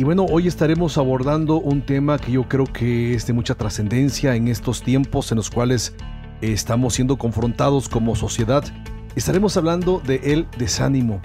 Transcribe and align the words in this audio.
Y 0.00 0.04
bueno, 0.04 0.24
hoy 0.24 0.48
estaremos 0.48 0.96
abordando 0.96 1.60
un 1.60 1.82
tema 1.82 2.18
que 2.18 2.32
yo 2.32 2.48
creo 2.48 2.64
que 2.64 3.12
es 3.12 3.26
de 3.26 3.34
mucha 3.34 3.54
trascendencia 3.54 4.34
en 4.34 4.48
estos 4.48 4.82
tiempos 4.82 5.30
en 5.30 5.36
los 5.36 5.50
cuales 5.50 5.94
estamos 6.40 6.94
siendo 6.94 7.18
confrontados 7.18 7.86
como 7.90 8.16
sociedad. 8.16 8.64
Estaremos 9.14 9.58
hablando 9.58 10.00
de 10.06 10.16
el 10.32 10.46
desánimo, 10.56 11.20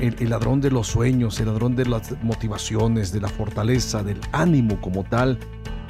el, 0.00 0.30
ladrón 0.30 0.60
de 0.60 0.70
los 0.70 0.86
sueños, 0.86 1.40
el 1.40 1.46
ladrón 1.46 1.74
de 1.74 1.84
las 1.84 2.14
motivaciones, 2.22 3.10
de 3.10 3.22
la 3.22 3.28
fortaleza, 3.28 4.04
del 4.04 4.20
ánimo 4.30 4.80
como 4.80 5.02
tal. 5.02 5.40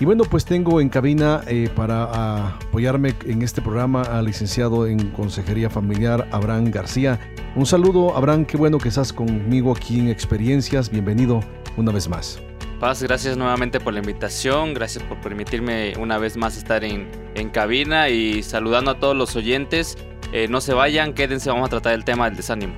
Y 0.00 0.06
bueno, 0.06 0.24
pues 0.24 0.46
tengo 0.46 0.80
en 0.80 0.88
cabina 0.88 1.42
eh, 1.48 1.68
para 1.76 2.48
apoyarme 2.48 3.14
en 3.26 3.42
este 3.42 3.60
programa 3.60 4.04
al 4.04 4.24
licenciado 4.24 4.86
en 4.86 5.10
Consejería 5.10 5.68
Familiar, 5.68 6.26
Abraham 6.32 6.70
García. 6.70 7.20
Un 7.56 7.66
saludo, 7.66 8.16
Abraham, 8.16 8.46
qué 8.46 8.56
bueno 8.56 8.78
que 8.78 8.88
estás 8.88 9.12
conmigo 9.12 9.70
aquí 9.76 10.00
en 10.00 10.08
Experiencias. 10.08 10.88
Bienvenido 10.88 11.42
una 11.76 11.92
vez 11.92 12.08
más. 12.08 12.40
Paz, 12.80 13.02
gracias 13.02 13.36
nuevamente 13.36 13.78
por 13.78 13.92
la 13.92 14.00
invitación, 14.00 14.74
gracias 14.74 15.04
por 15.04 15.20
permitirme 15.20 15.92
una 16.00 16.18
vez 16.18 16.36
más 16.36 16.56
estar 16.56 16.82
en, 16.82 17.08
en 17.34 17.48
cabina 17.48 18.08
y 18.08 18.42
saludando 18.42 18.90
a 18.90 18.98
todos 18.98 19.16
los 19.16 19.36
oyentes. 19.36 19.96
Eh, 20.32 20.48
no 20.48 20.60
se 20.60 20.74
vayan, 20.74 21.12
quédense, 21.12 21.50
vamos 21.50 21.66
a 21.66 21.70
tratar 21.70 21.92
el 21.92 22.04
tema 22.04 22.24
del 22.24 22.36
desánimo. 22.36 22.74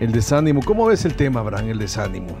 El 0.00 0.12
desánimo, 0.12 0.60
¿cómo 0.62 0.86
ves 0.86 1.04
el 1.04 1.14
tema, 1.14 1.40
Abraham, 1.40 1.70
el 1.70 1.78
desánimo? 1.78 2.38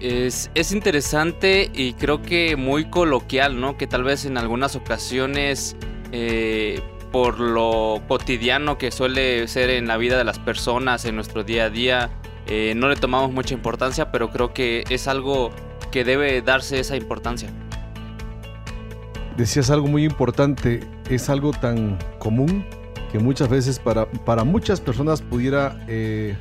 Es, 0.00 0.50
es, 0.54 0.72
interesante 0.72 1.70
y 1.74 1.92
creo 1.92 2.22
que 2.22 2.56
muy 2.56 2.86
coloquial, 2.86 3.60
¿no? 3.60 3.76
Que 3.76 3.86
tal 3.86 4.02
vez 4.02 4.24
en 4.24 4.38
algunas 4.38 4.74
ocasiones, 4.74 5.76
eh, 6.12 6.80
por 7.12 7.38
lo 7.38 8.02
cotidiano 8.08 8.78
que 8.78 8.90
suele 8.90 9.46
ser 9.48 9.70
en 9.70 9.86
la 9.86 9.98
vida 9.98 10.16
de 10.16 10.24
las 10.24 10.38
personas, 10.38 11.04
en 11.04 11.16
nuestro 11.16 11.44
día 11.44 11.64
a 11.64 11.70
día, 11.70 12.10
eh, 12.46 12.74
no 12.76 12.88
le 12.88 12.96
tomamos 12.96 13.32
mucha 13.32 13.54
importancia, 13.54 14.10
pero 14.10 14.30
creo 14.30 14.52
que 14.52 14.84
es 14.90 15.08
algo 15.08 15.50
que 15.90 16.04
debe 16.04 16.42
darse 16.42 16.80
esa 16.80 16.96
importancia. 16.96 17.50
Decías 19.36 19.70
algo 19.70 19.86
muy 19.86 20.04
importante, 20.04 20.80
es 21.08 21.30
algo 21.30 21.52
tan 21.52 21.98
común 22.18 22.64
que 23.10 23.18
muchas 23.18 23.48
veces 23.48 23.78
para, 23.78 24.06
para 24.10 24.44
muchas 24.44 24.80
personas 24.80 25.22
pudiera 25.22 25.84
eh, 25.88 26.36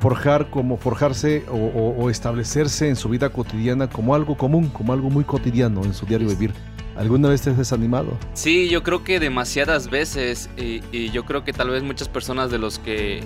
forjar 0.00 0.50
como 0.50 0.76
forjarse 0.76 1.44
o, 1.50 2.08
establecerse 2.10 2.88
en 2.88 2.96
su 2.96 3.08
vida 3.08 3.30
cotidiana 3.30 3.88
como 3.88 4.14
algo 4.14 4.36
común, 4.36 4.68
como 4.68 4.92
algo 4.92 5.10
muy 5.10 5.24
cotidiano 5.24 5.84
en 5.84 5.94
su 5.94 6.06
diario 6.06 6.28
vivir. 6.28 6.52
¿Alguna 6.96 7.28
vez 7.28 7.42
te 7.42 7.50
has 7.50 7.56
desanimado? 7.56 8.16
Sí, 8.34 8.68
yo 8.68 8.82
creo 8.82 9.04
que 9.04 9.20
demasiadas 9.20 9.88
veces 9.88 10.50
y, 10.56 10.82
y 10.90 11.10
yo 11.10 11.24
creo 11.24 11.44
que 11.44 11.52
tal 11.52 11.70
vez 11.70 11.82
muchas 11.82 12.08
personas 12.08 12.50
de 12.50 12.58
los 12.58 12.80
que 12.80 13.22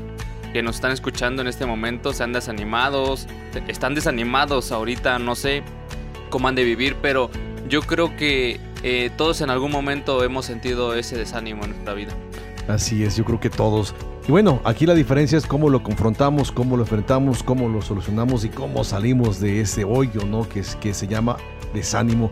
que 0.52 0.62
nos 0.62 0.76
están 0.76 0.92
escuchando 0.92 1.42
en 1.42 1.48
este 1.48 1.66
momento 1.66 2.12
sean 2.12 2.32
desanimados, 2.32 3.26
están 3.68 3.94
desanimados 3.94 4.72
ahorita, 4.72 5.18
no 5.18 5.34
sé 5.34 5.62
cómo 6.30 6.48
han 6.48 6.54
de 6.54 6.64
vivir, 6.64 6.96
pero 7.00 7.30
yo 7.68 7.82
creo 7.82 8.16
que 8.16 8.60
eh, 8.82 9.10
todos 9.16 9.40
en 9.40 9.50
algún 9.50 9.70
momento 9.70 10.22
hemos 10.24 10.44
sentido 10.44 10.94
ese 10.94 11.16
desánimo 11.16 11.64
en 11.64 11.70
nuestra 11.70 11.94
vida. 11.94 12.12
Así 12.68 13.04
es, 13.04 13.16
yo 13.16 13.24
creo 13.24 13.40
que 13.40 13.50
todos. 13.50 13.94
Y 14.28 14.30
bueno, 14.30 14.60
aquí 14.64 14.86
la 14.86 14.94
diferencia 14.94 15.36
es 15.36 15.46
cómo 15.46 15.68
lo 15.68 15.82
confrontamos, 15.82 16.52
cómo 16.52 16.76
lo 16.76 16.84
enfrentamos, 16.84 17.42
cómo 17.42 17.68
lo 17.68 17.82
solucionamos 17.82 18.44
y 18.44 18.50
cómo 18.50 18.84
salimos 18.84 19.40
de 19.40 19.60
ese 19.60 19.84
hoyo, 19.84 20.24
¿no? 20.24 20.48
Que, 20.48 20.60
es, 20.60 20.76
que 20.76 20.94
se 20.94 21.08
llama 21.08 21.36
desánimo. 21.74 22.30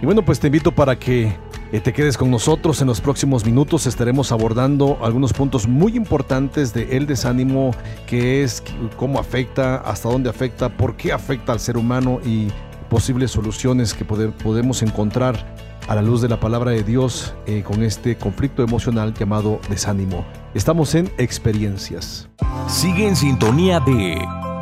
Y 0.00 0.06
bueno, 0.06 0.24
pues 0.24 0.40
te 0.40 0.46
invito 0.46 0.72
para 0.72 0.98
que 0.98 1.36
te 1.78 1.92
quedes 1.92 2.18
con 2.18 2.30
nosotros. 2.30 2.80
En 2.80 2.88
los 2.88 3.00
próximos 3.00 3.46
minutos 3.46 3.86
estaremos 3.86 4.32
abordando 4.32 4.98
algunos 5.02 5.32
puntos 5.32 5.68
muy 5.68 5.96
importantes 5.96 6.74
de 6.74 6.96
el 6.96 7.06
desánimo, 7.06 7.70
que 8.08 8.42
es 8.42 8.62
cómo 8.96 9.20
afecta, 9.20 9.76
hasta 9.76 10.08
dónde 10.08 10.28
afecta, 10.28 10.68
por 10.68 10.96
qué 10.96 11.12
afecta 11.12 11.52
al 11.52 11.60
ser 11.60 11.76
humano 11.76 12.18
y 12.24 12.48
posibles 12.88 13.30
soluciones 13.30 13.94
que 13.94 14.04
podemos 14.04 14.82
encontrar 14.82 15.46
a 15.86 15.94
la 15.94 16.02
luz 16.02 16.20
de 16.20 16.28
la 16.28 16.38
palabra 16.38 16.72
de 16.72 16.82
Dios 16.82 17.34
eh, 17.46 17.62
con 17.62 17.82
este 17.82 18.16
conflicto 18.16 18.62
emocional 18.62 19.14
llamado 19.14 19.60
desánimo. 19.68 20.24
Estamos 20.54 20.94
en 20.94 21.10
experiencias. 21.18 22.28
Sigue 22.68 23.08
en 23.08 23.16
sintonía 23.16 23.80
de 23.80 24.18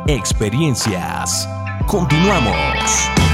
experiencias. 0.07 1.47
Continuamos. 1.87 3.28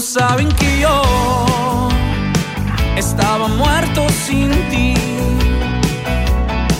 No 0.00 0.06
saben 0.06 0.48
que 0.52 0.80
yo 0.80 1.88
estaba 2.96 3.48
muerto 3.48 4.06
sin 4.08 4.50
ti. 4.70 4.94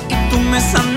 Y 0.09 0.31
tú 0.31 0.39
me 0.39 0.59
sanaste, 0.59 0.90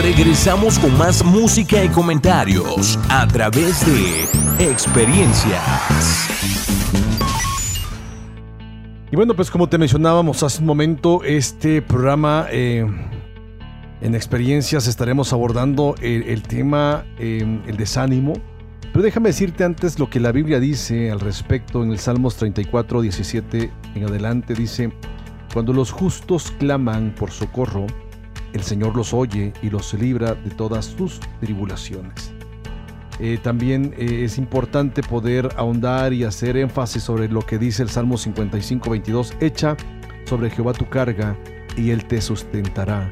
Regresamos 0.00 0.78
con 0.78 0.96
más 0.96 1.24
música 1.24 1.82
y 1.82 1.88
comentarios 1.88 2.96
a 3.10 3.26
través 3.26 3.84
de 3.84 4.70
experiencias. 4.70 5.60
Y 9.10 9.16
bueno, 9.16 9.34
pues 9.34 9.50
como 9.50 9.68
te 9.68 9.76
mencionábamos 9.76 10.44
hace 10.44 10.60
un 10.60 10.66
momento, 10.66 11.24
este 11.24 11.82
programa 11.82 12.46
eh, 12.52 12.86
en 14.00 14.14
experiencias 14.14 14.86
estaremos 14.86 15.32
abordando 15.32 15.96
el, 16.00 16.42
tema, 16.42 17.04
eh, 17.18 17.60
el 17.66 17.76
desánimo. 17.76 18.34
Pero 18.92 19.02
déjame 19.02 19.30
decirte 19.30 19.64
antes 19.64 19.98
lo 19.98 20.08
que 20.08 20.20
la 20.20 20.30
Biblia 20.30 20.60
dice 20.60 21.10
al 21.10 21.18
respecto 21.18 21.82
en 21.82 21.90
el 21.90 21.98
Salmos 21.98 22.36
34, 22.36 23.00
17 23.02 23.72
en 23.96 24.04
adelante. 24.04 24.54
Dice, 24.54 24.92
cuando 25.52 25.72
los 25.72 25.90
justos 25.90 26.52
claman 26.52 27.14
por 27.18 27.32
socorro, 27.32 27.86
el 28.52 28.62
Señor 28.62 28.96
los 28.96 29.12
oye 29.14 29.52
y 29.62 29.70
los 29.70 29.94
libra 29.94 30.34
de 30.34 30.50
todas 30.50 30.86
sus 30.86 31.20
tribulaciones. 31.40 32.32
Eh, 33.20 33.38
también 33.42 33.94
eh, 33.98 34.22
es 34.24 34.38
importante 34.38 35.02
poder 35.02 35.48
ahondar 35.56 36.12
y 36.12 36.22
hacer 36.24 36.56
énfasis 36.56 37.02
sobre 37.02 37.28
lo 37.28 37.44
que 37.44 37.58
dice 37.58 37.82
el 37.82 37.88
Salmo 37.88 38.16
55, 38.16 38.90
22. 38.90 39.34
Echa 39.40 39.76
sobre 40.24 40.50
Jehová 40.50 40.72
tu 40.72 40.88
carga 40.88 41.36
y 41.76 41.90
él 41.90 42.04
te 42.04 42.20
sustentará 42.20 43.10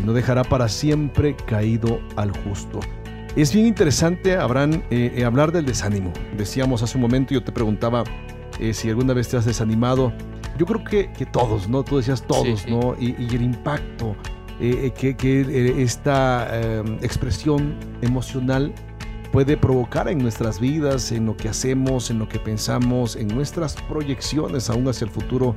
y 0.00 0.02
no 0.02 0.12
dejará 0.12 0.42
para 0.42 0.68
siempre 0.68 1.36
caído 1.46 2.00
al 2.16 2.32
justo. 2.38 2.80
Es 3.36 3.52
bien 3.52 3.66
interesante, 3.66 4.36
Abraham, 4.36 4.82
eh, 4.90 5.22
hablar 5.24 5.52
del 5.52 5.66
desánimo. 5.66 6.12
Decíamos 6.36 6.82
hace 6.82 6.98
un 6.98 7.02
momento, 7.02 7.34
yo 7.34 7.42
te 7.42 7.52
preguntaba 7.52 8.04
si 8.72 8.88
alguna 8.88 9.14
vez 9.14 9.28
te 9.28 9.36
has 9.36 9.44
desanimado. 9.44 10.12
Yo 10.56 10.66
creo 10.66 10.84
que, 10.84 11.12
que 11.12 11.26
todos, 11.26 11.68
¿no? 11.68 11.82
Tú 11.82 11.96
decías 11.96 12.22
todos, 12.22 12.68
¿no? 12.68 12.94
Y, 13.00 13.16
y, 13.18 13.34
el 13.34 13.42
impacto 13.42 14.14
que, 14.58 15.16
que 15.16 15.82
esta 15.82 16.82
expresión 17.02 17.74
emocional 18.02 18.72
puede 19.34 19.56
provocar 19.56 20.08
en 20.08 20.18
nuestras 20.18 20.60
vidas, 20.60 21.10
en 21.10 21.26
lo 21.26 21.36
que 21.36 21.48
hacemos, 21.48 22.08
en 22.08 22.20
lo 22.20 22.28
que 22.28 22.38
pensamos, 22.38 23.16
en 23.16 23.26
nuestras 23.26 23.74
proyecciones 23.88 24.70
aún 24.70 24.86
hacia 24.86 25.06
el 25.06 25.10
futuro, 25.10 25.56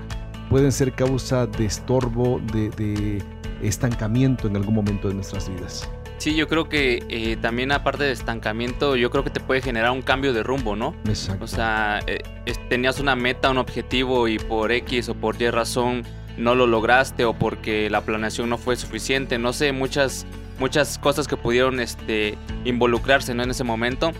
pueden 0.49 0.71
ser 0.71 0.93
causa 0.93 1.45
de 1.45 1.65
estorbo, 1.65 2.41
de, 2.51 3.21
estancamiento 3.61 4.47
en 4.47 4.55
algún 4.55 4.73
momento 4.73 5.09
de 5.09 5.13
nuestras 5.13 5.47
vidas. 5.47 5.87
Sí, 6.17 6.35
yo 6.35 6.47
creo 6.47 6.67
que 6.67 7.03
eh, 7.07 7.37
también 7.39 7.71
aparte 7.71 8.03
de 8.03 8.13
estancamiento, 8.13 8.95
yo 8.95 9.11
creo 9.11 9.23
que 9.23 9.29
te 9.29 9.39
puede 9.39 9.61
generar 9.61 9.91
un 9.91 10.01
cambio 10.01 10.33
de 10.33 10.41
rumbo, 10.41 10.75
¿no? 10.75 10.95
Exacto. 11.07 11.45
O 11.45 11.47
sea, 11.47 11.99
eh, 12.07 12.23
tenías 12.69 12.99
una 12.99 13.15
meta, 13.15 13.51
un 13.51 13.59
objetivo 13.59 14.27
y 14.27 14.39
por 14.39 14.71
X 14.71 15.09
o 15.09 15.13
por 15.13 15.39
Y 15.39 15.51
razón 15.51 16.03
no 16.37 16.55
lo 16.55 16.67
lograste 16.67 17.25
o 17.25 17.33
porque 17.33 17.89
la 17.89 18.01
planeación 18.01 18.49
no 18.49 18.57
fue 18.57 18.75
suficiente, 18.75 19.37
no 19.37 19.53
sé, 19.53 19.71
muchas 19.71 20.25
muchas 20.59 20.97
cosas 20.97 21.27
que 21.27 21.37
pudieron 21.37 21.79
este, 21.79 22.37
involucrarse 22.65 23.33
¿no? 23.33 23.43
en 23.43 23.51
ese 23.51 23.63
momento. 23.63 24.11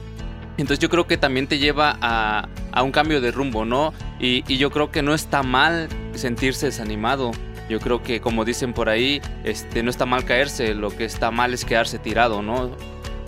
Entonces 0.58 0.80
yo 0.80 0.90
creo 0.90 1.06
que 1.06 1.18
también 1.18 1.48
te 1.48 1.60
lleva 1.60 1.98
a, 2.02 2.48
un 2.81 2.92
cambio 2.92 3.22
de 3.22 3.31
rumbo, 3.31 3.66
¿no? 3.66 3.94
Y, 4.19 4.44
yo 4.58 4.72
creo 4.72 4.92
que 4.92 5.02
no 5.02 5.14
está 5.14 5.44
mal 5.44 5.88
sentirse 6.14 6.68
desanimado. 6.68 7.31
Yo 7.69 7.80
creo 7.80 8.02
que 8.02 8.22
como 8.22 8.46
dicen 8.46 8.74
por 8.74 8.90
ahí, 8.90 9.22
este, 9.44 9.84
no 9.84 9.90
está 9.90 10.06
mal 10.06 10.25
caerse, 10.25 10.74
lo 10.74 10.90
que 10.90 11.06
está 11.06 11.31
mal 11.31 11.54
es 11.54 11.66
quedarse 11.66 12.00
tirado, 12.00 12.42
¿no? 12.42 12.72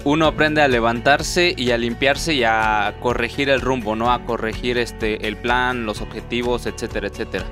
Uno 0.05 0.27
aprende 0.27 0.61
a 0.61 0.67
levantarse 0.67 1.53
y 1.55 1.71
a 1.71 1.77
limpiarse 1.77 2.33
y 2.33 2.43
a 2.45 2.95
corregir 3.01 3.49
el 3.49 3.59
rumbo, 3.59 3.95
¿no? 3.95 4.11
A 4.11 4.23
corregir 4.23 4.77
este, 4.77 5.27
el 5.27 5.35
plan, 5.35 5.85
los 5.85 6.01
objetivos, 6.01 6.65
etcétera, 6.65 7.07
etcétera. 7.07 7.45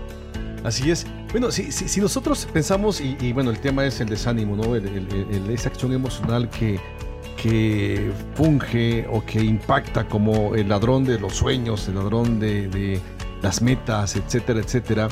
Así 0.63 0.89
es. 0.89 1.05
Bueno, 1.31 1.51
si, 1.51 1.71
si, 1.71 1.99
nosotros 1.99 2.47
pensamos, 2.53 3.01
y, 3.01 3.33
bueno, 3.33 3.51
el 3.51 3.59
tema 3.59 3.85
es 3.85 3.99
el 3.99 4.07
desánimo, 4.07 4.55
¿no? 4.55 4.75
esa 4.75 5.69
acción 5.69 5.91
emocional 5.91 6.49
que, 6.49 6.79
que 7.41 8.11
funge 8.35 9.05
o 9.11 9.23
que 9.25 9.43
impacta 9.43 10.07
como 10.07 10.55
el 10.55 10.69
ladrón 10.69 11.03
de 11.03 11.19
los 11.19 11.35
sueños, 11.35 11.87
el 11.89 11.95
ladrón 11.95 12.39
de, 12.39 13.01
las 13.41 13.61
metas, 13.61 14.15
etcétera, 14.15 14.61
etcétera. 14.61 15.09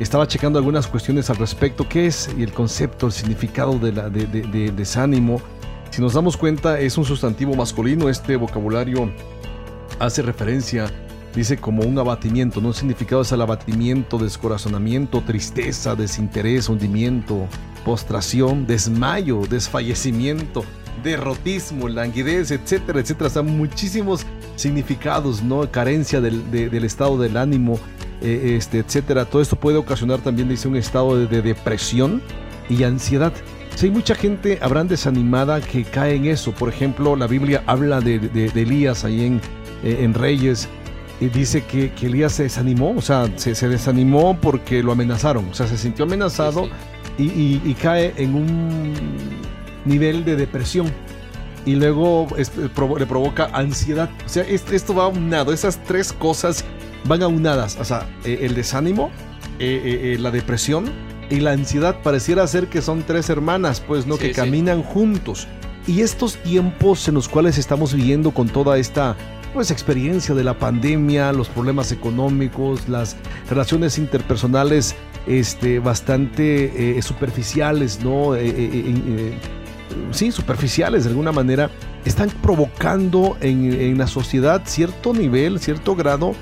Estaba 0.00 0.26
checando 0.26 0.58
algunas 0.58 0.86
cuestiones 0.86 1.28
al 1.28 1.36
respecto. 1.36 1.86
¿Qué 1.86 2.06
es 2.06 2.28
el 2.38 2.52
concepto, 2.52 3.06
el 3.06 3.12
significado 3.12 3.78
de, 3.78 3.92
la, 3.92 4.08
de, 4.08 4.26
de 4.26 4.72
desánimo? 4.72 5.42
Si 5.90 6.00
nos 6.00 6.14
damos 6.14 6.36
cuenta, 6.38 6.80
es 6.80 6.96
un 6.96 7.04
sustantivo 7.04 7.54
masculino. 7.54 8.08
Este 8.08 8.34
vocabulario 8.36 9.12
hace 9.98 10.22
referencia 10.22 10.90
dice 11.34 11.56
como 11.56 11.82
un 11.82 11.98
abatimiento, 11.98 12.60
¿no? 12.60 12.72
Significado 12.72 13.22
es 13.22 13.32
el 13.32 13.40
abatimiento, 13.40 14.18
descorazonamiento, 14.18 15.22
tristeza, 15.22 15.94
desinterés, 15.94 16.68
hundimiento, 16.68 17.46
postración, 17.84 18.66
desmayo, 18.66 19.42
desfallecimiento, 19.48 20.64
derrotismo, 21.02 21.88
languidez, 21.88 22.50
etcétera, 22.50 23.00
etcétera. 23.00 23.28
O 23.28 23.30
sea, 23.30 23.42
muchísimos 23.42 24.26
significados, 24.56 25.42
¿no? 25.42 25.70
Carencia 25.70 26.20
del, 26.20 26.84
estado 26.84 27.18
del 27.18 27.36
ánimo, 27.36 27.78
eh, 28.20 28.56
este, 28.56 28.78
etcétera. 28.78 29.24
Todo 29.24 29.42
esto 29.42 29.56
puede 29.56 29.78
ocasionar 29.78 30.20
también, 30.20 30.48
dice, 30.48 30.68
un 30.68 30.76
estado 30.76 31.26
de, 31.26 31.42
depresión 31.42 32.22
y 32.68 32.82
ansiedad. 32.82 33.32
Si 33.76 33.86
hay 33.86 33.92
mucha 33.92 34.14
gente, 34.14 34.58
habrán 34.60 34.88
desanimada 34.88 35.60
que 35.60 35.84
cae 35.84 36.16
en 36.16 36.26
eso. 36.26 36.52
Por 36.52 36.68
ejemplo, 36.68 37.16
la 37.16 37.26
Biblia 37.26 37.62
habla 37.66 38.00
de, 38.00 38.50
Elías 38.54 39.04
ahí 39.04 39.24
en, 39.24 39.40
eh, 39.82 39.98
en 40.00 40.12
Reyes, 40.12 40.68
y 41.20 41.28
dice 41.28 41.64
que, 41.64 41.92
que, 41.92 42.06
Elías 42.06 42.32
se 42.32 42.44
desanimó, 42.44 42.94
o 42.96 43.02
sea, 43.02 43.30
se, 43.36 43.68
desanimó 43.68 44.38
porque 44.40 44.82
lo 44.82 44.92
amenazaron, 44.92 45.46
o 45.50 45.54
sea, 45.54 45.66
se 45.66 45.76
sintió 45.76 46.06
amenazado 46.06 46.68
Y, 47.18 47.74
cae 47.74 48.14
en 48.16 48.34
un 48.34 48.94
nivel 49.84 50.24
de 50.24 50.36
depresión 50.36 50.90
y 51.66 51.74
luego 51.74 52.26
eh, 52.38 52.44
le 52.98 53.06
provoca 53.06 53.50
ansiedad. 53.52 54.08
O 54.24 54.28
sea, 54.28 54.44
esto, 54.44 54.94
va 54.94 55.04
aunado, 55.04 55.52
esas 55.52 55.82
tres 55.84 56.12
cosas 56.12 56.64
van 57.04 57.22
aunadas, 57.22 57.76
o 57.78 57.84
sea, 57.84 58.08
eh, 58.24 58.38
el 58.42 58.54
desánimo, 58.54 59.10
eh, 59.58 60.16
la 60.18 60.30
depresión 60.30 60.86
y 61.28 61.40
la 61.40 61.52
ansiedad 61.52 62.00
pareciera 62.02 62.46
ser 62.46 62.68
que 62.68 62.80
son 62.80 63.02
tres 63.02 63.28
hermanas, 63.28 63.80
pues, 63.80 64.06
¿no? 64.06 64.16
que 64.16 64.32
caminan 64.32 64.82
juntos. 64.82 65.46
Y 65.86 66.00
estos 66.00 66.36
tiempos 66.36 67.06
en 67.08 67.14
los 67.14 67.28
cuales 67.28 67.58
estamos 67.58 67.94
viviendo 67.94 68.30
con 68.32 68.48
toda 68.48 68.78
esta 68.78 69.16
pues 69.52 69.70
experiencia 69.70 70.34
de 70.34 70.44
la 70.44 70.58
pandemia, 70.58 71.32
los 71.32 71.48
problemas 71.48 71.92
económicos, 71.92 72.88
las 72.88 73.16
relaciones 73.48 73.98
interpersonales 73.98 74.94
este, 75.26 75.78
bastante 75.78 76.98
eh, 76.98 77.02
superficiales, 77.02 78.02
¿no? 78.02 78.34
Eh, 78.34 78.42
eh, 78.46 79.34
sí, 80.12 80.32
superficiales 80.32 81.04
de 81.04 81.10
alguna 81.10 81.32
manera, 81.32 81.70
están 82.04 82.30
provocando 82.42 83.36
en, 83.40 83.98
la 83.98 84.06
sociedad 84.06 84.62
cierto 84.64 85.12
nivel, 85.12 85.58
cierto 85.60 85.94
grado 85.94 86.34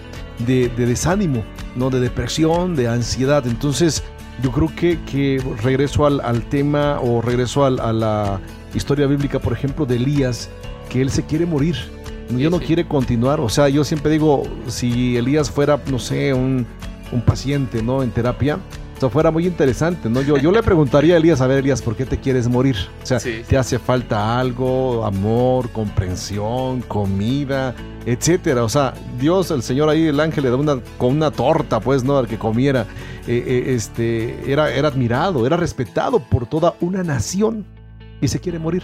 de, 0.47 0.69
desánimo, 0.69 1.43
¿no? 1.77 1.91
De 1.91 2.01
depresión, 2.01 2.77
de 2.77 2.89
ansiedad. 2.89 3.47
Entonces, 3.47 4.03
yo 4.43 4.53
creo 4.53 4.73
que, 4.75 5.01
que 5.05 5.43
regreso 5.63 6.07
al, 6.07 6.43
tema 6.49 7.01
o 7.01 7.21
regreso 7.21 7.65
a 7.65 7.71
la 7.71 8.41
historia 8.75 9.07
bíblica, 9.07 9.41
por 9.41 9.53
ejemplo, 9.53 9.85
de 9.85 9.97
Elías, 9.97 10.49
que 10.89 11.01
él 11.01 11.11
se 11.11 11.25
quiere 11.25 11.45
morir 11.45 11.77
yo 12.31 12.51
no 12.51 12.59
quiere 12.61 12.87
continuar. 12.87 13.41
O 13.41 13.49
sea, 13.49 13.69
yo 13.69 13.85
siempre 13.85 14.11
digo, 14.11 14.43
si 14.67 15.17
Elías 15.17 15.51
fuera, 15.51 15.81
no 15.91 15.99
sé, 15.99 16.35
un, 16.35 16.67
paciente, 17.25 17.83
¿no? 17.83 18.03
En 18.03 18.11
terapia, 18.11 18.59
o 19.01 19.09
fuera 19.09 19.31
muy 19.31 19.47
interesante, 19.47 20.11
¿no? 20.11 20.21
Yo, 20.23 20.37
yo 20.39 20.51
le 20.51 20.63
preguntaría 20.63 21.15
a 21.15 21.17
Elías, 21.19 21.41
a 21.41 21.47
ver, 21.47 21.59
Elías, 21.59 21.81
¿por 21.81 21.97
qué 21.97 22.05
te 22.05 22.19
quieres 22.19 22.49
morir? 22.49 22.77
O 23.03 23.07
sea, 23.07 23.19
¿te 23.19 23.57
hace 23.57 23.79
falta 23.79 24.39
algo? 24.39 25.05
Amor, 25.05 25.71
comprensión, 25.71 26.83
comida, 26.83 27.75
etcétera. 28.05 28.65
O 28.65 28.69
sea, 28.69 28.95
Dios, 29.19 29.51
el 29.51 29.63
Señor 29.63 29.89
ahí, 29.89 30.07
el 30.07 30.21
ángel 30.21 30.45
le 30.45 30.51
da 30.51 30.57
una, 30.57 30.81
con 30.99 31.17
una 31.17 31.31
torta, 31.31 31.81
pues, 31.81 32.05
¿no? 32.05 32.19
Al 32.19 32.27
que 32.27 32.39
comiera. 32.39 32.87
Eh, 33.27 33.45
eh, 33.47 33.75
este, 33.75 34.51
era, 34.51 34.73
era 34.73 34.89
admirado, 34.89 35.47
era 35.47 35.57
respetado 35.57 36.19
por 36.19 36.47
toda 36.47 36.75
una 36.81 37.03
nación 37.03 37.65
y 38.21 38.29
se 38.29 38.41
quiere 38.41 38.59
morir. 38.59 38.83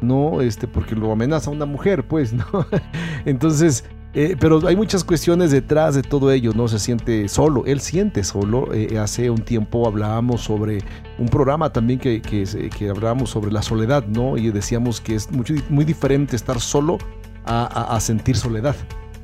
No, 0.00 0.40
este, 0.40 0.66
porque 0.66 0.94
lo 0.94 1.12
amenaza 1.12 1.50
una 1.50 1.66
mujer, 1.66 2.06
pues, 2.06 2.32
¿no? 2.32 2.44
Entonces, 3.24 3.84
eh, 4.12 4.36
pero 4.40 4.66
hay 4.66 4.74
muchas 4.74 5.04
cuestiones 5.04 5.52
detrás 5.52 5.94
de 5.94 6.02
todo 6.02 6.32
ello, 6.32 6.52
¿no? 6.52 6.66
Se 6.66 6.80
siente 6.80 7.28
solo, 7.28 7.64
él 7.66 7.80
siente 7.80 8.24
solo. 8.24 8.74
Eh, 8.74 8.98
hace 8.98 9.30
un 9.30 9.42
tiempo 9.42 9.86
hablábamos 9.86 10.40
sobre 10.40 10.78
un 11.18 11.28
programa 11.28 11.72
también 11.72 12.00
que, 12.00 12.20
que, 12.20 12.88
hablábamos 12.88 13.30
sobre 13.30 13.52
la 13.52 13.62
soledad, 13.62 14.04
¿no? 14.06 14.36
Y 14.36 14.50
decíamos 14.50 15.00
que 15.00 15.14
es 15.14 15.30
muy, 15.30 15.62
muy 15.68 15.84
diferente 15.84 16.34
estar 16.34 16.60
solo 16.60 16.98
a, 17.44 17.98
sentir 18.00 18.36
soledad. 18.36 18.76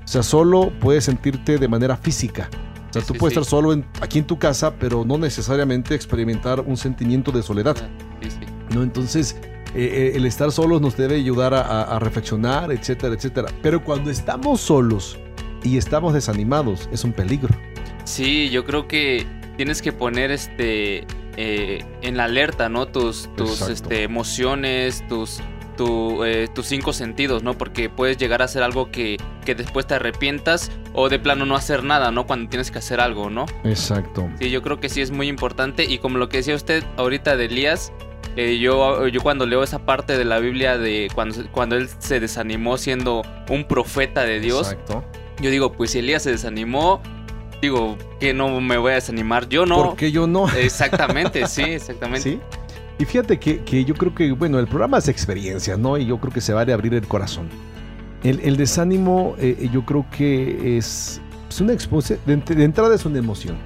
O 0.04 0.08
sea, 0.08 0.22
solo 0.22 0.72
puedes 0.80 1.04
sentirte 1.04 1.58
de 1.58 1.68
manera 1.68 1.96
física. 1.96 2.48
O 2.90 2.92
sea, 2.92 3.02
tú 3.02 3.14
puedes 3.14 3.36
estar 3.36 3.44
solo 3.44 3.76
aquí 4.00 4.20
en 4.20 4.26
tu 4.26 4.38
casa, 4.38 4.72
pero 4.78 5.04
no 5.04 5.18
necesariamente 5.18 5.94
experimentar 5.94 6.60
un 6.60 6.76
sentimiento 6.76 7.32
de 7.32 7.42
soledad. 7.42 7.76
¿no? 8.72 8.82
Entonces, 8.82 9.36
eh, 9.74 10.12
eh, 10.12 10.12
el 10.14 10.26
estar 10.26 10.52
solos 10.52 10.80
nos 10.80 10.96
debe 10.96 11.16
ayudar 11.16 11.54
a, 11.54 11.98
reflexionar, 11.98 12.72
etcétera, 12.72 13.14
etcétera. 13.14 13.48
Pero 13.62 13.82
cuando 13.82 14.10
estamos 14.10 14.60
solos 14.60 15.18
y 15.62 15.76
estamos 15.76 16.14
desanimados, 16.14 16.88
es 16.92 17.04
un 17.04 17.12
peligro. 17.12 17.54
Sí, 18.04 18.48
yo 18.50 18.64
creo 18.64 18.86
que 18.86 19.26
tienes 19.56 19.82
que 19.82 19.92
poner 19.92 20.30
este 20.30 21.06
eh, 21.36 21.84
en 22.02 22.16
la 22.16 22.24
alerta, 22.24 22.68
¿no? 22.68 22.86
Tus, 22.86 23.28
tus 23.36 23.60
este, 23.62 24.04
emociones, 24.04 25.06
tus, 25.08 25.42
eh, 26.24 26.48
tus 26.54 26.66
cinco 26.66 26.94
sentidos, 26.94 27.42
¿no? 27.42 27.58
Porque 27.58 27.90
puedes 27.90 28.16
llegar 28.16 28.40
a 28.40 28.46
hacer 28.46 28.62
algo 28.62 28.90
que, 28.90 29.18
que, 29.44 29.54
después 29.54 29.86
te 29.86 29.94
arrepientas 29.94 30.70
o 30.94 31.10
de 31.10 31.18
plano 31.18 31.44
no 31.44 31.54
hacer 31.54 31.84
nada, 31.84 32.10
¿no? 32.10 32.26
Cuando 32.26 32.48
tienes 32.48 32.70
que 32.70 32.78
hacer 32.78 33.00
algo, 33.00 33.28
¿no? 33.28 33.44
Exacto. 33.64 34.30
Sí, 34.38 34.50
yo 34.50 34.62
creo 34.62 34.80
que 34.80 34.88
sí 34.88 35.02
es 35.02 35.10
muy 35.10 35.28
importante 35.28 35.84
y 35.84 35.98
como 35.98 36.16
lo 36.16 36.30
que 36.30 36.38
decía 36.38 36.54
usted 36.54 36.82
ahorita 36.96 37.36
de 37.36 37.44
Elías, 37.44 37.92
eh, 38.36 38.58
yo, 38.58 39.08
yo 39.08 39.22
cuando 39.22 39.46
leo 39.46 39.62
esa 39.62 39.80
parte 39.80 40.18
de 40.18 40.24
la 40.24 40.38
Biblia 40.38 40.78
de 40.78 41.08
cuando, 41.14 41.42
cuando 41.50 41.76
él 41.76 41.88
se 41.98 42.20
desanimó 42.20 42.76
siendo 42.76 43.22
un 43.48 43.64
profeta 43.64 44.22
de 44.22 44.40
Dios, 44.40 44.72
Exacto. 44.72 45.04
yo 45.40 45.50
digo, 45.50 45.72
pues 45.72 45.92
si 45.92 46.00
Elías 46.00 46.22
se 46.22 46.30
desanimó, 46.30 47.00
digo, 47.62 47.96
que 48.20 48.34
no 48.34 48.60
me 48.60 48.76
voy 48.76 48.92
a 48.92 48.94
desanimar, 48.96 49.48
yo 49.48 49.66
no. 49.66 49.82
Porque 49.82 50.12
yo 50.12 50.26
no. 50.26 50.48
Exactamente, 50.56 51.46
sí, 51.46 51.62
exactamente. 51.62 52.22
Sí. 52.22 52.40
Y 52.98 53.04
fíjate 53.04 53.38
que, 53.38 53.84
yo 53.84 53.94
creo 53.94 54.14
que, 54.14 54.32
bueno, 54.32 54.58
el 54.58 54.66
programa 54.66 54.98
es 54.98 55.08
experiencia, 55.08 55.76
¿no? 55.76 55.98
Y 55.98 56.06
yo 56.06 56.18
creo 56.18 56.32
que 56.32 56.40
se 56.40 56.52
vale 56.52 56.72
abrir 56.72 56.94
el 56.94 57.06
corazón. 57.06 57.48
El, 58.22 58.56
desánimo, 58.56 59.36
eh, 59.38 59.68
yo 59.72 59.84
creo 59.84 60.06
que 60.10 60.76
es, 60.78 61.20
una 61.60 61.72
exposición, 61.72 62.18
de, 62.24 62.64
entrada 62.64 62.94
es 62.94 63.04
una 63.04 63.18
emoción. 63.18 63.56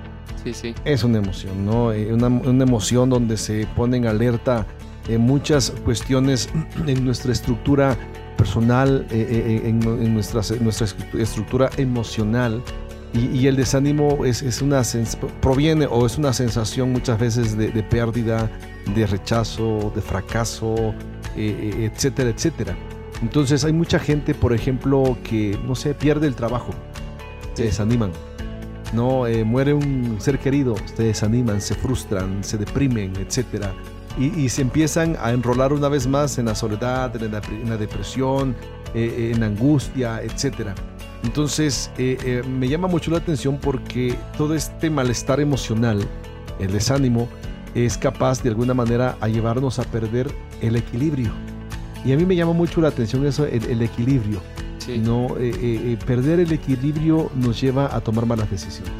Sí, 0.42 0.54
sí. 0.54 0.74
Es 0.84 1.04
una 1.04 1.18
emoción, 1.18 1.66
¿no? 1.66 1.92
Eh, 1.92 2.12
una, 2.12 2.64
emoción 2.64 3.10
donde 3.10 3.36
se 3.36 3.66
ponen 3.76 4.06
alerta 4.06 4.66
eh, 5.08 5.18
muchas 5.18 5.70
cuestiones 5.84 6.48
en 6.86 7.04
nuestra 7.04 7.32
estructura 7.32 7.96
personal, 8.36 9.06
en, 9.10 9.80
nuestra, 10.14 10.40
nuestra 10.60 10.86
estructura 11.18 11.68
emocional. 11.76 12.62
Y, 13.12 13.48
el 13.48 13.56
desánimo 13.56 14.24
es, 14.24 14.40
es, 14.40 14.62
una 14.62 14.82
proviene 15.42 15.86
o 15.86 16.06
es 16.06 16.16
una 16.16 16.32
sensación 16.32 16.92
muchas 16.92 17.18
veces 17.18 17.56
de, 17.58 17.70
de 17.70 17.82
pérdida, 17.82 18.48
de 18.94 19.06
rechazo, 19.06 19.92
de 19.94 20.00
fracaso, 20.00 20.94
eh, 21.36 21.74
eh, 21.78 21.90
etcétera, 21.92 22.30
etcétera. 22.30 22.76
Entonces 23.22 23.64
hay 23.64 23.72
mucha 23.72 23.98
gente, 23.98 24.34
por 24.34 24.52
ejemplo, 24.52 25.16
que, 25.22 25.58
no 25.64 25.74
sé, 25.74 25.94
pierde 25.94 26.26
el 26.26 26.34
trabajo, 26.34 26.72
se 27.54 27.64
desaniman. 27.64 28.12
No, 28.92 29.26
eh, 29.26 29.44
muere 29.44 29.72
un 29.72 30.16
ser 30.20 30.38
querido, 30.38 30.74
se 30.96 31.04
desaniman, 31.04 31.60
se 31.60 31.74
frustran, 31.74 32.42
se 32.42 32.58
deprimen, 32.58 33.12
etcétera. 33.16 33.72
Y, 34.18 34.48
se 34.48 34.62
empiezan 34.62 35.16
a 35.20 35.30
enrolar 35.30 35.72
una 35.72 35.88
vez 35.88 36.06
más 36.06 36.36
en 36.38 36.46
la 36.46 36.54
soledad, 36.56 37.14
en 37.22 37.30
la, 37.70 37.76
depresión, 37.76 38.56
en 38.92 39.42
angustia, 39.42 40.20
etcétera. 40.20 40.74
Entonces, 41.22 41.92
me 41.96 42.68
llama 42.68 42.88
mucho 42.88 43.12
la 43.12 43.18
atención 43.18 43.56
porque 43.58 44.18
todo 44.36 44.54
este 44.54 44.90
malestar 44.90 45.40
emocional, 45.40 46.04
el 46.58 46.72
desánimo, 46.72 47.28
es 47.74 47.96
capaz 47.96 48.42
de 48.42 48.48
alguna 48.48 48.74
manera 48.74 49.16
a 49.20 49.28
llevarnos 49.28 49.78
a 49.78 49.84
perder 49.84 50.28
el 50.60 50.76
equilibrio. 50.76 51.30
Y 52.04 52.12
a 52.12 52.16
mí 52.16 52.24
me 52.24 52.34
llama 52.34 52.52
mucho 52.52 52.80
la 52.80 52.88
atención 52.88 53.26
eso, 53.26 53.44
el, 53.46 53.82
equilibrio. 53.82 54.40
No, 54.98 55.36
eh, 55.38 55.50
eh, 55.50 55.80
eh, 55.92 55.98
perder 56.06 56.40
el 56.40 56.52
equilibrio 56.52 57.30
nos 57.34 57.60
lleva 57.60 57.94
a 57.94 58.00
tomar 58.00 58.26
malas 58.26 58.50
decisiones. 58.50 58.92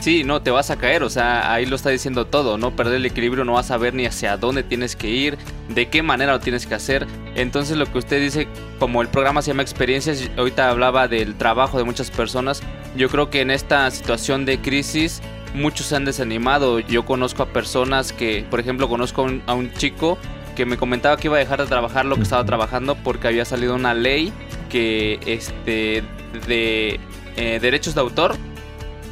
Sí, 0.00 0.24
no, 0.24 0.42
te 0.42 0.50
vas 0.50 0.70
a 0.70 0.76
caer, 0.76 1.04
o 1.04 1.10
sea, 1.10 1.52
ahí 1.52 1.64
lo 1.64 1.76
está 1.76 1.90
diciendo 1.90 2.26
todo, 2.26 2.58
¿no? 2.58 2.74
Perder 2.74 2.96
el 2.96 3.06
equilibrio 3.06 3.44
no 3.44 3.52
vas 3.52 3.70
a 3.70 3.76
ver 3.76 3.94
ni 3.94 4.04
hacia 4.04 4.36
dónde 4.36 4.64
tienes 4.64 4.96
que 4.96 5.08
ir, 5.08 5.38
de 5.68 5.90
qué 5.90 6.02
manera 6.02 6.32
lo 6.32 6.40
tienes 6.40 6.66
que 6.66 6.74
hacer. 6.74 7.06
Entonces 7.36 7.76
lo 7.76 7.86
que 7.86 7.98
usted 7.98 8.20
dice, 8.20 8.48
como 8.80 9.00
el 9.00 9.06
programa 9.06 9.42
se 9.42 9.52
llama 9.52 9.62
experiencias, 9.62 10.28
ahorita 10.36 10.68
hablaba 10.70 11.06
del 11.06 11.36
trabajo 11.36 11.78
de 11.78 11.84
muchas 11.84 12.10
personas, 12.10 12.62
yo 12.96 13.08
creo 13.10 13.30
que 13.30 13.42
en 13.42 13.52
esta 13.52 13.88
situación 13.92 14.44
de 14.44 14.58
crisis 14.60 15.22
muchos 15.54 15.86
se 15.86 15.96
han 15.96 16.04
desanimado. 16.04 16.80
Yo 16.80 17.04
conozco 17.04 17.42
a 17.42 17.46
personas 17.46 18.12
que, 18.12 18.44
por 18.48 18.60
ejemplo, 18.60 18.88
conozco 18.88 19.26
a 19.46 19.54
un, 19.54 19.72
chico 19.74 20.18
que 20.54 20.66
me 20.66 20.76
comentaba 20.76 21.16
que 21.16 21.28
iba 21.28 21.36
a 21.36 21.40
dejar 21.40 21.60
de 21.60 21.66
trabajar 21.66 22.04
lo 22.04 22.16
que 22.16 22.22
estaba 22.22 22.44
trabajando 22.44 22.94
porque 22.96 23.28
había 23.28 23.44
salido 23.44 23.74
una 23.74 23.94
ley 23.94 24.32
que 24.70 25.18
este 25.26 26.02
de 26.46 27.00
eh, 27.36 27.58
derechos 27.60 27.94
de 27.94 28.00
autor 28.00 28.36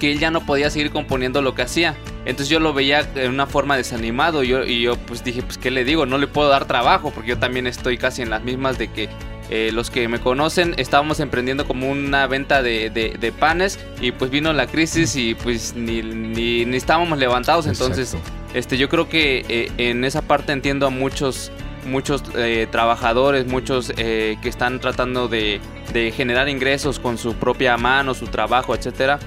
que 0.00 0.12
él 0.12 0.18
ya 0.18 0.30
no 0.30 0.44
podía 0.47 0.70
seguir 0.70 0.90
componiendo 0.90 1.42
lo 1.42 1.54
que 1.54 1.62
hacía. 1.62 1.94
Entonces 2.25 2.49
yo 2.49 2.59
lo 2.59 2.73
veía 2.73 3.06
en 3.14 3.30
una 3.30 3.47
forma 3.47 3.76
desanimado 3.76 4.42
yo, 4.42 4.64
y 4.64 4.80
yo 4.80 4.97
pues 4.97 5.23
dije, 5.23 5.42
pues 5.42 5.59
qué 5.59 5.70
le 5.70 5.85
digo, 5.85 6.06
no 6.06 6.18
le 6.18 6.26
puedo 6.26 6.49
dar 6.49 6.64
trabajo 6.64 7.11
porque 7.11 7.30
yo 7.30 7.38
también 7.38 7.66
estoy 7.66 7.99
casi 7.99 8.23
en 8.23 8.30
las 8.30 8.42
mismas 8.42 8.78
de 8.78 8.88
que 8.88 9.09
eh, 9.50 9.71
los 9.73 9.90
que 9.90 10.07
me 10.07 10.21
conocen, 10.21 10.75
estábamos 10.76 11.19
emprendiendo 11.19 11.66
como 11.66 11.90
una 11.90 12.28
venta 12.28 12.62
de, 12.62 13.35
panes 13.38 13.80
y 14.00 14.12
pues 14.12 14.30
vino 14.30 14.52
la 14.52 14.69
crisis 14.69 15.16
y 15.16 15.35
pues 15.35 15.75
ni, 15.75 16.02
ni, 16.02 16.76
estábamos 16.76 17.19
levantados. 17.19 17.66
Entonces, 17.66 18.16
este, 18.54 18.78
yo 18.78 18.88
creo 18.88 19.09
que 19.09 19.45
eh, 19.49 19.73
en 19.78 20.04
esa 20.04 20.23
parte 20.23 20.52
entiendo 20.52 20.87
a 20.87 20.90
muchos 20.90 21.50
muchos 21.85 22.23
eh, 22.37 22.69
trabajadores, 22.71 23.47
muchos 23.47 23.90
que 23.90 24.38
están 24.45 24.80
tratando 24.80 25.28
de, 25.28 25.61
de, 25.95 26.12
generar 26.12 26.49
ingresos 26.49 27.00
con 27.00 27.16
su 27.19 27.35
propia 27.35 27.76
mano, 27.76 28.14
su 28.14 28.26
trabajo, 28.26 28.75
etcétera. 28.75 29.19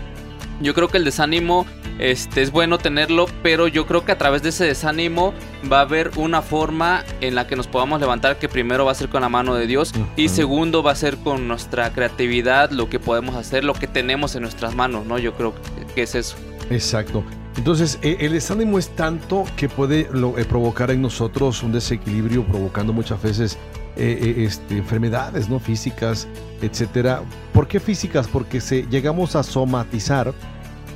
Yo 0.62 0.74
creo 0.74 0.88
que 0.88 0.98
el 0.98 1.04
desánimo 1.04 1.66
este, 2.00 2.42
es 2.42 2.52
bueno 2.52 2.78
tenerlo, 2.78 3.26
pero 3.42 3.68
yo 3.68 3.86
creo 3.86 4.06
que 4.06 4.12
a 4.12 4.18
través 4.18 4.44
de 4.44 4.50
ese 4.50 4.66
desánimo 4.66 5.34
va 5.72 5.80
a 5.80 5.82
haber 5.82 6.12
una 6.16 6.42
forma 6.42 7.04
en 7.22 7.36
la 7.36 7.48
que 7.48 7.56
nos 7.56 7.68
podamos 7.68 8.00
levantar 8.00 8.38
que 8.38 8.50
primero 8.50 8.86
va 8.86 8.92
a 8.92 8.96
ser 8.96 9.10
con 9.10 9.22
la 9.22 9.30
mano 9.30 9.56
de 9.56 9.68
Dios 9.68 9.94
y 10.16 10.30
segundo 10.30 10.84
va 10.84 10.92
a 10.92 10.96
ser 10.96 11.18
con 11.18 11.48
nuestra 11.48 11.92
creatividad, 11.92 12.72
lo 12.72 12.90
que 12.90 13.00
podemos 13.00 13.36
hacer, 13.36 13.64
lo 13.64 13.74
que 13.74 13.88
tenemos 13.88 14.36
en 14.36 14.42
nuestras 14.42 14.76
manos, 14.76 15.06
¿no? 15.06 15.20
Yo 15.20 15.34
creo 15.34 15.54
que 15.96 16.04
es 16.04 16.16
eso. 16.16 16.36
Exacto. 16.70 17.24
Entonces, 17.58 18.00
e, 18.02 18.18
el 18.20 18.34
desánimo 18.34 18.80
es 18.80 18.90
tanto 18.90 19.46
que 19.56 19.70
puede 19.70 20.02
eh, 20.02 20.46
provocar 20.46 20.92
en 20.92 21.02
nosotros 21.02 21.62
un 21.64 21.72
desequilibrio, 21.72 22.44
provocando 22.46 22.94
muchas 22.94 23.22
veces 23.22 23.58
eh, 23.96 24.18
eh, 24.22 24.46
este, 24.46 24.78
enfermedades 24.78 25.50
¿no? 25.50 25.60
físicas, 25.60 26.28
etcétera. 26.62 27.22
¿Por 27.54 27.68
qué 27.68 27.80
físicas? 27.80 28.28
Porque 28.28 28.60
se, 28.60 28.88
llegamos 28.88 29.36
a 29.36 29.44
somatizar 29.44 30.34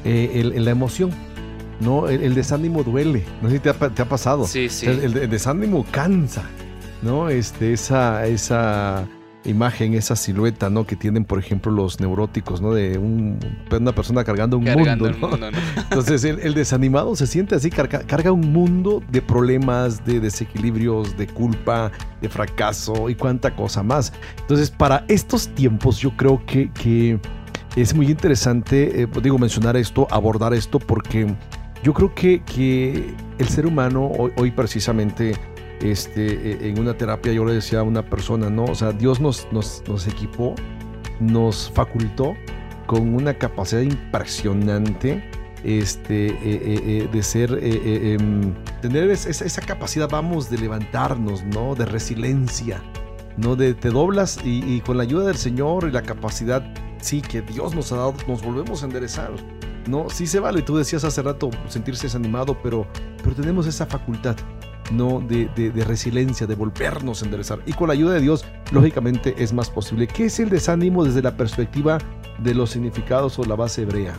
eh, 0.08 0.52
la 0.56 0.72
emoción. 0.72 1.12
¿no? 1.80 2.10
El, 2.10 2.34
desánimo 2.34 2.84
duele. 2.84 3.24
No 3.42 3.50
sé 3.50 3.56
si 3.56 3.62
te 3.62 3.70
ha, 3.70 4.10
pasado. 4.10 4.46
Sí, 4.46 4.70
sí. 4.70 4.88
El, 4.88 5.30
desánimo 5.30 5.86
cansa. 5.92 6.44
¿no? 7.04 7.30
Este, 7.30 7.74
esa, 7.74 8.26
esa 8.26 9.08
imagen, 9.46 9.94
esa 9.94 10.16
silueta, 10.16 10.70
¿no? 10.70 10.86
Que 10.86 10.96
tienen, 10.96 11.26
por 11.26 11.40
ejemplo, 11.40 11.72
los 11.72 12.00
neuróticos, 12.00 12.62
¿no? 12.62 12.74
De 12.74 12.98
una 12.98 13.92
persona 13.94 14.24
cargando 14.24 14.58
un 14.58 14.66
mundo, 14.66 15.08
Entonces, 15.78 16.24
el, 16.24 16.54
desanimado 16.54 17.16
se 17.16 17.28
siente 17.28 17.56
así, 17.56 17.70
carga, 17.70 18.32
un 18.32 18.52
mundo 18.52 19.02
de 19.10 19.22
problemas, 19.22 20.06
de 20.06 20.20
desequilibrios, 20.20 21.18
de 21.18 21.28
culpa, 21.28 21.92
de 22.22 22.30
fracaso 22.30 23.10
y 23.10 23.16
cuánta 23.16 23.56
cosa 23.56 23.84
más. 23.84 24.12
Entonces, 24.42 24.70
para 24.70 25.06
estos 25.08 25.48
tiempos, 25.50 26.00
yo 26.00 26.12
creo 26.18 26.44
que, 26.46 26.70
que 26.72 27.20
es 27.82 27.94
muy 27.94 28.08
interesante, 28.08 29.04
eh, 29.04 29.08
digo, 29.22 29.38
mencionar 29.38 29.78
esto, 29.78 30.08
abordar 30.10 30.54
esto, 30.54 30.80
porque 30.80 31.28
yo 31.84 31.94
creo 31.94 32.14
que, 32.16 32.42
que 32.44 33.14
el 33.38 33.48
ser 33.48 33.68
humano 33.68 34.12
hoy, 34.36 34.50
precisamente 34.50 35.36
este, 35.82 36.54
e, 36.54 36.70
en 36.70 36.80
una 36.80 36.98
terapia 36.98 37.32
yo 37.34 37.46
le 37.46 37.54
decía 37.54 37.82
a 37.82 37.84
una 37.84 38.02
persona, 38.02 38.50
¿no? 38.50 38.66
O 38.66 38.74
sea, 38.74 38.94
Dios 38.94 39.22
nos, 39.22 39.48
nos, 39.52 39.84
nos 39.88 40.08
equipó, 40.08 40.56
nos 41.20 41.72
facultó 41.72 42.34
con 42.88 43.14
una 43.14 43.36
capacidad 43.36 43.82
impresionante 43.82 45.24
este, 45.64 46.30
eh, 46.30 46.36
eh, 46.44 47.10
de 47.12 47.24
ser, 47.24 47.60
em, 47.62 48.56
tener 48.82 49.08
esa, 49.12 49.30
esa, 49.30 49.62
capacidad, 49.62 50.10
vamos, 50.10 50.50
de 50.50 50.58
levantarnos, 50.58 51.44
¿no? 51.44 51.76
De 51.76 51.86
resiliencia, 51.86 52.82
¿no? 53.38 53.56
De 53.56 53.76
te 53.76 53.90
doblas 53.90 54.40
y, 54.44 54.64
y 54.64 54.82
con 54.82 54.98
la 54.98 55.04
ayuda 55.04 55.28
del 55.28 55.38
Señor 55.38 55.88
y 55.88 55.92
la 55.92 56.02
capacidad 56.02 56.64
sí, 57.08 57.22
que 57.22 57.42
Dios 57.42 57.74
nos 57.74 57.92
ha 57.92 57.96
dado, 57.96 58.14
nos 58.28 58.42
volvemos 58.42 58.84
a 58.84 58.86
enderezar. 58.86 59.32
No, 59.88 60.10
sí 60.10 60.28
se 60.28 60.40
vale, 60.40 60.62
tú 60.62 60.76
decías 60.76 61.04
hace 61.06 61.22
rato 61.22 61.50
sentirse 61.70 62.08
desanimado, 62.08 62.62
pero, 62.62 62.86
pero 63.24 63.34
tenemos 63.34 63.66
esa 63.68 63.86
facultad, 63.86 64.36
¿no? 64.92 65.22
De, 65.22 65.46
de, 65.56 65.84
resiliencia, 65.86 66.46
de 66.46 66.56
volvernos 66.56 67.22
a 67.22 67.26
enderezar. 67.26 67.60
Y 67.66 67.74
con 67.74 67.88
la 67.88 67.94
ayuda 67.94 68.16
de 68.16 68.20
Dios, 68.20 68.46
lógicamente, 68.72 69.34
es 69.38 69.54
más 69.54 69.70
posible. 69.70 70.08
¿Qué 70.08 70.26
es 70.26 70.40
el 70.42 70.50
desánimo 70.50 71.06
desde 71.06 71.22
la 71.22 71.38
perspectiva 71.38 72.00
de 72.40 72.54
los 72.54 72.72
significados 72.72 73.40
o 73.40 73.46
la 73.46 73.56
base 73.56 73.84
hebrea? 73.84 74.14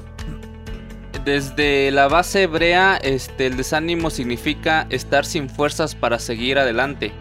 Desde 1.27 1.91
la 1.91 2.09
base 2.09 2.45
hebrea, 2.45 2.97
este, 2.97 3.47
el 3.47 3.59
desánimo 3.59 4.09
significa 4.09 4.87
estar 4.89 5.27
sin 5.27 5.51
fuerzas 5.51 5.95
para 5.95 6.19
seguir 6.19 6.59
adelante, 6.59 7.13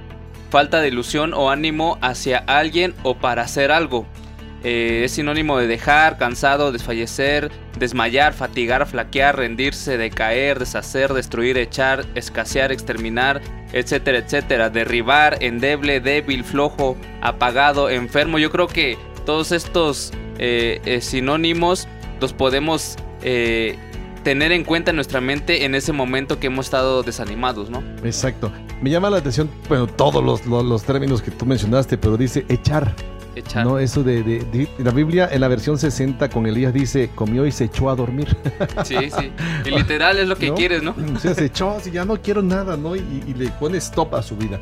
falta 0.50 0.80
de 0.80 0.88
ilusión 0.88 1.34
o 1.34 1.50
ánimo 1.50 1.98
hacia 2.02 2.38
alguien 2.38 2.96
o 3.04 3.16
para 3.16 3.42
hacer 3.42 3.70
algo. 3.70 4.08
Eh, 4.64 5.04
es 5.06 5.12
sinónimo 5.12 5.58
de 5.58 5.68
dejar, 5.68 6.18
cansado, 6.18 6.72
desfallecer, 6.72 7.52
desmayar, 7.78 8.34
fatigar, 8.34 8.88
flaquear, 8.88 9.38
rendirse, 9.38 9.98
decaer, 9.98 10.60
deshacer, 10.60 11.14
destruir, 11.14 11.58
echar, 11.58 12.06
escasear, 12.16 12.72
exterminar, 12.72 13.42
etcétera, 13.72 14.18
etcétera. 14.18 14.70
Derribar, 14.70 15.38
endeble, 15.42 16.00
débil, 16.00 16.44
flojo, 16.44 16.98
apagado, 17.22 17.90
enfermo. 17.90 18.40
Yo 18.40 18.52
creo 18.52 18.68
que 18.68 18.98
todos 19.26 19.52
estos 19.52 20.12
eh, 20.40 20.82
eh, 20.86 21.02
sinónimos 21.02 21.88
los 22.20 22.34
podemos 22.34 22.98
tener 24.24 24.52
en 24.54 24.64
cuenta 24.64 24.92
en 24.92 24.96
nuestra 24.96 25.20
mente 25.20 25.66
en 25.66 25.76
ese 25.76 25.92
momento 25.92 26.40
que 26.40 26.48
hemos 26.48 26.68
estado 26.68 27.04
desanimados, 27.04 27.70
¿no? 27.70 27.84
Exacto. 28.04 28.52
Me 28.82 28.90
llama 28.90 29.10
la 29.10 29.18
atención, 29.18 29.50
bueno, 29.68 29.88
todos 29.88 30.24
los, 30.24 30.46
los, 30.46 30.64
los 30.64 30.84
términos 30.84 31.22
que 31.22 31.32
tú 31.32 31.46
mencionaste, 31.46 31.98
pero 31.98 32.16
dice 32.16 32.46
echar. 32.48 32.94
Echar. 33.40 33.66
No, 33.66 33.80
eso 33.80 34.04
de, 34.04 34.24
de- 34.24 34.40
de- 34.40 34.68
la 34.80 34.92
Biblia 34.92 35.30
en 35.32 35.42
la 35.42 35.48
versión 35.48 35.78
60 35.78 36.30
con 36.30 36.46
Elías 36.48 36.74
dice, 36.74 37.10
comió 37.16 37.46
y 37.46 37.52
se 37.52 37.66
echó 37.66 37.90
a 37.90 37.96
dormir. 37.96 38.36
Sí, 38.84 38.96
sí. 39.10 39.32
Y 39.66 39.70
literal 39.76 40.18
es 40.20 40.28
lo 40.28 40.36
que 40.36 40.48
¿No? 40.50 40.56
quieres, 40.56 40.84
¿no? 40.84 40.96
O 41.16 41.20
sea, 41.20 41.34
se 41.36 41.46
echó, 41.46 41.72
así, 41.78 41.92
ya 41.92 42.06
no 42.06 42.22
quiero 42.22 42.42
nada, 42.42 42.78
¿no? 42.78 42.96
Y, 42.96 43.24
y 43.28 43.34
le 43.34 43.50
pone 43.50 43.78
stop 43.78 44.16
a 44.16 44.22
su 44.24 44.36
vida. 44.36 44.60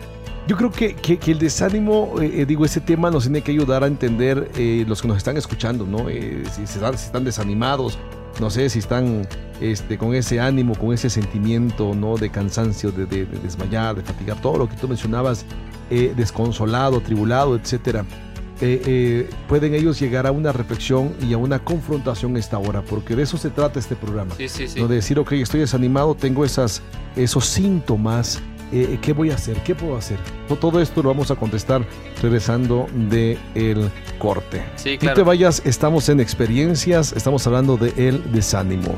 Yo 0.47 0.55
creo 0.57 0.71
que, 0.71 0.93
que- 0.95 1.17
que 1.17 1.31
el 1.31 1.39
desánimo, 1.39 2.15
eh, 2.21 2.41
eh, 2.41 2.45
digo, 2.45 2.65
ese 2.65 2.79
tema 2.79 3.09
nos 3.09 3.23
tiene 3.23 3.41
que 3.41 3.51
ayudar 3.51 3.83
a 3.83 3.87
entender 3.87 4.51
eh, 4.57 4.85
los 4.87 5.01
que 5.01 5.07
nos 5.07 5.17
están 5.17 5.37
escuchando, 5.37 5.85
¿no? 5.85 6.07
Eh, 6.09 6.43
si, 6.55 6.67
se 6.67 6.79
si 6.79 7.05
están 7.05 7.23
desanimados, 7.23 7.97
no 8.39 8.49
sé, 8.49 8.69
si 8.69 8.79
están 8.79 9.27
este, 9.61 9.97
con 9.97 10.13
ese 10.13 10.39
ánimo, 10.39 10.75
con 10.75 10.93
ese 10.93 11.09
sentimiento, 11.09 11.95
¿no? 11.95 12.17
De 12.17 12.29
cansancio, 12.29 12.91
de, 12.91 13.05
de- 13.05 13.25
de 13.25 13.39
desmayar, 13.39 13.95
de 13.95 14.01
fatigar, 14.03 14.39
todo 14.41 14.57
lo 14.59 14.69
que 14.69 14.75
tú 14.75 14.87
mencionabas, 14.87 15.45
eh, 15.89 16.13
desconsolado, 16.15 16.99
tribulado, 17.01 17.55
etcétera. 17.55 18.05
Eh, 18.61 18.81
eh, 18.85 19.29
pueden 19.49 19.73
ellos 19.75 19.99
llegar 19.99 20.25
a 20.25 20.31
una 20.31 20.51
reflexión 20.53 21.13
y 21.21 21.33
a 21.33 21.37
una 21.37 21.59
confrontación 21.59 22.35
a 22.35 22.39
esta 22.39 22.57
hora, 22.57 22.81
porque 22.81 23.15
de 23.15 23.23
eso 23.23 23.37
se 23.37 23.49
trata 23.49 23.79
este 23.79 23.95
programa. 23.95 24.33
Sí, 24.37 24.47
sí, 24.47 24.67
sí. 24.67 24.79
¿no? 24.79 24.87
De 24.87 24.95
decir, 24.95 25.19
ok, 25.19 25.33
estoy 25.33 25.59
desanimado, 25.59 26.15
tengo 26.15 26.45
esas, 26.45 26.81
esos 27.17 27.45
síntomas, 27.45 28.41
eh, 28.71 28.97
¿qué 29.01 29.11
voy 29.13 29.29
a 29.31 29.35
hacer? 29.35 29.57
¿Qué 29.63 29.75
puedo 29.75 29.97
hacer? 29.97 30.17
To- 30.47 30.55
Todo 30.55 30.79
esto 30.81 31.03
lo 31.03 31.09
vamos 31.09 31.31
a 31.31 31.35
contestar 31.35 31.85
regresando 32.21 32.87
de 33.09 33.37
el 33.55 33.89
corte. 34.19 34.63
Sí, 34.77 34.91
No 34.93 34.99
te 34.99 35.05
claro. 35.07 35.25
vayas, 35.25 35.61
estamos 35.65 36.07
en 36.09 36.19
experiencias, 36.21 37.11
estamos 37.11 37.45
hablando 37.47 37.75
de 37.77 37.93
el 38.07 38.31
desánimo. 38.31 38.95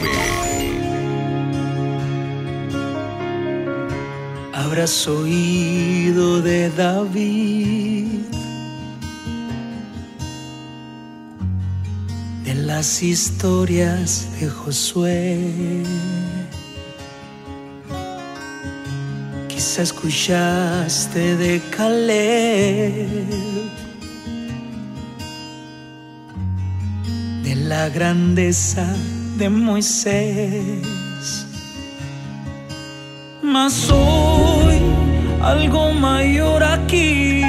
Habrás 4.54 5.08
oído 5.08 6.42
de 6.42 6.70
David, 6.72 8.19
las 12.70 13.02
historias 13.02 14.28
de 14.40 14.48
Josué. 14.48 15.40
Quizá 19.48 19.82
escuchaste 19.82 21.36
de 21.36 21.62
Caleb, 21.76 23.10
de 27.44 27.56
la 27.56 27.90
grandeza 27.90 28.86
de 29.40 29.50
Moisés. 29.50 31.48
Mas 33.42 33.90
hoy 33.90 34.78
algo 35.42 35.92
mayor 35.94 36.64
aquí. 36.64 37.42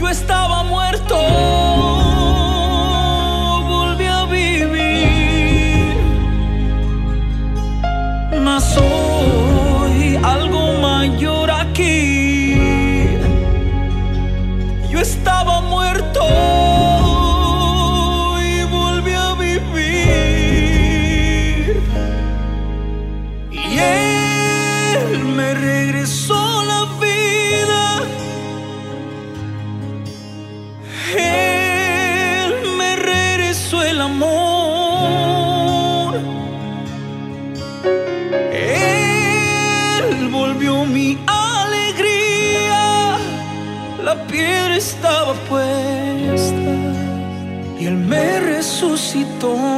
Yo 0.00 0.08
resucitó. 48.80 49.77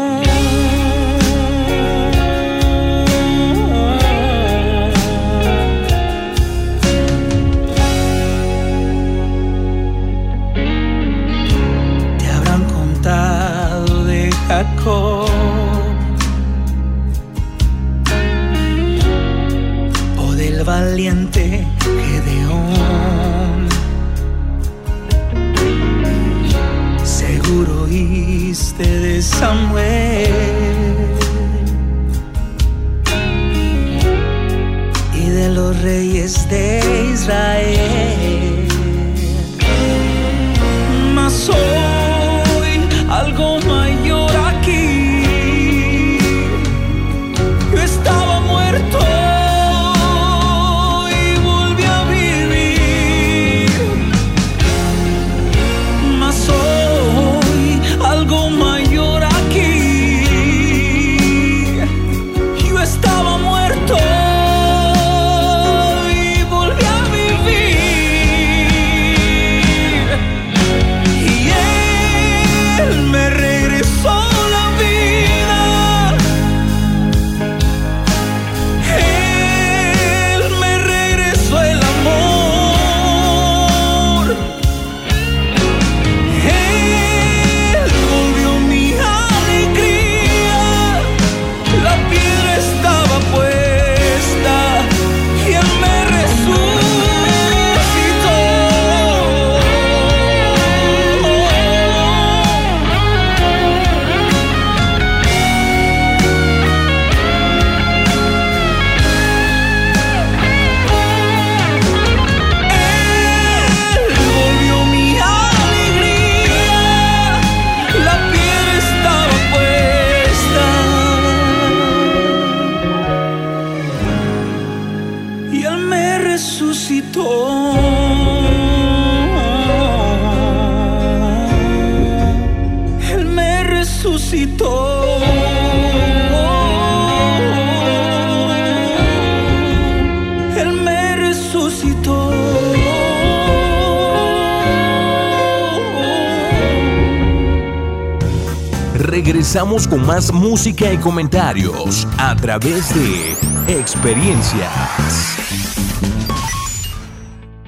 Regresamos 149.52 149.88
con 149.88 150.06
más 150.06 150.32
música 150.32 150.92
y 150.92 150.96
comentarios 150.96 152.06
a 152.18 152.36
través 152.36 152.94
de 152.94 153.32
experiencias. 153.80 154.70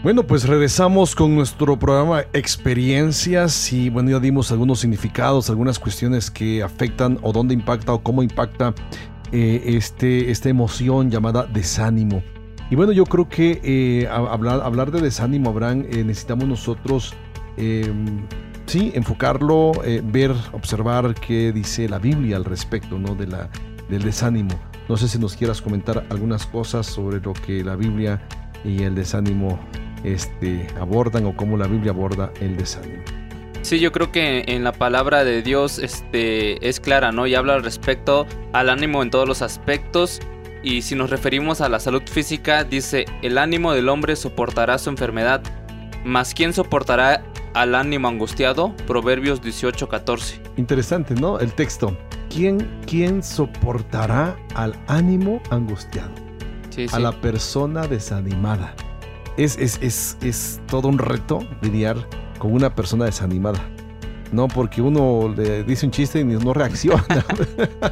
Bueno, 0.05 0.23
pues 0.23 0.47
regresamos 0.47 1.17
con 1.17 1.35
nuestro 1.35 1.77
programa 1.77 2.23
Experiencias 2.35 3.73
y 3.73 3.91
bueno, 3.91 4.11
ya 4.11 4.21
dimos 4.21 4.53
algunos 4.53 4.79
significados, 4.79 5.51
algunas 5.51 5.81
cuestiones 5.81 6.31
que 6.31 6.63
afectan 6.63 7.19
o 7.21 7.33
dónde 7.33 7.53
impacta 7.53 7.93
o 7.93 8.01
cómo 8.01 8.23
impacta 8.23 8.73
eh, 9.33 9.65
este, 9.67 10.31
esta 10.31 10.49
emoción 10.49 11.11
llamada 11.11 11.47
desánimo. 11.53 12.23
Y 12.71 12.77
bueno, 12.77 12.93
yo 12.93 13.07
creo 13.07 13.29
que 13.29 13.61
eh, 13.65 14.09
hablar, 14.09 14.61
hablar 14.63 14.93
de 14.93 15.01
desánimo, 15.01 15.51
Abraham, 15.51 15.85
eh, 15.91 16.05
necesitamos 16.05 16.47
nosotros, 16.47 17.13
em, 17.57 18.21
sí, 18.67 18.93
enfocarlo, 18.95 19.73
ver, 20.05 20.33
observar 20.53 21.15
qué 21.15 21.53
dice 21.53 21.89
la 21.89 21.99
Biblia 21.99 22.37
al 22.37 22.45
respecto 22.45 22.99
¿no? 22.99 23.15
de 23.15 23.27
la, 23.27 23.49
del 23.89 24.03
desánimo. 24.03 24.59
No 24.89 24.97
sé 24.97 25.09
si 25.09 25.19
nos 25.19 25.37
quieras 25.37 25.63
comentar 25.63 26.05
algunas 26.11 26.47
cosas 26.47 26.87
sobre 26.87 27.21
lo 27.21 27.33
que 27.33 27.63
la 27.63 27.77
Biblia 27.77 28.21
y 28.65 28.83
el 28.83 28.95
desánimo 28.95 29.59
este, 30.05 30.67
abordan 30.81 31.27
o 31.27 31.37
cómo 31.37 31.57
la 31.57 31.67
Biblia 31.67 31.93
aborda 31.93 32.33
el 32.41 32.57
desánimo. 32.57 33.03
Sí, 33.63 33.79
yo 33.79 33.93
creo 33.93 34.11
que 34.11 34.45
en 34.49 34.65
la 34.65 34.73
palabra 34.73 35.25
de 35.25 35.41
Dios 35.43 35.79
este, 35.79 36.69
es 36.69 36.81
clara, 36.81 37.13
¿no? 37.13 37.29
Y 37.29 37.37
habla 37.37 37.59
respecto 37.59 38.27
al 38.53 38.69
ánimo 38.69 39.03
en 39.03 39.11
todos 39.11 39.29
los 39.29 39.41
aspectos. 39.41 40.21
Y 40.65 40.83
si 40.83 40.97
nos 40.97 41.11
referimos 41.11 41.61
a 41.61 41.69
la 41.69 41.79
salud 41.79 42.03
física, 42.05 42.65
dice, 42.65 43.05
el 43.23 43.39
ánimo 43.39 43.73
del 43.73 43.89
hombre 43.89 44.17
soportará 44.17 44.79
su 44.79 44.91
enfermedad, 44.91 45.43
mas 46.05 46.35
¿quién 46.35 46.53
soportará 46.53 47.23
al 47.55 47.75
ánimo 47.75 48.09
angustiado? 48.09 48.75
Proverbios 48.87 49.43
18:14. 49.43 50.41
Interesante, 50.57 51.15
¿no? 51.15 51.39
El 51.39 51.53
texto. 51.53 51.97
¿Quién, 52.29 52.81
quién 52.87 53.23
soportará 53.23 54.37
al 54.55 54.75
ánimo 54.87 55.41
angustiado? 55.51 56.11
Sí, 56.71 56.89
sí. 56.89 56.95
A 56.95 56.99
la 56.99 57.13
persona 57.13 57.87
desanimada 57.87 58.75
es, 59.37 59.59
es, 59.59 60.17
es, 60.21 60.61
todo 60.67 60.89
un 60.89 60.99
reto 60.99 61.41
lidiar 61.61 61.97
con 62.39 62.53
una 62.53 62.75
persona 62.75 63.05
desanimada. 63.05 63.61
No, 64.33 64.49
porque 64.49 64.81
uno 64.81 65.33
le 65.37 65.63
dice 65.65 65.85
un 65.85 65.93
chiste 65.93 66.21
y 66.21 66.25
no 66.25 66.55
reacciona. 66.55 67.05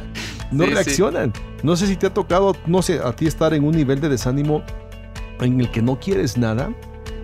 no 0.51 0.65
reaccionan. 0.65 1.31
No 1.61 1.75
sé 1.75 1.87
si 1.87 1.95
te 1.95 2.07
ha 2.07 2.13
tocado, 2.13 2.55
no 2.65 2.81
sé, 2.81 2.99
a 2.99 3.15
ti 3.15 3.27
estar 3.27 3.53
en 3.53 3.63
un 3.63 3.75
nivel 3.75 4.01
de 4.01 4.09
desánimo 4.09 4.63
en 5.39 5.59
el 5.59 5.69
que 5.69 5.81
no 5.81 5.99
quieres 5.99 6.37
nada, 6.37 6.73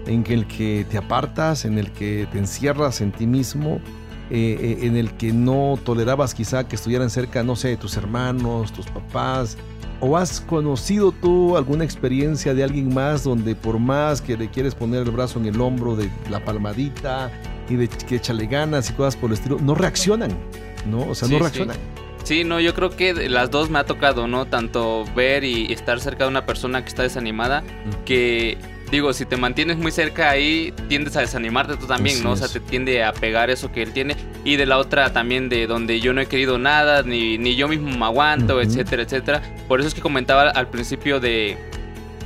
en 0.07 0.25
el 0.27 0.47
que 0.47 0.85
te 0.89 0.97
apartas, 0.97 1.65
en 1.65 1.77
el 1.77 1.91
que 1.91 2.27
te 2.31 2.39
encierras 2.39 3.01
en 3.01 3.11
ti 3.11 3.27
mismo, 3.27 3.81
eh, 4.29 4.57
eh, 4.81 4.85
en 4.87 4.97
el 4.97 5.11
que 5.13 5.31
no 5.31 5.79
tolerabas 5.83 6.33
quizá 6.33 6.67
que 6.67 6.75
estuvieran 6.75 7.09
cerca, 7.09 7.43
no 7.43 7.55
sé, 7.55 7.77
tus 7.77 7.95
hermanos, 7.97 8.73
tus 8.73 8.87
papás, 8.87 9.57
¿O 9.99 10.15
has 10.15 10.41
conocido 10.41 11.11
tú 11.11 11.57
alguna 11.57 11.83
experiencia 11.83 12.53
de 12.53 12.63
alguien 12.63 12.93
más 12.93 13.23
donde 13.23 13.55
por 13.55 13.79
más 13.79 14.21
que 14.21 14.37
le 14.37 14.49
quieres 14.49 14.75
poner 14.75 15.01
el 15.01 15.11
brazo 15.11 15.39
en 15.39 15.47
el 15.47 15.59
hombro 15.59 15.95
de 15.95 16.11
la 16.29 16.43
palmadita 16.43 17.31
y 17.67 17.75
de 17.75 17.87
que 17.87 18.17
échale 18.17 18.45
ganas 18.45 18.91
y 18.91 18.93
cosas 18.93 19.15
por 19.15 19.31
el 19.31 19.33
estilo, 19.33 19.57
no 19.59 19.73
reaccionan? 19.73 20.37
¿No? 20.85 21.01
O 21.01 21.15
sea, 21.15 21.27
no 21.27 21.39
reaccionan. 21.39 21.77
Sí. 22.23 22.43
no, 22.43 22.59
yo 22.59 22.75
creo 22.75 22.91
que 22.91 23.27
las 23.27 23.49
dos 23.49 23.71
me 23.71 23.79
ha 23.79 23.85
tocado, 23.85 24.27
¿no? 24.27 24.45
Tanto 24.45 25.03
ver 25.15 25.43
y 25.43 25.71
estar 25.73 25.99
cerca 25.99 26.25
de 26.25 26.29
una 26.29 26.45
persona 26.45 26.83
que 26.83 26.89
está 26.89 27.01
desanimada, 27.01 27.63
que 28.05 28.59
digo, 28.91 29.13
si 29.13 29.25
te 29.25 29.37
mantienes 29.37 29.77
muy 29.77 29.91
cerca 29.91 30.29
ahí, 30.29 30.73
tiendes 30.87 31.15
a 31.17 31.21
desanimarte 31.21 31.77
tú 31.77 31.87
también, 31.87 32.23
¿no? 32.23 32.31
O 32.31 32.35
sea, 32.35 32.47
te 32.47 32.59
tiende 32.59 33.03
a 33.03 33.13
pegar 33.13 33.49
eso 33.49 33.71
que 33.71 33.81
él 33.81 33.91
tiene. 33.91 34.15
Y 34.43 34.55
de 34.55 34.65
la 34.65 34.77
otra 34.77 35.11
también 35.13 35.49
de 35.49 35.67
donde 35.67 35.99
yo 35.99 36.13
no 36.13 36.21
he 36.21 36.27
querido 36.27 36.57
nada, 36.57 37.03
ni, 37.03 37.37
ni 37.37 37.55
yo 37.55 37.67
mismo 37.67 37.97
me 37.97 38.05
aguanto, 38.05 38.61
etcétera, 38.61 39.03
etcétera. 39.03 39.41
Por 39.67 39.79
eso 39.79 39.87
es 39.87 39.93
que 39.93 40.01
comentaba 40.01 40.49
al 40.49 40.69
principio 40.69 41.19
de, 41.19 41.57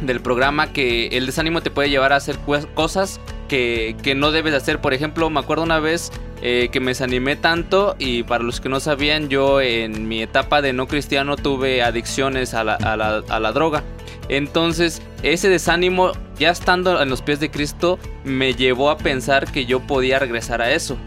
del 0.02 0.20
programa 0.20 0.72
que 0.72 1.08
el 1.08 1.26
desánimo 1.26 1.62
te 1.62 1.72
puede 1.72 1.90
llevar 1.90 2.14
a 2.14 2.18
hacer 2.18 2.38
cosas 2.74 3.20
que, 3.48 3.96
que 4.04 4.16
no 4.16 4.32
debes 4.32 4.54
hacer. 4.54 4.80
Por 4.80 4.94
ejemplo, 4.94 5.30
me 5.30 5.40
acuerdo 5.40 5.64
una 5.64 5.80
vez 5.80 6.12
eh, 6.42 6.70
que 6.72 6.80
me 6.80 6.92
desanimé 6.92 7.36
tanto 7.36 7.96
y 8.00 8.24
para 8.24 8.44
los 8.44 8.62
que 8.62 8.70
no 8.70 8.80
sabían, 8.80 9.30
yo 9.30 9.62
en 9.62 10.08
mi 10.08 10.22
etapa 10.22 10.62
de 10.62 10.74
no 10.74 10.88
cristiano 10.88 11.36
tuve 11.36 11.82
adicciones 11.84 12.54
a 12.54 12.64
la, 12.64 12.76
a 12.76 12.96
la, 12.96 13.24
a 13.28 13.40
la 13.40 13.52
droga. 13.52 13.84
Entonces, 14.30 15.02
ese 15.24 15.50
desánimo, 15.50 16.14
ya 16.42 16.50
estando 16.50 17.00
en 17.02 17.10
los 17.10 17.22
pies 17.22 17.40
de 17.40 17.52
Cristo, 17.52 18.00
me 18.24 18.56
llevó 18.56 18.90
a 18.90 18.98
pensar 18.98 19.52
que 19.52 19.66
yo 19.66 19.80
podía 19.80 20.18
regresar 20.18 20.62
a 20.62 20.72
eso. 20.72 20.98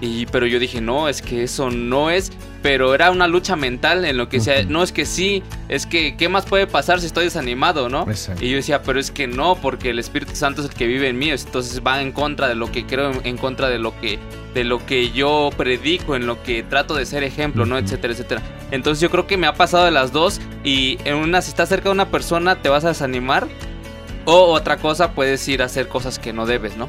Y, 0.00 0.26
pero 0.26 0.46
yo 0.46 0.58
dije, 0.58 0.82
no, 0.82 1.08
es 1.08 1.22
que 1.22 1.42
eso 1.42 1.70
no 1.70 2.10
es. 2.10 2.30
Pero 2.62 2.94
era 2.94 3.10
una 3.10 3.26
lucha 3.26 3.56
mental 3.56 4.04
en 4.04 4.16
lo 4.16 4.28
que 4.28 4.38
decía, 4.38 4.64
no 4.66 4.82
es 4.82 4.92
que 4.92 5.04
sí, 5.04 5.42
es 5.68 5.86
que, 5.86 6.16
¿qué 6.16 6.28
más 6.28 6.46
puede 6.46 6.66
pasar 6.66 7.00
si 7.00 7.06
estoy 7.06 7.24
desanimado, 7.24 7.88
no? 7.88 8.06
Y 8.40 8.50
yo 8.50 8.56
decía, 8.56 8.82
pero 8.82 8.98
es 8.98 9.10
que 9.10 9.26
no, 9.26 9.56
porque 9.56 9.90
el 9.90 9.98
Espíritu 9.98 10.34
Santo 10.34 10.62
es 10.62 10.68
el 10.68 10.74
que 10.74 10.86
vive 10.86 11.08
en 11.08 11.18
mí, 11.18 11.30
entonces 11.30 11.82
va 11.86 12.00
en 12.00 12.12
contra 12.12 12.48
de 12.48 12.54
lo 12.54 12.72
que 12.72 12.86
creo, 12.86 13.12
en 13.22 13.36
contra 13.36 13.68
de 13.68 13.78
lo 13.78 13.98
que 14.00 14.18
de 14.54 14.64
lo 14.64 14.86
que 14.86 15.10
yo 15.10 15.50
predico, 15.56 16.14
en 16.14 16.26
lo 16.26 16.42
que 16.42 16.62
trato 16.62 16.94
de 16.94 17.04
ser 17.04 17.24
ejemplo, 17.24 17.66
¿no? 17.66 17.76
Etcétera, 17.76 18.12
etcétera. 18.12 18.42
Entonces 18.70 19.00
yo 19.02 19.10
creo 19.10 19.26
que 19.26 19.36
me 19.36 19.46
ha 19.46 19.54
pasado 19.54 19.84
de 19.84 19.90
las 19.90 20.12
dos 20.12 20.40
y 20.62 20.98
en 21.04 21.16
una, 21.16 21.42
si 21.42 21.50
estás 21.50 21.68
cerca 21.68 21.88
de 21.88 21.92
una 21.92 22.08
persona, 22.10 22.62
te 22.62 22.68
vas 22.68 22.84
a 22.84 22.88
desanimar 22.88 23.48
o 24.24 24.52
otra 24.52 24.78
cosa, 24.78 25.12
puedes 25.12 25.46
ir 25.48 25.62
a 25.62 25.66
hacer 25.66 25.88
cosas 25.88 26.18
que 26.18 26.32
no 26.32 26.46
debes, 26.46 26.76
¿no? 26.76 26.88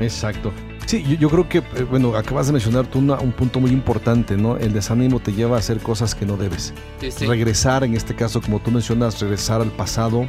Exacto. 0.00 0.52
Sí, 0.86 1.04
yo, 1.20 1.28
creo 1.28 1.46
que, 1.46 1.58
eh, 1.58 1.82
bueno, 1.82 2.16
acabas 2.16 2.46
de 2.46 2.54
mencionar 2.54 2.86
tú 2.86 2.98
un 2.98 3.32
punto 3.32 3.60
muy 3.60 3.70
importante, 3.70 4.38
¿no? 4.38 4.56
El 4.56 4.72
desánimo 4.72 5.20
te 5.20 5.34
lleva 5.34 5.56
a 5.56 5.58
hacer 5.58 5.80
cosas 5.80 6.14
que 6.14 6.24
no 6.24 6.38
debes. 6.38 6.72
Regresar, 7.20 7.84
en 7.84 7.94
este 7.94 8.14
caso, 8.14 8.40
como 8.40 8.58
tú 8.58 8.70
mencionas, 8.70 9.20
regresar 9.20 9.60
al 9.60 9.70
pasado, 9.70 10.26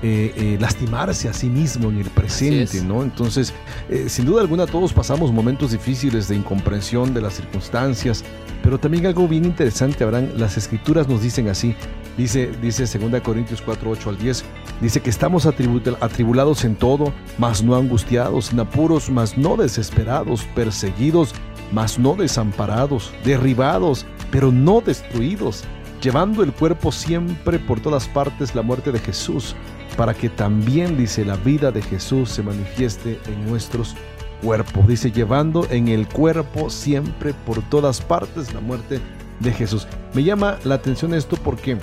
eh, 0.00 0.32
eh, 0.36 0.58
lastimarse 0.60 1.28
a 1.28 1.32
sí 1.32 1.48
mismo 1.48 1.88
en 1.90 1.98
el 1.98 2.08
presente, 2.10 2.80
¿no? 2.82 3.02
Entonces, 3.02 3.52
eh, 3.88 4.08
sin 4.08 4.26
duda 4.26 4.42
alguna 4.42 4.64
todos 4.64 4.92
pasamos 4.92 5.32
momentos 5.32 5.72
difíciles 5.72 6.28
de 6.28 6.36
incomprensión 6.36 7.12
de 7.14 7.20
las 7.20 7.34
circunstancias, 7.34 8.22
pero 8.62 8.78
también 8.78 9.06
algo 9.06 9.26
bien 9.26 9.44
interesante, 9.44 10.04
Abraham, 10.04 10.28
las 10.36 10.56
escrituras 10.56 11.08
nos 11.08 11.20
dicen 11.20 11.48
así, 11.48 11.74
dice, 12.16 12.52
dice 12.62 12.84
2 12.96 13.20
Corintios 13.22 13.60
4, 13.60 13.90
8 13.90 14.10
al 14.10 14.18
10, 14.18 14.44
dice 14.80 15.00
que 15.00 15.10
estamos 15.10 15.46
atribulados 15.46 16.64
en 16.64 16.76
todo, 16.76 17.12
mas 17.36 17.64
no 17.64 17.74
angustiados, 17.74 18.52
en 18.52 18.60
apuros, 18.60 19.10
mas 19.10 19.36
no 19.36 19.56
desesperados, 19.56 20.44
perseguidos, 20.54 21.34
mas 21.72 21.98
no 21.98 22.14
desamparados, 22.14 23.12
derribados, 23.24 24.06
pero 24.30 24.52
no 24.52 24.80
destruidos, 24.80 25.64
llevando 26.00 26.44
el 26.44 26.52
cuerpo 26.52 26.92
siempre 26.92 27.58
por 27.58 27.80
todas 27.80 28.06
partes 28.06 28.54
la 28.54 28.62
muerte 28.62 28.92
de 28.92 29.00
Jesús 29.00 29.56
para 29.98 30.14
que 30.14 30.28
también, 30.28 30.96
dice, 30.96 31.24
la 31.24 31.34
vida 31.34 31.72
de 31.72 31.82
Jesús 31.82 32.30
se 32.30 32.44
manifieste 32.44 33.18
en 33.26 33.50
nuestros 33.50 33.96
cuerpos. 34.40 34.86
Dice, 34.86 35.10
llevando 35.10 35.66
en 35.70 35.88
el 35.88 36.06
cuerpo 36.06 36.70
siempre 36.70 37.34
por 37.44 37.68
todas 37.68 38.00
partes 38.00 38.54
la 38.54 38.60
muerte 38.60 39.00
de 39.40 39.52
Jesús. 39.52 39.88
Me 40.14 40.22
llama 40.22 40.56
la 40.62 40.76
atención 40.76 41.14
esto 41.14 41.36
porque, 41.42 41.78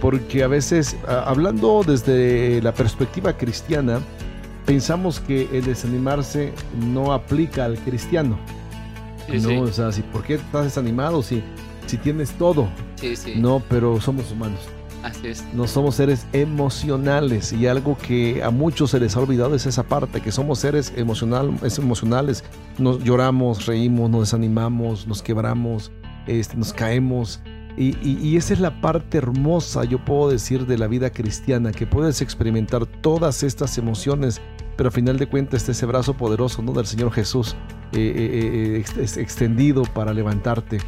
porque 0.00 0.42
a 0.42 0.46
veces, 0.46 0.96
hablando 1.06 1.84
desde 1.86 2.62
la 2.62 2.72
perspectiva 2.72 3.36
cristiana, 3.36 4.00
pensamos 4.64 5.20
que 5.20 5.46
el 5.52 5.66
desanimarse 5.66 6.54
no 6.90 7.12
aplica 7.12 7.66
al 7.66 7.76
cristiano. 7.80 8.38
no, 9.28 9.60
o 9.60 9.66
sea, 9.70 9.90
¿por 10.10 10.22
qué 10.22 10.36
estás 10.36 10.64
desanimado 10.64 11.22
si, 11.22 11.42
si 11.84 11.98
tienes 11.98 12.30
todo? 12.38 12.70
Sí, 12.94 13.16
sí. 13.16 13.34
No, 13.36 13.62
pero 13.68 14.00
somos 14.00 14.32
humanos. 14.32 14.60
Así 15.02 15.28
es. 15.28 15.44
No 15.54 15.66
somos 15.66 15.94
seres 15.94 16.26
emocionales 16.32 17.52
y 17.52 17.66
algo 17.66 17.96
que 17.96 18.42
a 18.42 18.50
muchos 18.50 18.90
se 18.90 19.00
les 19.00 19.16
ha 19.16 19.20
olvidado 19.20 19.54
es 19.54 19.66
esa 19.66 19.82
parte, 19.82 20.20
que 20.20 20.30
somos 20.30 20.58
seres 20.58 20.92
emocional, 20.96 21.52
emocionales. 21.78 22.44
Nos 22.78 23.02
lloramos, 23.02 23.66
reímos, 23.66 24.10
nos 24.10 24.20
desanimamos, 24.20 25.06
nos 25.06 25.22
quebramos, 25.22 25.90
este, 26.26 26.56
nos 26.56 26.72
caemos. 26.72 27.40
Y, 27.76 28.36
esa 28.36 28.52
es 28.52 28.60
la 28.60 28.80
parte 28.82 29.16
hermosa, 29.16 29.84
yo 29.84 30.04
puedo 30.04 30.28
decir, 30.28 30.66
de 30.66 30.76
la 30.76 30.86
vida 30.86 31.10
cristiana, 31.10 31.72
que 31.72 31.86
puedes 31.86 32.20
experimentar 32.20 32.84
todas 32.84 33.42
estas 33.42 33.78
emociones, 33.78 34.42
pero 34.76 34.88
al 34.88 34.92
final 34.92 35.16
de 35.16 35.26
cuentas 35.26 35.62
está 35.62 35.72
ese 35.72 35.86
brazo 35.86 36.14
poderoso 36.14 36.60
¿no? 36.60 36.72
del 36.72 36.84
Señor 36.84 37.10
Jesús 37.10 37.56
eh, 37.92 38.82
eh, 38.82 38.84
eh, 38.98 39.20
extendido 39.20 39.84
para 39.84 40.12
levantarte. 40.12 40.78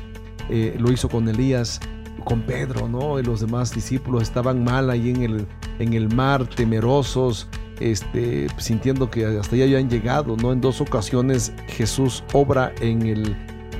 lo 0.50 0.92
hizo 0.92 1.08
con 1.08 1.26
Elías, 1.28 1.80
con 2.24 2.42
Pedro, 2.42 2.88
¿no? 2.88 3.18
Y 3.18 3.22
los 3.22 3.40
demás 3.40 3.74
discípulos 3.74 4.22
estaban 4.22 4.62
mal 4.64 4.90
ahí 4.90 5.10
en 5.10 5.22
el, 5.22 5.46
en 5.78 5.92
el 5.94 6.14
mar, 6.14 6.46
temerosos, 6.46 7.48
este, 7.80 8.46
sintiendo 8.58 9.10
que 9.10 9.24
hasta 9.26 9.56
allá 9.56 9.64
habían 9.64 9.90
llegado, 9.90 10.36
¿no? 10.36 10.52
En 10.52 10.60
dos 10.60 10.80
ocasiones 10.80 11.52
Jesús 11.68 12.22
obra 12.32 12.72
en 12.80 13.02
el, 13.02 13.32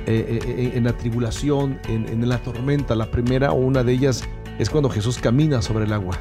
eh, 0.07 0.39
eh, 0.45 0.71
en 0.75 0.83
la 0.83 0.93
tribulación, 0.93 1.79
en, 1.87 2.07
en 2.09 2.27
la 2.27 2.37
tormenta. 2.39 2.95
La 2.95 3.09
primera 3.09 3.51
o 3.53 3.55
una 3.55 3.83
de 3.83 3.93
ellas 3.93 4.23
es 4.59 4.69
cuando 4.69 4.89
Jesús 4.89 5.17
camina 5.19 5.61
sobre 5.61 5.85
el 5.85 5.93
agua. 5.93 6.17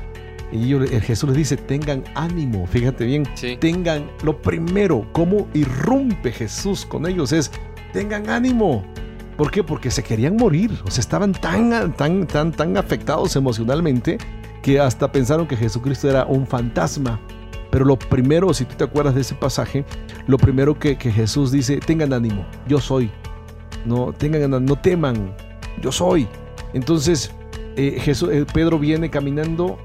Y 0.52 0.68
yo- 0.68 0.82
el 0.82 1.00
Jesús 1.02 1.30
les 1.30 1.38
dice, 1.38 1.56
tengan 1.56 2.04
ánimo, 2.14 2.66
fíjate 2.70 3.04
bien, 3.04 3.24
Sí. 3.34 3.56
tengan 3.58 4.08
lo 4.22 4.40
primero, 4.40 5.08
cómo 5.12 5.48
irrumpe 5.54 6.30
Jesús 6.30 6.84
con 6.86 7.06
ellos 7.06 7.32
es, 7.32 7.50
tengan 7.92 8.28
ánimo. 8.30 8.84
¿Por 9.42 9.50
qué? 9.50 9.64
Porque 9.64 9.90
se 9.90 10.04
querían 10.04 10.36
morir, 10.36 10.70
o 10.86 10.90
sea, 10.92 11.00
estaban 11.00 11.32
tan, 11.32 11.92
tan, 11.96 12.28
tan, 12.28 12.52
tan 12.52 12.76
afectados 12.76 13.34
emocionalmente 13.34 14.16
que 14.62 14.78
hasta 14.78 15.10
pensaron 15.10 15.48
que 15.48 15.56
Jesucristo 15.56 16.08
era 16.08 16.24
un 16.26 16.46
fantasma. 16.46 17.18
Pero 17.68 17.84
lo 17.84 17.98
primero, 17.98 18.54
si 18.54 18.64
tú 18.64 18.76
te 18.76 18.84
acuerdas 18.84 19.16
de 19.16 19.22
ese 19.22 19.34
pasaje, 19.34 19.84
lo 20.28 20.38
primero 20.38 20.78
que, 20.78 20.96
que 20.96 21.10
Jesús 21.10 21.50
dice, 21.50 21.78
tengan 21.78 22.12
ánimo, 22.12 22.46
yo 22.68 22.78
soy. 22.78 23.10
No, 23.84 24.12
tengan, 24.12 24.44
ánimo, 24.44 24.60
no 24.60 24.80
teman, 24.80 25.34
yo 25.82 25.90
soy. 25.90 26.28
Entonces, 26.72 27.32
eh, 27.74 27.98
Jesús, 28.00 28.28
eh, 28.30 28.46
Pedro 28.54 28.78
viene 28.78 29.10
caminando, 29.10 29.76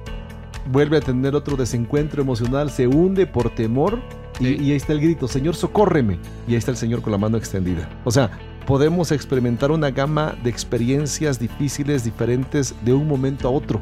vuelve 0.71 0.97
a 0.97 1.01
tener 1.01 1.33
otro 1.33 1.57
desencuentro 1.57 2.21
emocional, 2.21 2.69
se 2.69 2.85
hunde 2.85 3.25
por 3.25 3.49
temor 3.49 4.03
y, 4.39 4.49
y 4.49 4.69
ahí 4.69 4.77
está 4.77 4.93
el 4.93 5.01
grito, 5.01 5.27
Señor, 5.27 5.55
socórreme. 5.55 6.19
Y 6.47 6.51
ahí 6.51 6.57
está 6.57 6.69
el 6.69 6.77
Señor 6.77 7.01
con 7.01 7.11
la 7.11 7.17
mano 7.17 7.37
extendida. 7.37 7.89
O 8.05 8.11
sea, 8.11 8.29
podemos 8.67 9.11
experimentar 9.11 9.71
una 9.71 9.89
gama 9.89 10.35
de 10.43 10.49
experiencias 10.51 11.39
difíciles, 11.39 12.03
diferentes, 12.03 12.75
de 12.83 12.93
un 12.93 13.07
momento 13.07 13.47
a 13.47 13.51
otro. 13.51 13.81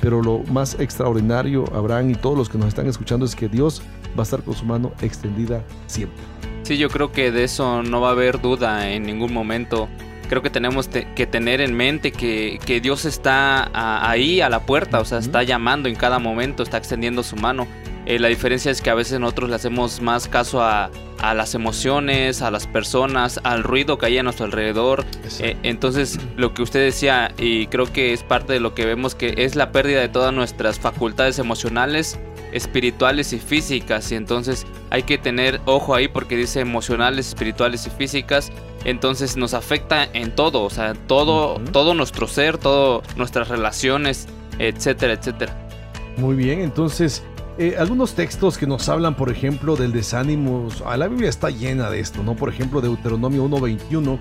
Pero 0.00 0.22
lo 0.22 0.38
más 0.50 0.80
extraordinario, 0.80 1.64
Abraham 1.74 2.10
y 2.10 2.14
todos 2.14 2.36
los 2.38 2.48
que 2.48 2.56
nos 2.58 2.68
están 2.68 2.86
escuchando, 2.86 3.26
es 3.26 3.36
que 3.36 3.48
Dios 3.48 3.82
va 4.18 4.20
a 4.20 4.22
estar 4.22 4.42
con 4.42 4.54
su 4.54 4.64
mano 4.64 4.92
extendida 5.02 5.62
siempre. 5.86 6.16
Sí, 6.62 6.78
yo 6.78 6.88
creo 6.88 7.12
que 7.12 7.30
de 7.30 7.44
eso 7.44 7.82
no 7.82 8.00
va 8.00 8.08
a 8.08 8.12
haber 8.12 8.40
duda 8.40 8.90
en 8.90 9.02
ningún 9.02 9.32
momento. 9.32 9.88
Creo 10.28 10.40
que 10.42 10.50
tenemos 10.50 10.88
te- 10.88 11.12
que 11.14 11.26
tener 11.26 11.60
en 11.60 11.74
mente 11.76 12.12
que, 12.12 12.58
que 12.64 12.80
Dios 12.80 13.04
está 13.04 13.64
a- 13.74 14.08
ahí 14.10 14.40
a 14.40 14.48
la 14.48 14.60
puerta, 14.60 15.00
o 15.00 15.04
sea, 15.04 15.18
está 15.18 15.42
llamando 15.42 15.88
en 15.88 15.94
cada 15.96 16.18
momento, 16.18 16.62
está 16.62 16.76
extendiendo 16.78 17.22
su 17.22 17.36
mano. 17.36 17.66
Eh, 18.08 18.18
la 18.18 18.28
diferencia 18.28 18.72
es 18.72 18.80
que 18.80 18.88
a 18.88 18.94
veces 18.94 19.20
nosotros 19.20 19.50
le 19.50 19.56
hacemos 19.56 20.00
más 20.00 20.28
caso 20.28 20.62
a, 20.62 20.90
a 21.18 21.34
las 21.34 21.54
emociones, 21.54 22.40
a 22.40 22.50
las 22.50 22.66
personas, 22.66 23.38
al 23.44 23.62
ruido 23.62 23.98
que 23.98 24.06
hay 24.06 24.16
a 24.16 24.22
nuestro 24.22 24.46
alrededor. 24.46 25.04
Eh, 25.40 25.58
entonces, 25.62 26.18
lo 26.34 26.54
que 26.54 26.62
usted 26.62 26.80
decía, 26.80 27.32
y 27.36 27.66
creo 27.66 27.92
que 27.92 28.14
es 28.14 28.22
parte 28.22 28.54
de 28.54 28.60
lo 28.60 28.74
que 28.74 28.86
vemos, 28.86 29.14
que 29.14 29.34
es 29.36 29.56
la 29.56 29.72
pérdida 29.72 30.00
de 30.00 30.08
todas 30.08 30.32
nuestras 30.32 30.80
facultades 30.80 31.38
emocionales, 31.38 32.18
espirituales 32.50 33.34
y 33.34 33.38
físicas. 33.38 34.10
Y 34.10 34.14
entonces 34.14 34.66
hay 34.88 35.02
que 35.02 35.18
tener 35.18 35.60
ojo 35.66 35.94
ahí 35.94 36.08
porque 36.08 36.34
dice 36.34 36.60
emocionales, 36.60 37.28
espirituales 37.28 37.86
y 37.86 37.90
físicas. 37.90 38.50
Entonces 38.84 39.36
nos 39.36 39.52
afecta 39.52 40.08
en 40.14 40.34
todo, 40.34 40.62
o 40.62 40.70
sea, 40.70 40.94
todo, 40.94 41.60
todo 41.72 41.92
nuestro 41.92 42.26
ser, 42.26 42.56
todo 42.56 43.02
nuestras 43.16 43.48
relaciones, 43.48 44.28
etcétera, 44.58 45.12
etcétera. 45.12 45.68
Muy 46.16 46.36
bien, 46.36 46.62
entonces, 46.62 47.22
eh, 47.58 47.76
algunos 47.78 48.14
textos 48.14 48.56
que 48.56 48.66
nos 48.66 48.88
hablan, 48.88 49.16
por 49.16 49.30
ejemplo, 49.30 49.76
del 49.76 49.92
desánimo, 49.92 50.68
ah, 50.86 50.96
la 50.96 51.08
Biblia 51.08 51.28
está 51.28 51.50
llena 51.50 51.90
de 51.90 52.00
esto, 52.00 52.22
¿no? 52.22 52.36
Por 52.36 52.48
ejemplo, 52.48 52.80
Deuteronomio 52.80 53.44
1.21 53.48 54.18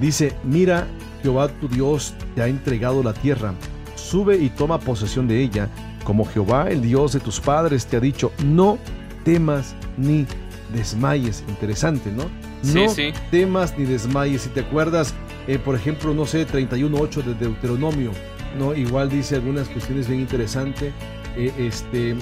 dice, 0.00 0.34
mira, 0.42 0.86
Jehová 1.22 1.48
tu 1.48 1.68
Dios 1.68 2.14
te 2.34 2.42
ha 2.42 2.48
entregado 2.48 3.02
la 3.02 3.12
tierra, 3.12 3.54
sube 3.94 4.38
y 4.38 4.48
toma 4.48 4.78
posesión 4.78 5.28
de 5.28 5.42
ella, 5.42 5.68
como 6.04 6.24
Jehová, 6.24 6.70
el 6.70 6.80
Dios 6.80 7.12
de 7.12 7.20
tus 7.20 7.40
padres, 7.40 7.86
te 7.86 7.98
ha 7.98 8.00
dicho, 8.00 8.32
no 8.44 8.78
temas 9.24 9.74
ni 9.98 10.26
desmayes. 10.72 11.44
Interesante, 11.48 12.10
¿no? 12.10 12.24
Sí, 12.62 12.74
no 12.74 12.88
sí. 12.88 13.12
temas 13.30 13.76
ni 13.76 13.84
desmayes. 13.84 14.42
Si 14.42 14.48
te 14.48 14.60
acuerdas, 14.60 15.14
eh, 15.46 15.58
por 15.58 15.74
ejemplo, 15.74 16.14
no 16.14 16.24
sé, 16.24 16.46
31.8 16.46 17.22
de 17.22 17.34
Deuteronomio, 17.34 18.12
¿no? 18.58 18.74
Igual 18.74 19.10
dice 19.10 19.34
algunas 19.34 19.68
cuestiones 19.68 20.08
bien 20.08 20.20
interesantes. 20.20 20.92
Eh, 21.38 21.52
este, 21.56 22.16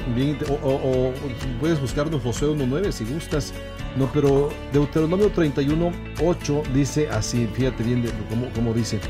o, 0.62 1.12
puedes 1.58 1.80
buscarnos 1.80 2.22
José 2.22 2.46
1.9 2.46 2.92
si 2.92 3.04
gustas. 3.04 3.52
No, 3.96 4.10
pero 4.12 4.50
Deuteronomio 4.74 5.32
31.8 5.32 6.62
dice 6.74 7.08
así, 7.08 7.48
fíjate 7.54 7.82
bien 7.82 8.02
de, 8.02 8.10
cómo 8.54 8.74
dice. 8.74 9.00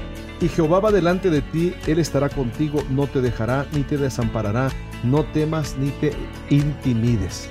Y 0.40 0.48
Jehová 0.48 0.80
va 0.80 0.92
delante 0.92 1.28
de 1.28 1.42
ti, 1.42 1.72
Él 1.86 1.98
estará 1.98 2.28
contigo, 2.28 2.82
no 2.90 3.06
te 3.06 3.20
dejará 3.20 3.66
ni 3.72 3.82
te 3.82 3.96
desamparará, 3.96 4.70
no 5.02 5.24
temas 5.24 5.76
ni 5.78 5.90
te 5.90 6.12
intimides. 6.50 7.48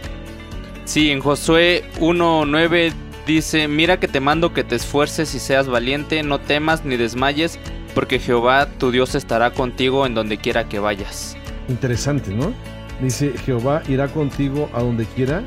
Sí, 0.85 1.09
en 1.09 1.19
Josué 1.19 1.83
1.9 1.99 2.93
dice, 3.25 3.67
mira 3.67 3.99
que 3.99 4.07
te 4.07 4.19
mando 4.19 4.53
que 4.53 4.63
te 4.63 4.75
esfuerces 4.75 5.33
y 5.33 5.39
seas 5.39 5.67
valiente, 5.67 6.21
no 6.23 6.39
temas 6.39 6.85
ni 6.85 6.95
desmayes, 6.95 7.59
porque 7.95 8.19
Jehová 8.19 8.67
tu 8.77 8.91
Dios 8.91 9.15
estará 9.15 9.51
contigo 9.51 10.05
en 10.05 10.13
donde 10.13 10.37
quiera 10.37 10.69
que 10.69 10.79
vayas. 10.79 11.35
Interesante, 11.67 12.33
¿no? 12.33 12.53
Dice, 13.01 13.33
Jehová 13.37 13.81
irá 13.87 14.07
contigo 14.07 14.69
a 14.73 14.81
donde 14.81 15.05
quiera 15.05 15.43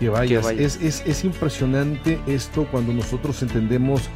que 0.00 0.08
vayas. 0.08 0.50
Es, 0.50 0.80
es, 0.80 1.02
es 1.06 1.24
impresionante 1.24 2.20
esto 2.26 2.66
cuando 2.70 2.92
nosotros 2.92 3.42
entendemos 3.42 4.08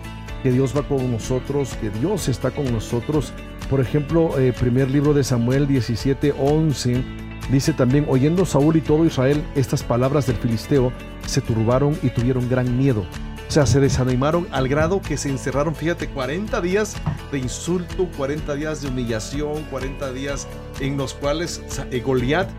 que 0.42 0.50
Dios 0.50 0.76
va 0.76 0.82
con 0.82 1.10
nosotros, 1.10 1.76
que 1.80 1.90
Dios 1.90 2.28
está 2.28 2.50
con 2.50 2.70
nosotros. 2.72 3.32
Por 3.70 3.80
ejemplo, 3.80 4.38
eh, 4.38 4.52
primer 4.52 4.90
libro 4.90 5.14
de 5.14 5.24
Samuel 5.24 5.66
17, 5.66 6.34
11, 6.38 7.02
dice 7.50 7.72
también, 7.72 8.06
oyendo 8.08 8.44
Saúl 8.44 8.76
y 8.76 8.80
todo 8.80 9.04
Israel 9.04 9.42
estas 9.54 9.82
palabras 9.82 10.26
del 10.26 10.36
filisteo, 10.36 10.92
se 11.26 11.40
turbaron 11.40 11.96
y 12.02 12.10
tuvieron 12.10 12.48
gran 12.48 12.76
miedo. 12.76 13.06
O 13.52 13.54
sea, 13.54 13.66
se 13.66 13.80
desanimaron 13.80 14.48
al 14.50 14.66
grado 14.66 15.02
que 15.02 15.18
se 15.18 15.28
encerraron, 15.28 15.74
fíjate, 15.74 16.08
40 16.08 16.58
días 16.62 16.96
de 17.30 17.38
insulto, 17.38 18.08
40 18.16 18.54
días 18.54 18.80
de 18.80 18.88
humillación, 18.88 19.64
40 19.64 20.10
días 20.14 20.48
en 20.80 20.96
los 20.96 21.12
cuales 21.12 21.60
eh, 21.90 22.00
Goliat, 22.00 22.48
eh, 22.48 22.52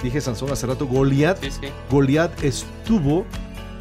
dije 0.00 0.20
Sansón 0.20 0.52
hace 0.52 0.68
rato, 0.68 0.86
Goliat, 0.86 1.42
Sí, 1.42 1.50
sí. 1.50 1.66
Goliat 1.90 2.44
estuvo 2.44 3.26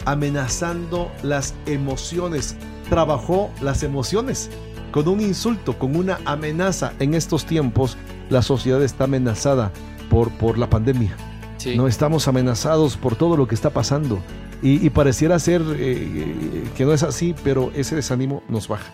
amenazando 0.06 1.12
las 1.22 1.54
emociones, 1.68 2.56
trabajó 2.90 3.52
las 3.62 3.84
emociones 3.84 4.50
con 4.92 5.08
un 5.10 5.22
insulto, 5.22 5.78
con 5.78 5.96
una 5.96 6.18
amenaza. 6.26 6.94
En 6.98 7.14
estos 7.14 7.46
tiempos 7.46 7.98
la 8.32 8.42
sociedad 8.42 8.82
está 8.82 9.04
amenazada 9.04 9.72
por, 10.10 10.32
por 10.32 10.58
la 10.58 10.72
pandemia. 10.72 11.16
Sí. 11.58 11.78
No 11.78 11.88
estamos 11.88 12.28
amenazados 12.28 12.98
por 12.98 13.16
todo 13.16 13.38
lo 13.38 13.48
que 13.48 13.54
está 13.54 13.70
pasando. 13.70 14.24
Y, 14.62 14.86
y 14.86 14.90
pareciera 14.90 15.38
ser 15.40 15.62
eh, 15.78 16.64
que 16.76 16.86
no 16.86 16.94
es 16.94 17.04
así, 17.04 17.36
pero 17.44 17.72
ese 17.76 17.96
desánimo 17.96 18.44
nos 18.50 18.68
baja. 18.68 18.92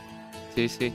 Sí, 0.56 0.67
sí. 0.69 0.91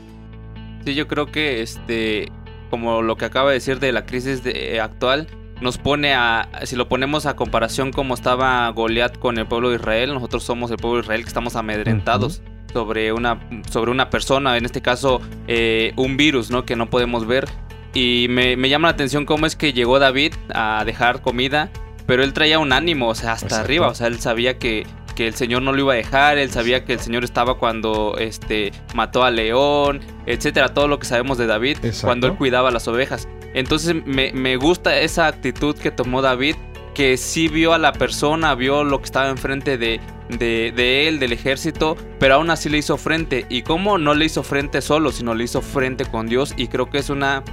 Sí, 0.85 0.95
yo 0.95 1.09
creo 1.09 1.27
que 1.27 1.63
este, 1.63 2.29
como 2.71 3.03
lo 3.03 3.17
que 3.17 3.25
acaba 3.25 3.49
de 3.51 3.55
decir 3.55 3.79
de 3.81 3.93
la 3.93 4.05
crisis 4.07 4.43
de- 4.45 4.75
eh, 4.77 4.81
actual, 4.81 5.27
nos 5.61 5.77
pone 5.79 6.15
a, 6.15 6.49
si 6.65 6.77
lo 6.77 6.89
ponemos 6.89 7.27
a 7.27 7.35
comparación 7.35 7.91
como 7.93 8.15
estaba 8.15 8.69
Goliat 8.71 9.19
con 9.19 9.39
el 9.39 9.47
pueblo 9.47 9.71
de 9.71 9.77
Israel, 9.77 10.15
nosotros 10.15 10.45
somos 10.45 10.71
el 10.71 10.77
pueblo 10.77 10.99
de 10.99 11.03
Israel 11.03 11.23
que 11.23 11.29
estamos 11.29 11.57
amedrentados 11.57 12.43
sobre 12.73 13.13
una, 13.13 13.41
sobre 13.71 13.91
una 13.91 14.09
persona, 14.11 14.57
en 14.57 14.65
este 14.67 14.83
caso 14.83 15.21
eh, 15.49 15.93
un 15.97 16.17
virus, 16.17 16.51
¿no? 16.51 16.65
Que 16.65 16.77
no 16.77 16.89
podemos 16.91 17.27
ver. 17.27 17.47
Y 17.95 18.27
me, 18.29 18.57
me 18.57 18.69
llama 18.69 18.89
la 18.89 18.93
atención 18.93 19.25
cómo 19.25 19.47
es 19.47 19.57
que 19.57 19.73
llegó 19.73 19.99
David 19.99 20.35
a 20.55 20.85
dejar 20.85 21.23
comida, 21.23 21.71
pero 22.09 22.25
él 22.25 22.33
traía 22.33 22.59
un 22.59 22.73
ánimo, 22.73 23.09
o 23.09 23.15
sea, 23.15 23.33
hasta 23.33 23.49
Exacto. 23.49 23.65
arriba, 23.67 23.89
o 23.89 23.95
sea, 23.95 24.07
él 24.07 24.19
sabía 24.19 24.59
que, 24.59 24.87
que 25.15 25.27
el 25.29 25.35
Señor 25.35 25.61
no 25.61 25.75
lo 25.75 25.81
iba 25.81 25.93
a 25.93 25.97
dejar, 25.97 26.39
él 26.39 26.51
sabía 26.51 26.83
que 26.87 26.95
el 26.95 27.01
Señor 27.01 27.23
estaba 27.23 27.59
cuando 27.59 28.17
este, 28.19 28.73
mató 28.95 29.25
al 29.25 29.37
león, 29.37 30.01
etcétera, 30.25 30.73
todo 30.73 30.89
lo 30.89 30.99
que 30.99 31.05
sabemos 31.05 31.37
de 31.37 31.47
David, 31.47 31.77
Exacto. 31.83 32.07
cuando 32.07 32.27
él 32.29 32.33
cuidaba 32.37 32.71
las 32.71 32.89
ovejas. 32.89 33.29
Entonces 33.53 33.95
me, 34.07 34.33
me 34.33 34.57
gusta 34.57 34.99
esa 34.99 35.27
actitud 35.27 35.77
que 35.77 35.91
tomó 35.91 36.23
David, 36.23 36.57
que 36.95 37.19
sí 37.19 37.49
vio 37.49 37.75
a 37.75 37.79
la 37.79 37.93
persona, 37.93 38.55
vio 38.55 38.85
lo 38.85 39.01
que 39.01 39.05
estaba 39.05 39.29
enfrente 39.29 39.77
de, 39.77 40.01
de, 40.31 40.73
de 40.75 41.09
él, 41.09 41.19
del 41.19 41.35
ejército, 41.35 41.95
pero 42.19 42.37
aún 42.37 42.49
así 42.49 42.71
le 42.71 42.79
hizo 42.79 42.97
frente. 42.97 43.45
Y 43.51 43.61
cómo 43.61 43.99
no 43.99 44.15
le 44.15 44.25
hizo 44.25 44.43
frente 44.43 44.81
solo, 44.81 45.13
sino 45.13 45.35
le 45.35 45.45
hizo 45.45 45.61
frente 45.61 46.07
con 46.07 46.27
Dios. 46.27 46.55
Y 46.57 46.69
creo 46.69 46.89
que 46.89 46.97
es 46.97 47.11
una, 47.11 47.45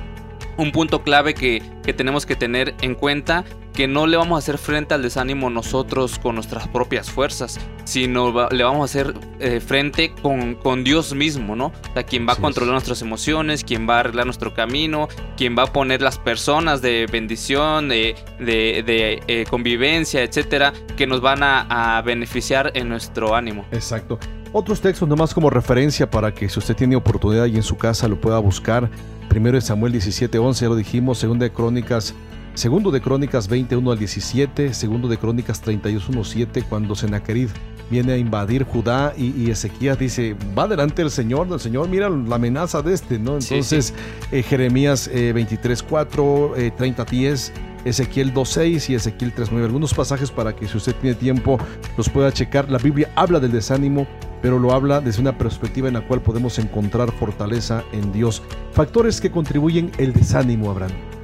un 0.56 0.72
punto 0.72 1.04
clave 1.04 1.34
que, 1.34 1.62
que 1.84 1.92
tenemos 1.94 2.26
que 2.26 2.38
tener 2.38 2.74
en 2.82 2.96
cuenta, 2.96 3.44
que 3.76 3.88
no 3.88 4.08
le 4.08 4.16
vamos 4.18 4.36
a 4.36 4.40
hacer 4.40 4.58
frente 4.58 4.94
al 4.94 5.02
desánimo 5.02 5.50
nosotros 5.50 6.18
con 6.20 6.36
nuestras 6.36 6.68
propias 6.68 7.12
fuerzas, 7.12 7.60
sino 7.84 8.50
le 8.50 8.64
vamos 8.64 8.82
a 8.82 8.86
hacer 8.86 9.14
eh, 9.40 9.60
frente 9.60 10.14
con, 10.22 10.56
con 10.56 10.84
Dios 10.84 11.14
mismo, 11.14 11.56
¿no? 11.56 11.68
O 11.68 11.94
sea, 11.94 12.04
quien 12.04 12.28
va 12.28 12.34
a 12.34 12.36
controlar 12.38 12.70
es. 12.70 12.74
nuestras 12.76 13.02
emociones, 13.02 13.64
quien 13.64 13.88
va 13.88 13.98
a 13.98 14.00
arreglar 14.00 14.26
nuestro 14.26 14.54
camino, 14.54 15.08
quien 15.38 15.56
va 15.58 15.64
a 15.64 15.68
poner 15.74 16.02
las 16.02 16.18
personas 16.18 16.82
de 16.82 17.06
bendición, 17.12 17.90
de, 17.90 18.16
de- 18.40 18.84
de, 18.86 19.22
eh, 19.28 19.46
convivencia, 19.50 20.24
etcétera, 20.24 20.72
que 20.96 21.06
nos 21.06 21.20
van 21.22 21.44
a, 21.44 21.98
a 21.98 22.02
beneficiar 22.02 22.72
en 22.76 22.88
nuestro 22.90 23.36
ánimo. 23.36 23.66
Exacto. 23.72 24.18
Otros 24.54 24.80
textos 24.80 25.10
nomás 25.10 25.34
como 25.34 25.50
referencia 25.50 26.10
para 26.10 26.34
que 26.34 26.48
si 26.48 26.60
usted 26.60 26.76
tiene 26.78 26.96
oportunidad 26.96 27.46
y 27.48 27.58
en 27.58 27.64
su 27.64 27.78
casa 27.78 28.08
lo 28.08 28.22
pueda 28.22 28.40
buscar. 28.40 28.90
Primero 29.28 29.58
es 29.58 29.66
Samuel 29.66 29.92
17:11, 29.92 30.62
ya 30.62 30.70
lo 30.70 30.76
dijimos. 30.78 31.18
Segunda 31.18 31.44
de 31.44 31.52
Crónicas 31.52 32.14
Segundo 32.56 32.90
de 32.90 33.02
Crónicas 33.02 33.50
21 33.50 33.92
al 33.92 34.00
17, 34.00 34.74
segundo 34.74 35.10
de 35.10 35.18
Crónicas 35.18 35.60
31 35.60 36.24
7, 36.24 36.64
cuando 36.70 36.96
Sennacherib 36.96 37.50
viene 37.92 38.14
a 38.14 38.18
invadir 38.18 38.64
Judá 38.64 39.14
y, 39.18 39.52
Ezequías 39.52 40.00
dice, 40.00 40.38
va 40.58 40.66
delante 40.66 41.02
del 41.02 41.12
Señor, 41.12 41.50
del 41.50 41.60
Señor, 41.60 41.90
mira 41.90 42.10
la 42.10 42.36
amenaza 42.38 42.82
de 42.82 42.94
este, 42.94 43.20
¿no? 43.20 43.34
Entonces, 43.38 43.94
eh, 44.32 44.42
Jeremías 44.42 45.10
23 45.14 45.84
4, 45.84 46.54
30 46.78 47.04
10, 47.04 47.54
Ezequiel 47.84 48.34
2.6 48.34 48.90
y 48.90 48.96
Ezequiel 48.96 49.36
3.9. 49.36 49.66
Algunos 49.66 49.94
pasajes 49.94 50.32
para 50.32 50.56
que 50.56 50.66
si 50.66 50.78
usted 50.78 50.96
tiene 50.96 51.16
tiempo 51.16 51.60
los 51.98 52.08
pueda 52.08 52.32
checar. 52.32 52.72
La 52.72 52.78
Biblia 52.78 53.12
habla 53.16 53.42
del 53.42 53.52
desánimo, 53.52 54.08
pero 54.42 54.60
lo 54.60 54.72
habla 54.72 55.02
desde 55.02 55.22
una 55.22 55.38
perspectiva 55.38 55.90
en 55.90 55.96
la 55.96 56.08
cual 56.08 56.22
podemos 56.22 56.58
encontrar 56.58 57.12
fortaleza 57.12 57.84
en 57.92 58.14
Dios. 58.14 58.42
Factores 58.72 59.20
que 59.20 59.30
contribuyen 59.30 59.92
el 59.98 60.14
desánimo, 60.14 60.72
Abraham. 60.72 61.15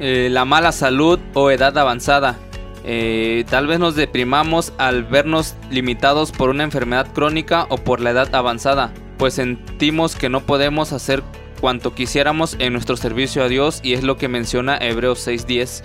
Eh, 0.00 0.28
la 0.30 0.44
mala 0.44 0.72
salud 0.72 1.18
o 1.34 1.50
edad 1.50 1.76
avanzada. 1.78 2.38
Eh, 2.84 3.44
tal 3.50 3.66
vez 3.66 3.80
nos 3.80 3.96
deprimamos 3.96 4.72
al 4.78 5.02
vernos 5.04 5.54
limitados 5.70 6.30
por 6.30 6.50
una 6.50 6.62
enfermedad 6.62 7.08
crónica 7.12 7.66
o 7.68 7.78
por 7.78 8.00
la 8.00 8.10
edad 8.10 8.32
avanzada, 8.32 8.92
pues 9.18 9.34
sentimos 9.34 10.14
que 10.14 10.28
no 10.28 10.42
podemos 10.42 10.92
hacer 10.92 11.24
cuanto 11.60 11.94
quisiéramos 11.94 12.54
en 12.60 12.72
nuestro 12.72 12.96
servicio 12.96 13.42
a 13.42 13.48
Dios 13.48 13.80
y 13.82 13.94
es 13.94 14.04
lo 14.04 14.16
que 14.16 14.28
menciona 14.28 14.78
Hebreos 14.78 15.26
6.10. 15.26 15.82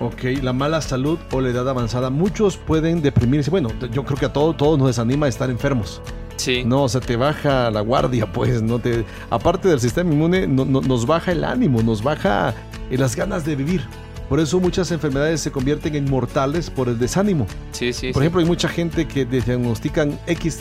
Ok, 0.00 0.42
la 0.42 0.54
mala 0.54 0.80
salud 0.80 1.18
o 1.30 1.42
la 1.42 1.50
edad 1.50 1.68
avanzada. 1.68 2.08
Muchos 2.08 2.56
pueden 2.56 3.02
deprimirse. 3.02 3.50
Bueno, 3.50 3.68
yo 3.92 4.04
creo 4.04 4.16
que 4.16 4.24
a 4.24 4.32
todos 4.32 4.56
todo 4.56 4.78
nos 4.78 4.86
desanima 4.86 5.28
estar 5.28 5.50
enfermos. 5.50 6.00
Sí. 6.36 6.64
No, 6.64 6.84
o 6.84 6.88
sea, 6.88 7.02
te 7.02 7.16
baja 7.16 7.70
la 7.70 7.82
guardia, 7.82 8.24
pues, 8.24 8.62
no 8.62 8.78
te. 8.78 9.04
Aparte 9.28 9.68
del 9.68 9.78
sistema 9.78 10.10
inmune, 10.10 10.46
nos 10.46 11.04
baja 11.04 11.32
el 11.32 11.44
ánimo, 11.44 11.82
nos 11.82 12.02
baja 12.02 12.54
eh, 12.90 12.98
las 12.98 13.16
ganas 13.16 13.44
de 13.44 13.56
vivir. 13.56 13.82
Por 14.28 14.38
eso 14.38 14.60
muchas 14.60 14.90
enfermedades 14.92 15.40
se 15.40 15.50
convierten 15.50 15.96
en 15.96 16.08
mortales 16.08 16.70
por 16.70 16.88
el 16.88 16.98
desánimo. 16.98 17.46
Sí, 17.72 17.92
sí. 17.92 18.12
Por 18.12 18.22
ejemplo, 18.22 18.40
hay 18.40 18.46
mucha 18.46 18.68
gente 18.68 19.08
que 19.08 19.24
diagnostican 19.24 20.18
X 20.26 20.60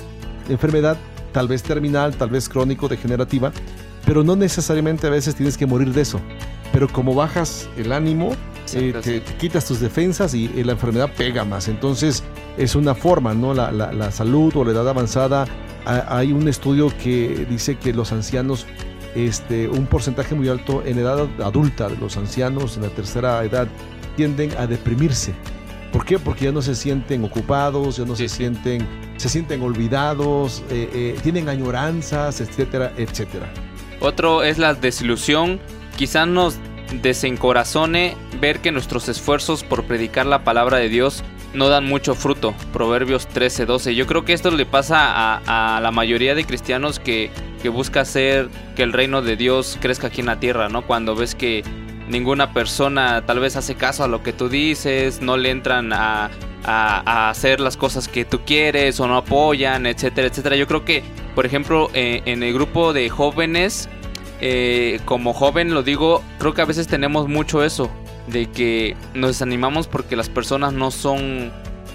enfermedad, 0.50 0.98
tal 1.32 1.48
vez 1.48 1.62
terminal, 1.62 2.16
tal 2.16 2.30
vez 2.30 2.50
crónico, 2.50 2.88
degenerativa, 2.88 3.52
pero 4.06 4.24
no 4.24 4.36
necesariamente 4.36 5.06
a 5.06 5.12
veces 5.12 5.36
tienes 5.36 5.58
que 5.58 5.68
morir 5.68 5.94
de 5.94 6.02
eso. 6.02 6.20
Pero 6.74 6.88
como 6.88 7.14
bajas 7.14 7.70
el 7.78 7.92
ánimo, 7.92 8.32
eh, 8.74 8.94
te, 9.04 9.22
quitas 9.38 9.66
tus 9.66 9.80
defensas 9.80 10.34
y 10.34 10.48
la 10.64 10.72
enfermedad 10.72 11.12
pega 11.16 11.46
más. 11.46 11.68
Entonces 11.68 12.24
es 12.58 12.76
una 12.76 12.94
forma, 12.94 13.34
¿no? 13.34 13.54
La, 13.54 13.72
la, 13.72 14.12
salud 14.12 14.56
o 14.56 14.66
la 14.66 14.72
edad 14.72 14.88
avanzada. 14.88 15.46
hay 15.86 16.34
un 16.34 16.48
estudio 16.48 16.92
que 17.02 17.48
dice 17.50 17.78
que 17.78 17.94
los 17.94 18.12
ancianos, 18.12 18.68
este, 19.16 19.68
un 19.68 19.86
porcentaje 19.86 20.36
muy 20.36 20.50
alto 20.50 20.84
en 20.86 21.00
edad 21.00 21.28
adulta 21.42 21.90
de 21.90 21.98
los 21.98 22.18
ancianos, 22.18 22.78
en 22.78 22.84
la 22.84 22.90
tercera 22.90 23.44
edad, 23.44 23.68
tienden 24.16 24.52
a 24.58 24.68
deprimirse. 24.68 25.34
¿Por 25.92 26.06
qué? 26.06 26.20
Porque 26.20 26.46
ya 26.46 26.52
no 26.52 26.62
se 26.62 26.76
sienten 26.76 27.24
ocupados, 27.24 27.98
ya 27.98 28.06
no 28.06 28.16
se 28.16 28.30
sienten, 28.30 28.88
se 29.18 29.28
sienten 29.30 29.62
olvidados, 29.62 30.64
eh, 30.70 30.90
eh, 30.94 31.20
tienen 31.24 31.50
añoranzas, 31.50 32.42
etcétera, 32.42 32.94
etcétera. 32.96 33.50
Otro 34.00 34.44
es 34.44 34.60
la 34.60 34.76
desilusión. 34.76 35.60
Quizás 35.98 36.28
nos 36.28 36.58
desencorazone 37.02 38.16
ver 38.40 38.60
que 38.60 38.72
nuestros 38.72 39.10
esfuerzos 39.10 39.64
por 39.64 39.84
predicar 39.86 40.26
la 40.26 40.44
palabra 40.44 40.78
de 40.78 40.90
Dios 40.90 41.24
no 41.54 41.70
dan 41.70 41.86
mucho 41.86 42.16
fruto. 42.16 42.54
Proverbios 42.74 43.28
13, 43.28 43.66
12. 43.66 43.96
Yo 43.96 44.08
creo 44.08 44.26
que 44.26 44.34
esto 44.34 44.52
le 44.52 44.66
pasa 44.66 45.42
a, 45.46 45.80
la 45.82 45.92
mayoría 45.92 46.36
de 46.36 46.46
cristianos 46.46 47.00
que, 47.00 47.32
que, 47.62 47.70
busca 47.70 48.02
hacer 48.02 48.50
que 48.76 48.84
el 48.84 48.94
reino 48.94 49.22
de 49.22 49.36
Dios 49.36 49.78
crezca 49.82 50.08
aquí 50.08 50.22
en 50.22 50.28
la 50.28 50.40
tierra, 50.40 50.70
¿no? 50.70 50.86
Cuando 50.86 51.16
ves 51.16 51.36
que 51.36 51.64
ninguna 52.08 52.54
persona 52.54 53.24
tal 53.26 53.40
vez 53.40 53.56
hace 53.56 53.76
caso 53.76 54.04
a 54.04 54.08
lo 54.08 54.24
que 54.24 54.34
tú 54.34 54.50
dices, 54.50 55.22
no 55.22 55.38
le 55.38 55.52
entran 55.52 55.94
a, 55.94 56.30
a, 56.64 57.30
hacer 57.30 57.60
las 57.60 57.78
cosas 57.78 58.08
que 58.08 58.26
tú 58.26 58.42
quieres 58.46 59.00
o 59.00 59.08
no 59.08 59.18
apoyan, 59.18 59.86
etcétera, 59.86 60.28
etcétera. 60.28 60.56
Yo 60.56 60.68
creo 60.68 60.86
que, 60.86 61.04
por 61.36 61.46
ejemplo, 61.46 61.90
eh, 61.94 62.22
en 62.26 62.44
el 62.44 62.54
grupo 62.54 62.94
de 62.94 63.10
jóvenes, 63.10 63.90
eh, 64.42 65.00
como 65.06 65.34
joven 65.34 65.74
lo 65.74 65.84
digo, 65.84 66.24
creo 66.38 66.54
que 66.54 66.62
a 66.62 66.66
veces 66.66 66.88
tenemos 66.88 67.28
mucho 67.28 67.64
eso, 67.64 67.92
de 68.32 68.48
que 68.48 68.96
nos 69.14 69.32
desanimamos 69.32 69.88
porque 69.88 70.16
las 70.16 70.30
personas 70.30 70.74
no 70.74 70.92
son, 70.92 71.52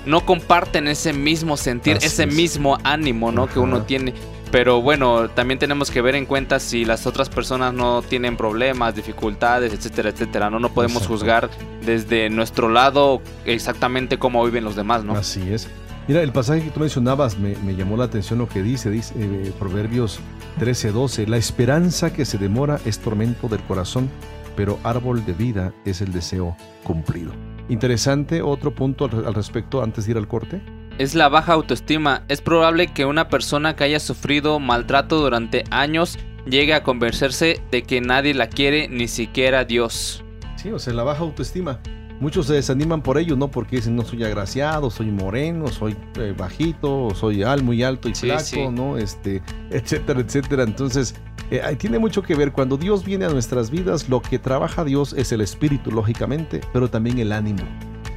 no 0.06 0.24
comparten 0.24 0.88
ese 0.88 1.12
mismo 1.12 1.56
sentir, 1.56 1.98
ese 2.02 2.26
mismo 2.26 2.78
ánimo, 2.84 3.32
¿no? 3.32 3.46
Que 3.46 3.58
uno 3.58 3.82
tiene. 3.82 4.14
Pero 4.50 4.80
bueno, 4.82 5.28
también 5.30 5.58
tenemos 5.58 5.90
que 5.90 6.00
ver 6.00 6.14
en 6.14 6.26
cuenta 6.26 6.60
si 6.60 6.84
las 6.84 7.06
otras 7.06 7.28
personas 7.28 7.74
no 7.74 8.02
tienen 8.02 8.36
problemas, 8.36 8.94
dificultades, 8.94 9.72
etcétera, 9.72 10.10
etcétera. 10.10 10.48
No, 10.48 10.60
no 10.60 10.68
podemos 10.68 11.06
juzgar 11.08 11.50
desde 11.84 12.30
nuestro 12.30 12.68
lado 12.68 13.20
exactamente 13.44 14.16
cómo 14.16 14.44
viven 14.44 14.62
los 14.62 14.76
demás, 14.76 15.02
¿no? 15.02 15.14
Así 15.14 15.52
es. 15.52 15.68
Mira, 16.06 16.22
el 16.22 16.32
pasaje 16.32 16.62
que 16.62 16.70
tú 16.70 16.80
mencionabas 16.80 17.38
me, 17.38 17.54
llamó 17.74 17.96
la 17.96 18.04
atención 18.04 18.38
lo 18.38 18.48
que 18.48 18.62
dice, 18.62 18.90
dice 18.90 19.14
eh, 19.16 19.52
Proverbios 19.58 20.20
13:12. 20.60 21.26
La 21.26 21.38
esperanza 21.38 22.12
que 22.12 22.26
se 22.26 22.36
demora 22.36 22.78
es 22.84 22.98
tormento 22.98 23.48
del 23.48 23.62
corazón, 23.62 24.10
pero 24.56 24.78
árbol 24.82 25.24
de 25.24 25.32
vida 25.32 25.72
es 25.84 26.00
el 26.00 26.12
deseo 26.12 26.56
cumplido. 26.82 27.32
Interesante, 27.68 28.42
otro 28.42 28.74
punto 28.74 29.06
al, 29.06 29.34
respecto 29.34 29.82
antes 29.82 30.04
de 30.04 30.12
ir 30.12 30.16
al 30.18 30.28
corte. 30.28 30.60
Es 30.98 31.14
la 31.14 31.28
baja 31.28 31.54
autoestima. 31.54 32.24
Es 32.28 32.40
probable 32.40 32.88
que 32.88 33.04
una 33.04 33.28
persona 33.28 33.74
que 33.74 33.84
haya 33.84 34.00
sufrido 34.00 34.60
maltrato 34.60 35.18
durante 35.18 35.64
años 35.70 36.18
llegue 36.46 36.74
a 36.74 36.82
convencerse 36.82 37.60
de 37.70 37.82
que 37.82 38.00
nadie 38.00 38.34
la 38.34 38.48
quiere, 38.48 38.88
ni 38.88 39.08
siquiera 39.08 39.64
Dios. 39.64 40.22
Sí, 40.56 40.70
o 40.70 40.78
sea, 40.78 40.92
la 40.92 41.02
baja 41.02 41.22
autoestima. 41.22 41.80
Muchos 42.20 42.46
se 42.46 42.54
desaniman 42.54 43.02
por 43.02 43.18
ello, 43.18 43.34
¿no? 43.34 43.50
Porque 43.50 43.76
dicen, 43.76 43.96
no 43.96 44.04
soy 44.04 44.22
agraciado, 44.22 44.88
soy 44.90 45.10
moreno, 45.10 45.66
soy 45.68 45.96
eh, 46.16 46.32
bajito, 46.36 47.10
soy 47.14 47.42
al, 47.42 47.64
muy 47.64 47.82
alto 47.82 48.08
y 48.08 48.14
flaco, 48.14 48.70
¿no? 48.70 48.96
Este, 48.96 49.42
etcétera, 49.70 50.20
etcétera. 50.20 50.62
Entonces, 50.62 51.16
eh, 51.50 51.76
tiene 51.78 51.98
mucho 51.98 52.22
que 52.22 52.34
ver. 52.34 52.52
Cuando 52.52 52.76
Dios 52.76 53.04
viene 53.04 53.24
a 53.24 53.30
nuestras 53.30 53.70
vidas, 53.70 54.08
lo 54.08 54.22
que 54.22 54.38
trabaja 54.38 54.84
Dios 54.84 55.12
es 55.12 55.32
el 55.32 55.40
espíritu, 55.40 55.90
lógicamente, 55.90 56.60
pero 56.72 56.88
también 56.88 57.18
el 57.18 57.32
ánimo. 57.32 57.62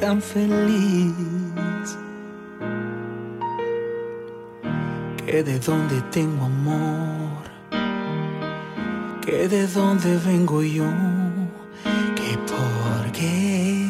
tan 0.00 0.22
feliz, 0.22 1.12
que 5.24 5.42
de 5.42 5.58
donde 5.58 6.00
tengo 6.12 6.44
amor, 6.44 7.42
que 9.24 9.48
de 9.48 9.66
donde 9.66 10.16
vengo 10.18 10.62
yo, 10.62 10.84
que 12.14 12.38
porque 12.46 13.88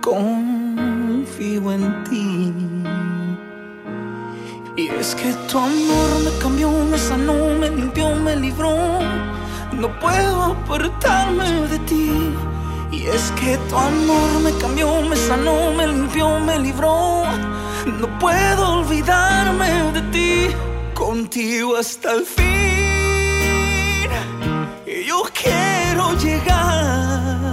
confío 0.00 1.72
en 1.72 2.04
ti. 2.04 2.52
Y 4.76 4.88
es 4.88 5.14
que 5.14 5.32
tu 5.48 5.58
amor 5.58 6.10
me 6.24 6.38
cambió, 6.38 6.70
me 6.70 6.98
sanó, 6.98 7.34
me 7.60 7.68
limpió, 7.70 8.14
me 8.14 8.36
libró. 8.36 8.74
No 9.72 9.88
puedo 10.00 10.44
apartarme 10.44 11.68
de 11.68 11.78
ti. 11.80 12.34
Y 12.96 13.06
es 13.08 13.30
que 13.32 13.58
tu 13.68 13.76
amor 13.76 14.30
me 14.42 14.52
cambió, 14.56 15.02
me 15.02 15.16
sanó, 15.16 15.70
me 15.72 15.86
limpió, 15.86 16.40
me 16.40 16.58
libró. 16.58 17.24
No 18.00 18.18
puedo 18.18 18.78
olvidarme 18.78 19.68
de 19.92 20.02
ti. 20.14 20.56
Contigo 20.94 21.76
hasta 21.76 22.14
el 22.14 22.24
fin. 22.24 22.46
Yo 25.06 25.24
quiero 25.42 26.14
llegar. 26.14 27.52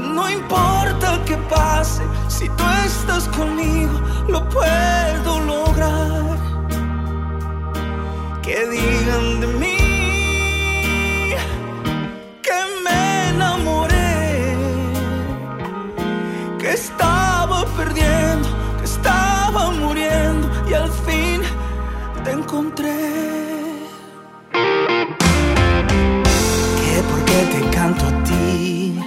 No 0.00 0.30
importa 0.30 1.20
qué 1.26 1.36
pase, 1.54 2.02
si 2.28 2.48
tú 2.48 2.64
estás 2.86 3.28
conmigo, 3.36 4.00
lo 4.26 4.48
puedo 4.48 5.40
lograr. 5.40 6.38
Que 8.42 8.56
digan 8.70 9.40
de 9.40 9.46
mí 9.60 9.71
encontré. 22.52 22.98
Que 26.80 26.94
porque 27.10 27.38
te 27.52 27.60
canto 27.74 28.04
a 28.06 28.24
ti, 28.24 29.00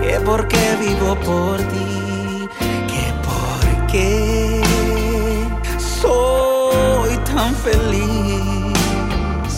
que 0.00 0.20
porque 0.24 0.62
vivo 0.80 1.16
por 1.26 1.56
ti, 1.72 2.48
que 2.92 3.04
porque 3.28 4.62
soy 6.00 7.16
tan 7.34 7.52
feliz. 7.66 9.52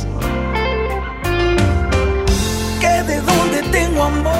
Que 2.80 2.94
de 3.08 3.20
donde 3.20 3.62
tengo 3.70 4.02
amor. 4.04 4.37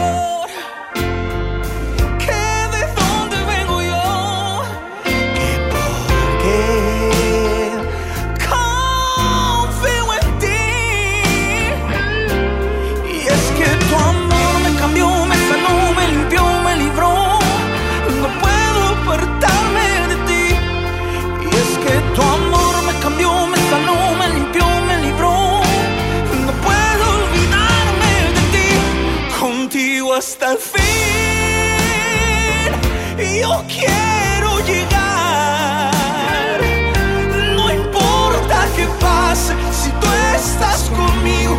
Yo 33.41 33.65
quiero 33.69 34.59
llegar. 34.67 35.93
No 37.57 37.73
importa 37.73 38.67
qué 38.77 38.87
pase, 39.01 39.55
si 39.73 39.91
tú 39.91 40.07
estás 40.35 40.91
conmigo, 40.91 41.59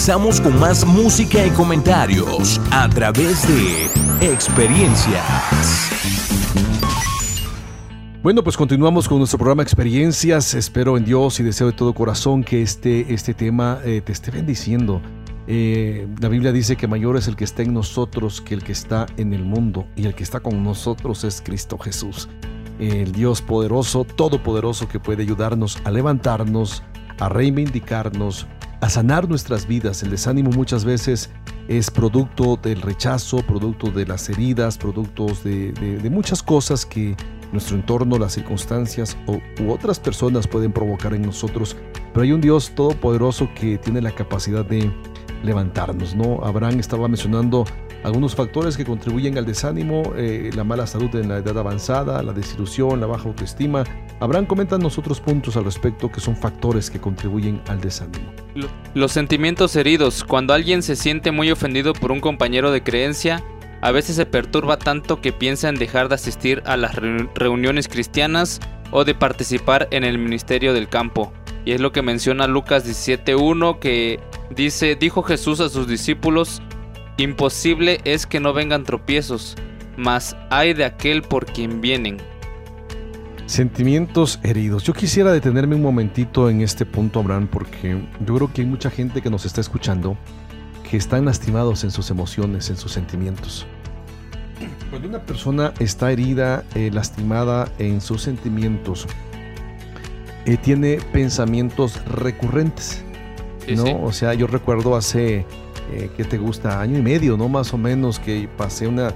Regresamos 0.00 0.40
con 0.40 0.58
más 0.58 0.86
música 0.86 1.44
y 1.44 1.50
comentarios 1.50 2.58
a 2.70 2.88
través 2.88 3.46
de 3.46 4.32
Experiencias. 4.32 5.90
Bueno, 8.22 8.42
pues 8.42 8.56
continuamos 8.56 9.06
con 9.06 9.18
nuestro 9.18 9.36
programa 9.36 9.62
Experiencias. 9.62 10.54
Espero 10.54 10.96
en 10.96 11.04
Dios 11.04 11.38
y 11.38 11.42
deseo 11.42 11.66
de 11.66 11.74
todo 11.74 11.92
corazón 11.92 12.42
que 12.44 12.62
este, 12.62 13.12
este 13.12 13.34
tema 13.34 13.78
eh, 13.84 14.00
te 14.00 14.12
esté 14.12 14.30
bendiciendo. 14.30 15.02
Eh, 15.46 16.08
la 16.18 16.30
Biblia 16.30 16.50
dice 16.50 16.76
que 16.76 16.88
mayor 16.88 17.18
es 17.18 17.28
el 17.28 17.36
que 17.36 17.44
está 17.44 17.60
en 17.60 17.74
nosotros 17.74 18.40
que 18.40 18.54
el 18.54 18.64
que 18.64 18.72
está 18.72 19.04
en 19.18 19.34
el 19.34 19.44
mundo. 19.44 19.86
Y 19.96 20.06
el 20.06 20.14
que 20.14 20.22
está 20.22 20.40
con 20.40 20.64
nosotros 20.64 21.24
es 21.24 21.42
Cristo 21.42 21.76
Jesús. 21.76 22.26
El 22.78 23.12
Dios 23.12 23.42
poderoso, 23.42 24.04
todopoderoso 24.04 24.88
que 24.88 24.98
puede 24.98 25.24
ayudarnos 25.24 25.76
a 25.84 25.90
levantarnos, 25.90 26.82
a 27.18 27.28
reivindicarnos, 27.28 28.46
a 28.80 28.88
sanar 28.88 29.28
nuestras 29.28 29.66
vidas. 29.66 30.02
El 30.02 30.10
desánimo 30.10 30.50
muchas 30.50 30.84
veces 30.84 31.30
es 31.68 31.90
producto 31.90 32.58
del 32.60 32.82
rechazo, 32.82 33.38
producto 33.38 33.90
de 33.90 34.06
las 34.06 34.28
heridas, 34.28 34.78
productos 34.78 35.44
de, 35.44 36.08
muchas 36.10 36.42
cosas 36.42 36.86
que 36.86 37.16
nuestro 37.52 37.76
entorno, 37.76 38.18
las 38.18 38.32
circunstancias 38.32 39.16
o, 39.26 39.38
u 39.62 39.72
otras 39.72 39.98
personas 39.98 40.46
pueden 40.46 40.72
provocar 40.72 41.14
en 41.14 41.22
nosotros. 41.22 41.76
Pero 42.12 42.22
hay 42.22 42.32
un 42.32 42.40
Dios 42.40 42.72
todopoderoso 42.74 43.48
que 43.54 43.78
tiene 43.78 44.00
la 44.00 44.12
capacidad 44.12 44.64
de 44.64 44.90
levantarnos, 45.42 46.14
¿no? 46.14 46.40
Abraham 46.44 46.80
estaba 46.80 47.08
mencionando 47.08 47.64
algunos 48.02 48.34
factores 48.34 48.76
que 48.76 48.84
contribuyen 48.84 49.36
al 49.36 49.44
desánimo, 49.44 50.02
eh, 50.16 50.50
la 50.54 50.64
mala 50.64 50.86
salud 50.86 51.14
en 51.16 51.28
la 51.28 51.38
edad 51.38 51.58
avanzada, 51.58 52.22
la 52.22 52.32
desilusión, 52.32 53.00
la 53.00 53.06
baja 53.06 53.28
autoestima. 53.28 53.84
Abraham 54.20 54.46
comenta 54.46 54.78
nosotros 54.78 55.20
puntos 55.20 55.56
al 55.56 55.64
respecto 55.64 56.10
que 56.10 56.20
son 56.20 56.34
factores 56.34 56.90
que 56.90 56.98
contribuyen 56.98 57.60
al 57.68 57.80
desánimo. 57.80 58.39
Lo- 58.54 58.68
Los 58.94 59.12
sentimientos 59.12 59.76
heridos. 59.76 60.24
Cuando 60.24 60.54
alguien 60.54 60.82
se 60.82 60.96
siente 60.96 61.30
muy 61.30 61.50
ofendido 61.50 61.92
por 61.92 62.12
un 62.12 62.20
compañero 62.20 62.70
de 62.70 62.82
creencia, 62.82 63.42
a 63.82 63.92
veces 63.92 64.16
se 64.16 64.26
perturba 64.26 64.78
tanto 64.78 65.20
que 65.20 65.32
piensa 65.32 65.68
en 65.68 65.76
dejar 65.76 66.08
de 66.08 66.16
asistir 66.16 66.62
a 66.66 66.76
las 66.76 66.96
reu- 66.96 67.30
reuniones 67.34 67.88
cristianas 67.88 68.60
o 68.90 69.04
de 69.04 69.14
participar 69.14 69.88
en 69.90 70.04
el 70.04 70.18
ministerio 70.18 70.74
del 70.74 70.88
campo. 70.88 71.32
Y 71.64 71.72
es 71.72 71.80
lo 71.80 71.92
que 71.92 72.02
menciona 72.02 72.46
Lucas 72.46 72.84
17.1 72.86 73.78
que 73.78 74.18
dice, 74.50 74.96
dijo 74.96 75.22
Jesús 75.22 75.60
a 75.60 75.68
sus 75.68 75.86
discípulos, 75.86 76.60
imposible 77.18 78.00
es 78.04 78.26
que 78.26 78.40
no 78.40 78.52
vengan 78.52 78.84
tropiezos, 78.84 79.56
mas 79.96 80.36
hay 80.50 80.72
de 80.74 80.84
aquel 80.84 81.22
por 81.22 81.46
quien 81.46 81.80
vienen. 81.80 82.16
Sentimientos 83.50 84.38
heridos. 84.44 84.84
Yo 84.84 84.92
quisiera 84.92 85.32
detenerme 85.32 85.74
un 85.74 85.82
momentito 85.82 86.48
en 86.48 86.60
este 86.60 86.86
punto, 86.86 87.18
Abraham, 87.18 87.48
porque 87.50 88.00
yo 88.24 88.36
creo 88.36 88.52
que 88.52 88.60
hay 88.60 88.66
mucha 88.68 88.90
gente 88.90 89.20
que 89.22 89.28
nos 89.28 89.44
está 89.44 89.60
escuchando 89.60 90.16
que 90.88 90.96
están 90.96 91.24
lastimados 91.24 91.82
en 91.82 91.90
sus 91.90 92.12
emociones, 92.12 92.70
en 92.70 92.76
sus 92.76 92.92
sentimientos. 92.92 93.66
Cuando 94.88 95.08
una 95.08 95.18
persona 95.26 95.74
está 95.80 96.12
herida, 96.12 96.62
eh, 96.76 96.92
lastimada 96.92 97.68
en 97.80 98.00
sus 98.00 98.22
sentimientos, 98.22 99.08
eh, 100.46 100.56
tiene 100.56 100.98
pensamientos 101.12 102.04
recurrentes, 102.04 103.02
Sí, 103.66 103.74
¿no? 103.74 103.84
sí. 103.84 103.96
O 104.00 104.12
sea, 104.12 104.32
yo 104.34 104.46
recuerdo 104.46 104.94
hace, 104.94 105.44
eh, 105.90 106.08
¿qué 106.16 106.22
te 106.22 106.38
gusta? 106.38 106.80
Año 106.80 107.00
y 107.00 107.02
medio, 107.02 107.36
¿no? 107.36 107.48
Más 107.48 107.74
o 107.74 107.78
menos, 107.78 108.20
que 108.20 108.48
pasé 108.56 108.86
una, 108.86 109.12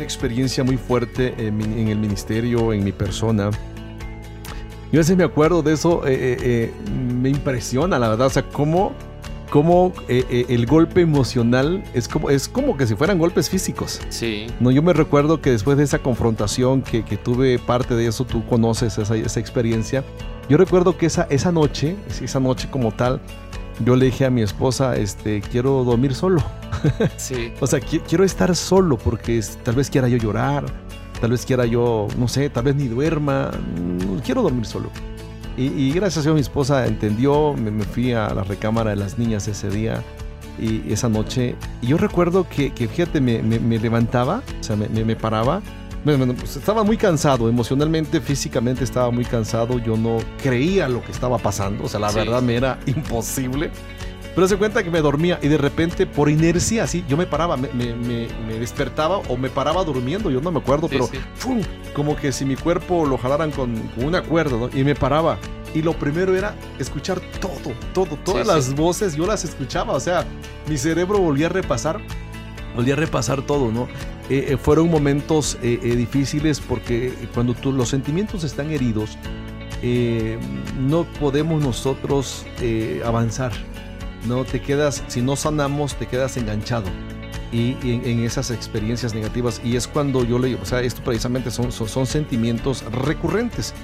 una 0.00 0.04
experiencia 0.04 0.64
muy 0.64 0.78
fuerte 0.78 1.34
en, 1.36 1.56
mi- 1.58 1.64
en 1.64 1.88
el 1.88 1.98
ministerio, 1.98 2.72
en 2.72 2.82
mi 2.82 2.92
persona. 2.92 3.50
Yo 4.92 4.98
a 4.98 5.02
veces 5.02 5.14
me 5.16 5.24
acuerdo 5.24 5.62
de 5.62 5.74
eso, 5.74 6.06
eh, 6.06 6.14
eh, 6.14 6.36
eh, 6.42 6.72
me 7.20 7.28
impresiona, 7.28 7.98
la 7.98 8.08
verdad, 8.08 8.26
o 8.26 8.30
sea, 8.30 8.42
cómo 8.48 8.92
cómo 9.50 9.92
eh, 10.08 10.24
eh, 10.30 10.46
el 10.48 10.64
golpe 10.64 11.00
emocional 11.00 11.82
es 11.92 12.06
como, 12.06 12.30
es 12.30 12.48
como 12.48 12.76
que 12.76 12.86
si 12.86 12.94
fueran 12.94 13.18
golpes 13.18 13.50
físicos. 13.50 14.00
Sí. 14.08 14.46
No, 14.60 14.70
yo 14.70 14.80
me 14.80 14.92
recuerdo 14.92 15.40
que 15.40 15.50
después 15.50 15.76
de 15.76 15.82
esa 15.82 15.98
confrontación 15.98 16.82
que, 16.82 17.04
que 17.04 17.16
tuve 17.16 17.58
parte 17.58 17.96
de 17.96 18.06
eso, 18.06 18.24
tú 18.24 18.46
conoces 18.46 18.96
esa, 18.96 19.16
esa 19.16 19.40
experiencia. 19.40 20.04
Yo 20.48 20.56
recuerdo 20.56 20.96
que 20.96 21.06
esa, 21.06 21.26
esa 21.30 21.50
noche, 21.50 21.96
esa 22.22 22.38
noche 22.38 22.68
como 22.70 22.92
tal, 22.92 23.20
yo 23.84 23.96
le 23.96 24.06
dije 24.06 24.24
a 24.26 24.30
mi 24.30 24.42
esposa, 24.42 24.96
este, 24.96 25.40
quiero 25.40 25.84
dormir 25.84 26.14
solo. 26.14 26.42
Sí. 27.16 27.52
O 27.60 27.66
sea, 27.66 27.78
qui- 27.80 28.00
quiero 28.08 28.24
estar 28.24 28.54
solo 28.56 28.96
porque 28.96 29.40
tal 29.62 29.74
vez 29.74 29.90
quiera 29.90 30.08
yo 30.08 30.16
llorar, 30.16 30.64
tal 31.20 31.30
vez 31.32 31.44
quiera 31.44 31.66
yo, 31.66 32.08
no 32.16 32.26
sé, 32.28 32.48
tal 32.48 32.64
vez 32.64 32.74
ni 32.76 32.88
duerma, 32.88 33.50
mm, 33.76 34.20
quiero 34.24 34.40
dormir 34.42 34.64
solo. 34.64 34.88
Y, 35.58 35.64
y 35.66 35.92
gracias 35.92 36.18
a 36.18 36.28
Dios 36.28 36.34
mi 36.36 36.40
esposa 36.40 36.86
entendió, 36.86 37.52
me, 37.54 37.70
me 37.70 37.84
fui 37.84 38.12
a 38.12 38.32
la 38.32 38.44
recámara 38.44 38.90
de 38.90 38.96
las 38.96 39.18
niñas 39.18 39.46
ese 39.48 39.68
día 39.68 40.02
y 40.58 40.90
esa 40.92 41.08
noche. 41.10 41.54
Y 41.82 41.88
yo 41.88 41.98
recuerdo 41.98 42.46
que, 42.48 42.70
que, 42.72 42.88
fíjate, 42.88 43.20
me, 43.20 43.42
me- 43.42 43.58
me 43.60 43.78
levantaba, 43.78 44.42
o 44.60 44.64
sea, 44.64 44.76
me 44.76 45.16
paraba. 45.16 45.60
Bueno, 46.04 46.32
pues 46.34 46.56
estaba 46.56 46.82
muy 46.82 46.96
cansado, 46.96 47.48
emocionalmente, 47.48 48.20
físicamente 48.20 48.84
estaba 48.84 49.10
muy 49.10 49.24
cansado. 49.24 49.78
Yo 49.78 49.96
no 49.96 50.18
creía 50.42 50.88
lo 50.88 51.02
que 51.04 51.12
estaba 51.12 51.36
pasando, 51.38 51.84
o 51.84 51.88
sea, 51.88 52.00
la 52.00 52.08
Sí. 52.10 52.16
verdad 52.16 52.40
me 52.40 52.56
era 52.56 52.78
imposible. 52.86 53.70
Pero 54.34 54.46
se 54.46 54.56
cuenta 54.56 54.82
que 54.84 54.90
me 54.90 55.00
dormía 55.00 55.38
y 55.42 55.48
de 55.48 55.58
repente, 55.58 56.06
por 56.06 56.30
inercia, 56.30 56.84
así, 56.84 57.04
yo 57.08 57.16
me 57.16 57.26
paraba, 57.26 57.56
me, 57.56 57.68
me- 57.74 57.94
me- 57.94 58.58
despertaba 58.60 59.18
o 59.18 59.36
me 59.36 59.50
paraba 59.50 59.82
durmiendo, 59.84 60.30
yo 60.30 60.40
no 60.40 60.52
me 60.52 60.60
acuerdo, 60.60 60.86
Sí, 60.88 60.94
pero 60.94 61.06
sí. 61.08 61.18
¡fum! 61.34 61.60
como 61.94 62.14
que 62.16 62.30
si 62.30 62.44
mi 62.44 62.54
cuerpo 62.54 63.04
lo 63.04 63.18
jalaran 63.18 63.50
con, 63.50 63.74
con 63.88 64.04
una 64.04 64.22
cuerda, 64.22 64.56
¿no? 64.56 64.70
Y 64.72 64.84
me 64.84 64.94
paraba. 64.94 65.36
Y 65.74 65.82
lo 65.82 65.92
primero 65.94 66.34
era 66.36 66.54
escuchar 66.78 67.20
todo, 67.40 67.74
todo, 67.92 68.16
todas 68.24 68.46
Sí, 68.46 68.52
las 68.54 68.74
voces, 68.74 69.16
yo 69.16 69.26
las 69.26 69.44
escuchaba, 69.44 69.94
o 69.94 70.00
sea, 70.00 70.24
mi 70.68 70.78
cerebro 70.78 71.18
volvía 71.18 71.46
a 71.46 71.50
repasar, 71.50 72.00
volvía 72.80 72.94
a 72.94 72.96
repasar 72.96 73.42
todo, 73.42 73.70
¿no? 73.70 73.88
Eh, 74.30 74.52
eh, 74.52 74.56
fueron 74.56 74.90
momentos 74.90 75.58
eh, 75.62 75.78
eh, 75.82 75.96
difíciles 75.96 76.60
porque 76.60 77.12
cuando 77.34 77.54
los 77.72 77.90
sentimientos 77.90 78.42
están 78.42 78.70
heridos, 78.70 79.18
no 80.78 81.04
podemos 81.04 81.62
nosotros 81.62 82.46
avanzar. 83.04 83.52
No 84.26 84.44
te 84.44 84.60
quedas, 84.60 85.02
si 85.08 85.22
no 85.22 85.36
sanamos, 85.36 85.94
te 85.94 86.06
quedas 86.06 86.36
enganchado. 86.36 86.86
Y, 87.52 87.76
en, 87.82 88.24
esas 88.24 88.50
experiencias 88.50 89.14
negativas. 89.14 89.60
Y 89.64 89.76
es 89.76 89.88
cuando 89.88 90.22
yo 90.24 90.38
le 90.38 90.54
o 90.54 90.64
sea, 90.64 90.82
esto 90.82 91.02
precisamente 91.02 91.50
son, 91.50 91.72
son, 91.72 91.88
son 91.88 92.06
sentimientos 92.06 92.84
recurrentes. 92.92 93.74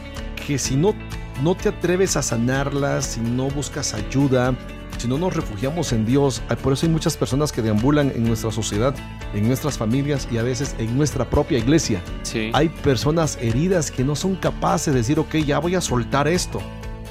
Que 0.46 0.58
si 0.58 0.76
no, 0.76 0.94
no 1.42 1.54
te 1.54 1.70
atreves 1.70 2.16
a 2.16 2.22
sanarlas, 2.22 3.06
si 3.06 3.20
no 3.20 3.48
buscas 3.48 3.94
ayuda, 3.94 4.54
si 4.98 5.08
no 5.08 5.18
nos 5.18 5.34
refugiamos 5.34 5.92
en 5.92 6.06
Dios, 6.06 6.42
por 6.62 6.72
eso 6.72 6.86
hay 6.86 6.92
muchas 6.92 7.16
personas 7.16 7.52
que 7.52 7.62
deambulan 7.62 8.10
en 8.14 8.24
nuestra 8.24 8.50
sociedad, 8.50 8.94
en 9.34 9.46
nuestras 9.46 9.76
familias 9.78 10.26
y 10.30 10.38
a 10.38 10.42
veces 10.42 10.74
en 10.78 10.96
nuestra 10.96 11.28
propia 11.28 11.58
iglesia. 11.58 12.00
Sí. 12.22 12.50
Hay 12.54 12.68
personas 12.68 13.38
heridas 13.40 13.90
que 13.90 14.04
no 14.04 14.16
son 14.16 14.36
capaces 14.36 14.92
de 14.94 15.00
decir, 15.00 15.18
ok, 15.18 15.36
ya 15.36 15.58
voy 15.58 15.74
a 15.74 15.80
soltar 15.80 16.28
esto. 16.28 16.60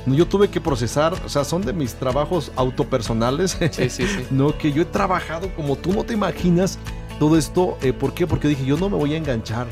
Yo 0.08 0.28
tuve 0.28 0.50
que 0.50 0.62
procesar, 0.62 1.14
o 1.26 1.30
sea, 1.30 1.44
son 1.44 1.64
de 1.64 1.74
mis 1.74 1.96
trabajos 1.96 2.52
autopersonales. 2.56 3.58
Sí, 3.72 3.90
sí, 3.90 4.08
sí. 4.08 4.26
No, 4.32 4.56
que 4.58 4.72
yo 4.72 4.84
he 4.84 4.86
trabajado 4.86 5.50
como 5.56 5.76
tú 5.76 5.94
no 5.94 6.04
te 6.04 6.14
imaginas 6.14 6.78
todo 7.20 7.38
esto. 7.38 7.78
eh, 7.82 7.92
¿Por 7.94 8.14
qué? 8.14 8.28
Porque 8.28 8.48
dije, 8.48 8.66
yo 8.66 8.78
no 8.78 8.90
me 8.90 8.98
voy 8.98 9.14
a 9.14 9.18
enganchar. 9.18 9.68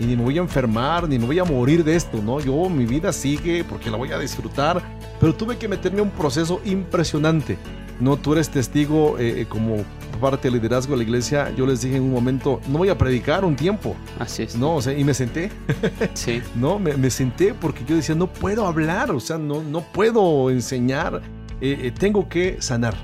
Y 0.00 0.06
ni 0.06 0.16
me 0.16 0.22
voy 0.22 0.38
a 0.38 0.42
enfermar, 0.42 1.08
ni 1.08 1.18
me 1.18 1.26
voy 1.26 1.38
a 1.38 1.44
morir 1.44 1.82
de 1.84 1.96
esto, 1.96 2.20
¿no? 2.22 2.40
Yo, 2.40 2.68
mi 2.68 2.86
vida 2.86 3.12
sigue 3.12 3.64
porque 3.64 3.90
la 3.90 3.96
voy 3.96 4.12
a 4.12 4.18
disfrutar. 4.18 4.82
Pero 5.20 5.34
tuve 5.34 5.56
que 5.56 5.68
meterme 5.68 6.00
a 6.00 6.02
un 6.02 6.10
proceso 6.10 6.60
impresionante. 6.64 7.58
No, 8.00 8.16
tú 8.16 8.32
eres 8.32 8.48
testigo 8.48 9.18
eh, 9.18 9.40
eh, 9.40 9.46
como 9.48 9.84
parte 10.18 10.48
del 10.48 10.60
liderazgo 10.60 10.92
de 10.92 10.98
la 10.98 11.02
iglesia. 11.04 11.52
Yo 11.56 11.66
les 11.66 11.80
dije 11.80 11.96
en 11.96 12.02
un 12.02 12.12
momento, 12.12 12.60
no 12.68 12.78
voy 12.78 12.88
a 12.88 12.98
predicar 12.98 13.44
un 13.44 13.56
tiempo. 13.56 13.96
Así 14.18 14.42
es. 14.42 14.56
No, 14.56 14.76
o 14.76 14.82
sea, 14.82 14.96
y 14.96 15.04
me 15.04 15.14
senté. 15.14 15.50
Sí. 16.14 16.42
No, 16.56 16.78
me, 16.78 16.96
me 16.96 17.10
senté 17.10 17.54
porque 17.54 17.84
yo 17.84 17.94
decía, 17.94 18.14
no 18.14 18.26
puedo 18.26 18.66
hablar, 18.66 19.10
o 19.12 19.20
sea, 19.20 19.38
no, 19.38 19.62
no 19.62 19.80
puedo 19.80 20.50
enseñar, 20.50 21.22
eh, 21.60 21.78
eh, 21.82 21.92
tengo 21.96 22.28
que 22.28 22.60
sanar. 22.60 22.94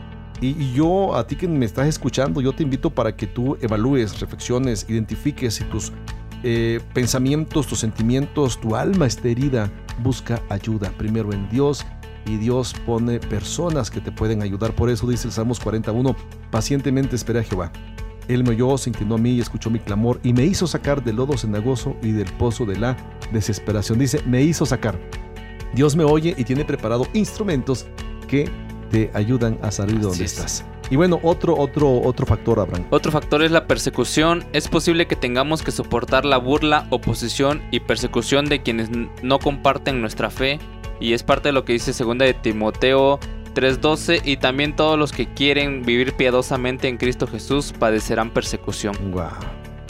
Y, 0.41 0.49
y 0.49 0.73
yo, 0.75 1.15
a 1.15 1.27
ti 1.27 1.37
que 1.37 1.47
me 1.47 1.65
estás 1.65 1.87
escuchando, 1.87 2.41
yo 2.41 2.53
te 2.53 2.65
invito 2.65 2.91
para 2.91 3.15
que 3.15 3.27
tú 3.27 3.57
evalúes, 3.61 4.19
reflexiones, 4.19 4.87
identifiques 4.89 5.55
si 5.55 5.65
tus 5.65 5.93
eh, 6.47 6.81
pensamientos, 6.93 7.67
tus 7.67 7.81
sentimientos, 7.81 8.61
tu 8.61 8.77
alma 8.77 9.07
está 9.07 9.29
herida, 9.29 9.73
busca 10.03 10.43
ayuda 10.51 10.91
primero 10.99 11.33
en 11.33 11.49
Dios. 11.49 11.87
Y 12.27 12.37
Dios 12.37 12.75
pone 12.87 13.19
personas 13.19 13.91
que 13.91 14.01
te 14.01 14.13
pueden 14.13 14.43
ayudar. 14.43 14.75
Por 14.75 14.89
eso 14.89 15.07
dice 15.07 15.29
el 15.29 15.33
Salmos 15.33 15.61
41, 15.61 16.15
pacientemente 16.51 17.17
esperé 17.17 17.41
a 17.41 17.43
Jehová. 17.43 17.73
Él 18.29 18.45
me 18.45 18.51
oyó, 18.51 18.79
se 18.79 18.91
inclinó 18.91 19.17
a 19.17 19.19
mí 19.19 19.33
y 19.33 19.41
escuchó 19.41 19.71
mi 19.71 19.79
clamor 19.79 20.21
y 20.23 20.33
me 20.33 20.45
hizo 20.45 20.67
sacar 20.67 21.03
del 21.03 21.17
lodo 21.17 21.37
cenagoso 21.37 21.97
y 22.03 22.13
del 22.13 22.31
pozo 22.33 22.65
de 22.65 22.79
la 22.79 22.97
desesperación. 23.33 23.99
Dice, 23.99 24.23
me 24.27 24.43
hizo 24.43 24.65
sacar. 24.65 24.99
Dios 25.75 25.97
me 25.97 26.05
oye 26.05 26.35
y 26.37 26.45
tiene 26.45 26.65
preparado 26.65 27.07
instrumentos 27.13 27.87
que 28.29 28.49
te 28.91 29.11
ayudan 29.15 29.59
a 29.63 29.71
salir 29.71 29.97
de 29.97 30.07
donde 30.07 30.25
es. 30.25 30.33
estás. 30.33 30.65
Y 30.91 30.97
bueno, 30.97 31.19
otro, 31.23 31.57
otro, 31.57 32.01
otro 32.03 32.27
factor, 32.27 32.61
Abraham. 32.61 32.85
Otro 32.91 33.11
factor 33.11 33.43
es 33.43 33.51
la 33.51 33.67
persecución. 33.67 34.45
Es 34.53 34.69
posible 34.69 35.07
que 35.07 35.17
tengamos 35.17 35.63
que 35.63 35.71
soportar 35.71 36.25
la 36.25 36.37
burla, 36.37 36.87
oposición 36.91 37.63
y 37.71 37.81
persecución 37.81 38.47
de 38.47 38.63
quienes 38.63 38.91
no 39.23 39.39
comparten 39.39 40.01
nuestra 40.01 40.31
fe. 40.31 40.59
Y 41.01 41.13
es 41.15 41.23
parte 41.23 41.49
de 41.49 41.53
lo 41.53 41.65
que 41.65 41.73
dice 41.73 41.93
segunda 41.93 42.25
de 42.25 42.35
Timoteo 42.35 43.19
3:12 43.55 44.21
y 44.25 44.37
también 44.37 44.77
todos 44.77 44.99
los 44.99 45.13
que 45.13 45.27
quieren 45.33 45.83
vivir 45.83 46.15
piadosamente 46.15 46.89
en 46.89 46.97
Cristo 46.99 47.27
Jesús 47.27 47.73
padecerán 47.79 48.31
persecución. 48.31 48.95
Wow. 49.13 49.29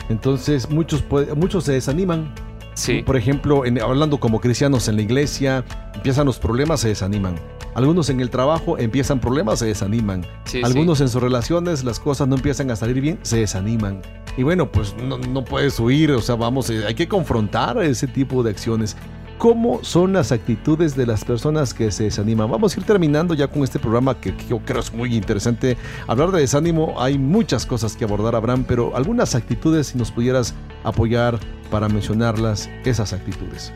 Entonces, 0.08 0.68
muchos, 0.70 1.04
muchos 1.36 1.64
se 1.64 1.72
desaniman. 1.72 2.32
Sí, 2.74 3.02
Por 3.02 3.16
ejemplo, 3.16 3.64
en- 3.64 3.80
hablando 3.80 4.18
como 4.18 4.40
cristianos 4.40 4.88
en 4.88 4.96
la 4.96 5.02
iglesia, 5.02 5.64
empiezan 5.94 6.26
los 6.26 6.38
problemas, 6.38 6.80
se 6.80 6.88
desaniman. 6.88 7.36
Algunos 7.74 8.08
en 8.10 8.20
el 8.20 8.30
trabajo 8.30 8.78
empiezan 8.78 9.20
problemas, 9.20 9.58
se 9.58 9.66
desaniman. 9.66 10.22
sí, 10.44 10.58
sí. 10.58 10.62
Algunos 10.64 11.00
en 11.00 11.08
sus 11.08 11.22
relaciones 11.22 11.84
las 11.84 12.00
cosas 12.00 12.28
no 12.28 12.36
empiezan 12.36 12.70
a 12.70 12.76
salir 12.76 13.00
bien, 13.00 13.18
se 13.22 13.38
desaniman. 13.38 14.00
Y 14.36 14.42
bueno, 14.42 14.70
pues 14.70 14.94
no, 14.96 15.18
no 15.18 15.44
puedes 15.44 15.78
huir, 15.78 16.10
o 16.12 16.20
sea, 16.20 16.34
vamos, 16.34 16.70
eh, 16.70 16.84
hay 16.86 16.94
que 16.94 17.08
confrontar 17.08 17.82
ese 17.82 18.06
tipo 18.06 18.42
de 18.42 18.50
acciones. 18.50 18.96
¿Cómo 19.38 19.82
son 19.82 20.12
las 20.12 20.32
actitudes 20.32 20.96
de 20.96 21.06
las 21.06 21.24
personas 21.24 21.74
que 21.74 21.90
se 21.90 22.04
desaniman? 22.04 22.50
Vamos 22.50 22.76
a 22.76 22.80
ir 22.80 22.86
terminando 22.86 23.34
ya 23.34 23.48
con 23.48 23.62
este 23.62 23.78
programa 23.78 24.18
que, 24.20 24.34
que 24.34 24.46
yo 24.46 24.60
creo 24.60 24.80
es 24.80 24.92
muy 24.92 25.14
interesante. 25.14 25.76
Hablar 26.06 26.30
de 26.30 26.40
desánimo, 26.40 27.00
hay 27.00 27.18
muchas 27.18 27.66
cosas 27.66 27.96
que 27.96 28.04
abordar, 28.04 28.36
Abraham, 28.36 28.64
pero 28.66 28.96
algunas 28.96 29.34
actitudes, 29.34 29.88
si 29.88 29.98
nos 29.98 30.12
pudieras 30.12 30.54
apoyar 30.84 31.38
para 31.70 31.88
mencionarlas, 31.88 32.70
esas 32.84 33.12
actitudes. 33.12 33.72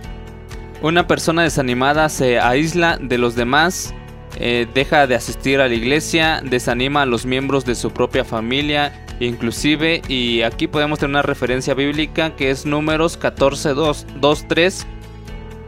Una 0.81 1.09
persona 1.09 1.43
desanimada 1.43 2.09
se 2.09 2.39
aísla 2.39 2.99
de 2.99 3.19
los 3.19 3.35
demás, 3.35 3.95
eh, 4.37 4.69
deja 4.75 5.09
de 5.09 5.17
asistir 5.17 5.61
a 5.61 5.67
la 5.67 5.75
iglesia, 5.75 6.41
desanima 6.45 7.03
a 7.03 7.07
los 7.07 7.27
miembros 7.27 7.65
de 7.65 7.75
su 7.75 7.91
propia 7.91 8.25
familia, 8.25 9.05
inclusive, 9.19 10.03
y 10.07 10.43
aquí 10.43 10.69
podemos 10.69 11.01
tener 11.01 11.11
una 11.11 11.23
referencia 11.23 11.75
bíblica 11.75 12.37
que 12.37 12.51
es 12.51 12.65
números 12.65 13.17
14, 13.17 13.71
2, 13.71 14.07
2, 14.21 14.45
3. 14.47 14.87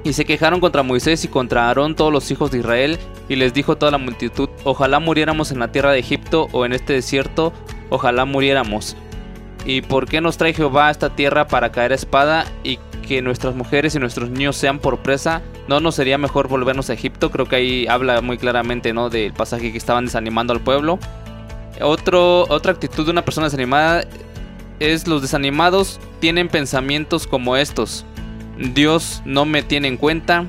Y 0.04 0.12
se 0.12 0.24
quejaron 0.24 0.60
contra 0.60 0.84
Moisés 0.84 1.24
y 1.24 1.28
contra 1.28 1.66
Aarón 1.66 1.96
todos 1.96 2.12
los 2.12 2.30
hijos 2.30 2.52
de 2.52 2.58
Israel, 2.58 2.96
y 3.28 3.34
les 3.34 3.52
dijo 3.52 3.76
toda 3.76 3.90
la 3.90 3.98
multitud, 3.98 4.48
ojalá 4.62 5.00
muriéramos 5.00 5.50
en 5.50 5.58
la 5.58 5.72
tierra 5.72 5.90
de 5.90 5.98
Egipto 5.98 6.46
o 6.52 6.64
en 6.64 6.72
este 6.72 6.92
desierto, 6.92 7.52
ojalá 7.88 8.26
muriéramos. 8.26 8.96
¿Y 9.66 9.82
por 9.82 10.06
qué 10.06 10.20
nos 10.20 10.38
trae 10.38 10.54
Jehová 10.54 10.86
a 10.86 10.90
esta 10.92 11.16
tierra 11.16 11.48
para 11.48 11.72
caer 11.72 11.92
a 11.92 11.96
espada 11.96 12.46
y 12.62 12.78
que 13.10 13.22
nuestras 13.22 13.56
mujeres 13.56 13.96
y 13.96 13.98
nuestros 13.98 14.30
niños 14.30 14.54
sean 14.56 14.78
por 14.78 15.00
presa? 15.00 15.42
¿No 15.66 15.80
nos 15.80 15.96
sería 15.96 16.16
mejor 16.16 16.46
volvernos 16.46 16.90
a 16.90 16.92
Egipto? 16.92 17.32
Creo 17.32 17.44
que 17.44 17.56
ahí 17.56 17.86
habla 17.88 18.20
muy 18.20 18.38
claramente 18.38 18.92
¿no? 18.92 19.10
del 19.10 19.32
pasaje 19.32 19.72
que 19.72 19.78
estaban 19.78 20.04
desanimando 20.04 20.52
al 20.52 20.60
pueblo. 20.60 21.00
Otro, 21.80 22.42
otra 22.42 22.70
actitud 22.70 23.04
de 23.04 23.10
una 23.10 23.24
persona 23.24 23.48
desanimada 23.48 24.04
es 24.78 25.08
los 25.08 25.22
desanimados 25.22 25.98
tienen 26.20 26.46
pensamientos 26.48 27.26
como 27.26 27.56
estos. 27.56 28.04
Dios 28.74 29.22
no 29.24 29.44
me 29.44 29.64
tiene 29.64 29.88
en 29.88 29.96
cuenta. 29.96 30.44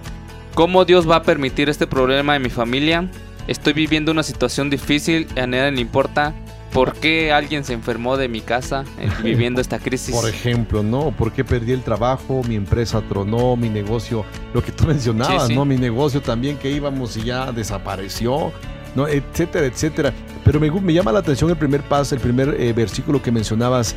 ¿Cómo 0.54 0.86
Dios 0.86 1.10
va 1.10 1.16
a 1.16 1.24
permitir 1.24 1.68
este 1.68 1.88
problema 1.88 2.36
en 2.36 2.44
mi 2.44 2.52
familia? 2.52 3.10
Estoy 3.48 3.74
viviendo 3.74 4.12
una 4.12 4.22
situación 4.22 4.70
difícil, 4.70 5.28
a 5.36 5.48
nadie 5.48 5.72
le 5.72 5.82
importa. 5.82 6.36
¿Por 6.74 6.94
qué 6.94 7.32
alguien 7.34 7.64
se 7.66 7.74
enfermó 7.74 8.16
de 8.18 8.28
mi 8.30 8.42
casa 8.42 8.86
eh, 8.98 9.10
viviendo 9.24 9.60
esta 9.60 9.80
crisis? 9.80 10.16
Por 10.16 10.30
ejemplo, 10.30 10.84
¿no? 10.84 11.12
¿Por 11.12 11.34
qué 11.34 11.44
perdí 11.44 11.74
el 11.74 11.82
trabajo? 11.84 12.42
Mi 12.48 12.56
empresa 12.56 13.02
tronó, 13.02 13.56
mi 13.56 13.70
negocio, 13.70 14.24
lo 14.54 14.64
que 14.64 14.72
tú 14.72 14.86
mencionabas, 14.88 15.44
Sí, 15.44 15.48
sí. 15.50 15.56
¿no? 15.56 15.66
Mi 15.66 15.78
negocio 15.78 16.22
también 16.22 16.58
que 16.58 16.72
íbamos 16.72 17.18
y 17.18 17.24
ya 17.24 17.52
desapareció, 17.52 18.52
¿no? 18.96 19.08
Etcétera, 19.08 19.66
etcétera. 19.66 20.14
Pero 20.46 20.60
me, 20.60 20.72
me 20.72 20.94
llama 20.94 21.12
la 21.12 21.20
atención 21.20 21.50
el 21.50 21.58
primer 21.58 21.82
paso, 21.84 22.16
el 22.16 22.22
primer 22.22 22.56
eh, 22.60 22.74
versículo 22.74 23.22
que 23.22 23.32
mencionabas. 23.32 23.96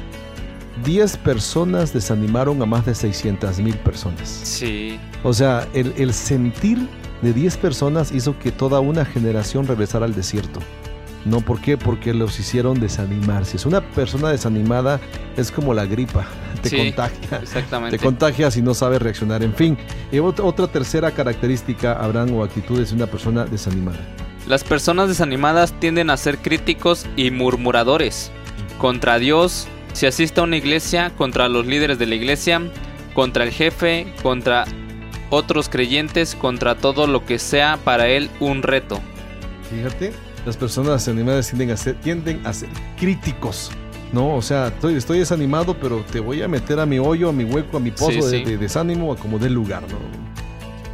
10 0.84 1.18
personas 1.18 1.92
desanimaron 1.92 2.60
a 2.60 2.66
más 2.66 2.84
de 2.84 2.96
600 2.96 3.60
mil 3.60 3.76
personas. 3.76 4.28
Sí, 4.28 4.98
O 5.22 5.32
sea, 5.32 5.68
el, 5.72 5.94
el 5.96 6.12
sentir 6.12 6.88
de 7.22 7.32
10 7.32 7.56
personas 7.58 8.10
hizo 8.10 8.36
que 8.40 8.50
toda 8.50 8.80
una 8.80 9.04
generación 9.04 9.68
regresara 9.68 10.04
al 10.04 10.14
desierto. 10.16 10.58
¿No? 11.24 11.40
¿Por 11.40 11.60
qué? 11.60 11.78
Porque 11.78 12.12
los 12.12 12.38
hicieron 12.38 12.78
desanimarse. 12.80 13.56
Es 13.56 13.64
una 13.64 13.80
persona 13.80 14.28
desanimada, 14.30 15.00
es 15.36 15.50
como 15.50 15.72
la 15.72 15.86
gripa, 15.86 16.26
te 16.62 16.68
Sí, 16.68 16.76
contagia. 16.76 17.38
Exactamente. 17.42 17.96
Te 17.98 18.04
contagias 18.04 18.56
y 18.58 18.62
no 18.62 18.74
sabes 18.74 19.00
reaccionar. 19.00 19.42
En 19.42 19.54
fin, 19.54 19.78
y 20.12 20.16
ot- 20.16 20.40
otra 20.42 20.66
tercera 20.66 21.10
característica, 21.12 21.92
Abraham, 21.94 22.34
o 22.34 22.44
actitud 22.44 22.78
de 22.86 22.94
una 22.94 23.06
persona 23.06 23.44
desanimada. 23.46 24.00
Las 24.46 24.62
personas 24.64 25.08
desanimadas 25.08 25.72
tienden 25.80 26.10
a 26.10 26.18
ser 26.18 26.36
críticos 26.38 27.06
y 27.16 27.30
murmuradores 27.30 28.30
contra 28.78 29.18
Dios, 29.18 29.66
si 29.94 30.04
asiste 30.04 30.40
a 30.40 30.42
una 30.44 30.58
iglesia, 30.58 31.10
contra 31.16 31.48
los 31.48 31.64
líderes 31.66 31.98
de 31.98 32.06
la 32.06 32.16
iglesia, 32.16 32.60
contra 33.14 33.44
el 33.44 33.50
jefe, 33.50 34.12
contra 34.22 34.66
otros 35.30 35.70
creyentes, 35.70 36.34
contra 36.34 36.74
todo 36.74 37.06
lo 37.06 37.24
que 37.24 37.38
sea 37.38 37.78
para 37.82 38.08
él 38.08 38.28
un 38.40 38.62
reto. 38.62 39.00
Fíjate, 39.70 40.12
las 40.44 40.56
personas 40.56 41.04
desanimadas 41.04 41.48
tienden 41.48 41.70
a 41.70 41.76
ser, 41.76 41.94
tienden 41.96 42.46
a 42.46 42.52
ser 42.52 42.68
críticos. 42.98 43.70
No, 44.12 44.36
o 44.36 44.42
sea, 44.42 44.68
estoy, 44.68 44.94
estoy 44.94 45.18
desanimado, 45.18 45.74
pero 45.74 46.04
te 46.10 46.20
voy 46.20 46.42
a 46.42 46.48
meter 46.48 46.78
a 46.78 46.86
mi 46.86 46.98
hoyo, 46.98 47.30
a 47.30 47.32
mi 47.32 47.44
hueco, 47.44 47.78
a 47.78 47.80
mi 47.80 47.90
pozo 47.90 48.12
Sí, 48.12 48.16
de, 48.20 48.30
sí. 48.30 48.44
de 48.44 48.58
desánimo, 48.58 49.12
a 49.12 49.16
como 49.16 49.38
dé 49.38 49.50
lugar, 49.50 49.82
¿no? 49.82 49.98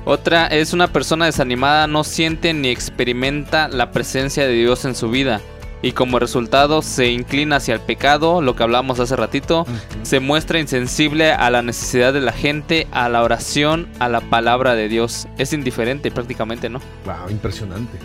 Otra 0.06 0.46
es 0.46 0.72
una 0.72 0.88
persona 0.88 1.26
desanimada 1.26 1.86
no 1.86 2.04
siente 2.04 2.54
ni 2.54 2.68
experimenta 2.68 3.68
la 3.68 3.90
presencia 3.90 4.46
de 4.46 4.54
Dios 4.54 4.86
en 4.86 4.94
su 4.94 5.10
vida 5.10 5.42
y 5.82 5.92
como 5.92 6.18
resultado 6.18 6.82
se 6.82 7.10
inclina 7.10 7.56
hacia 7.56 7.74
el 7.74 7.80
pecado, 7.80 8.42
lo 8.42 8.54
que 8.54 8.62
hablamos 8.62 9.00
hace 9.00 9.16
ratito, 9.16 9.66
se 10.02 10.20
muestra 10.20 10.58
insensible 10.58 11.32
a 11.32 11.50
la 11.50 11.62
necesidad 11.62 12.12
de 12.12 12.20
la 12.20 12.32
gente, 12.32 12.86
a 12.92 13.08
la 13.08 13.22
oración, 13.22 13.88
a 13.98 14.08
la 14.08 14.20
palabra 14.20 14.74
de 14.74 14.88
Dios. 14.88 15.26
Es 15.38 15.52
indiferente 15.52 16.10
prácticamente, 16.10 16.68
¿no? 16.68 16.80
Wow, 17.06 17.30
impresionante. 17.30 17.98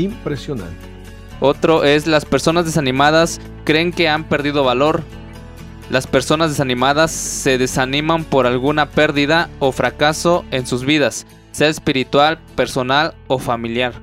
Impresionante. 0.00 0.90
Otro 1.40 1.84
es 1.84 2.06
las 2.06 2.24
personas 2.24 2.66
desanimadas 2.66 3.40
creen 3.64 3.92
que 3.92 4.08
han 4.08 4.24
perdido 4.24 4.62
valor. 4.62 5.02
Las 5.90 6.06
personas 6.06 6.50
desanimadas 6.50 7.10
se 7.10 7.58
desaniman 7.58 8.24
por 8.24 8.46
alguna 8.46 8.90
pérdida 8.90 9.48
o 9.58 9.72
fracaso 9.72 10.44
en 10.50 10.66
sus 10.66 10.84
vidas, 10.84 11.26
sea 11.50 11.68
espiritual, 11.68 12.38
personal 12.54 13.14
o 13.26 13.38
familiar. 13.38 13.94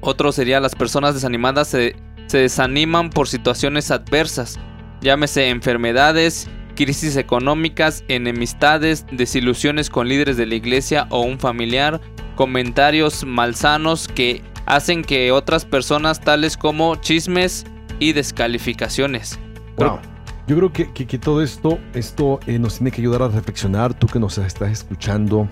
Otro 0.00 0.30
sería 0.30 0.60
las 0.60 0.74
personas 0.74 1.14
desanimadas 1.14 1.68
se, 1.68 1.96
se 2.26 2.38
desaniman 2.38 3.10
por 3.10 3.26
situaciones 3.26 3.90
adversas, 3.90 4.60
llámese 5.00 5.48
enfermedades, 5.48 6.48
crisis 6.76 7.16
económicas, 7.16 8.04
enemistades, 8.08 9.06
desilusiones 9.10 9.90
con 9.90 10.08
líderes 10.08 10.36
de 10.36 10.46
la 10.46 10.54
iglesia 10.54 11.06
o 11.10 11.22
un 11.22 11.38
familiar, 11.38 12.00
comentarios 12.36 13.24
malsanos 13.24 14.08
que 14.08 14.42
hacen 14.66 15.02
que 15.02 15.32
otras 15.32 15.64
personas 15.64 16.20
tales 16.20 16.56
como 16.56 16.96
chismes 16.96 17.64
y 17.98 18.12
descalificaciones. 18.12 19.38
Wow. 19.76 19.98
Yo 20.46 20.56
creo 20.56 20.72
que, 20.72 20.92
que- 20.92 21.06
que 21.06 21.18
todo 21.18 21.42
esto, 21.42 21.78
esto 21.94 22.38
eh, 22.46 22.58
nos 22.58 22.76
tiene 22.76 22.90
que 22.90 23.00
ayudar 23.00 23.22
a 23.22 23.28
reflexionar. 23.28 23.94
Tú 23.94 24.06
que 24.06 24.20
nos 24.20 24.36
estás 24.38 24.70
escuchando, 24.70 25.48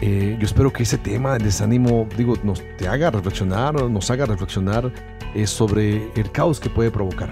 eh, 0.00 0.36
yo 0.38 0.44
espero 0.46 0.72
que 0.72 0.82
ese 0.82 0.98
tema 0.98 1.34
del 1.34 1.42
desánimo, 1.44 2.08
digo, 2.16 2.34
nos 2.42 2.60
te 2.76 2.88
haga 2.88 3.10
reflexionar, 3.10 3.74
nos 3.88 4.10
haga 4.10 4.26
reflexionar 4.26 4.92
eh, 5.34 5.46
sobre 5.46 6.10
el 6.16 6.30
caos 6.32 6.58
que 6.58 6.68
puede 6.70 6.90
provocar. 6.90 7.30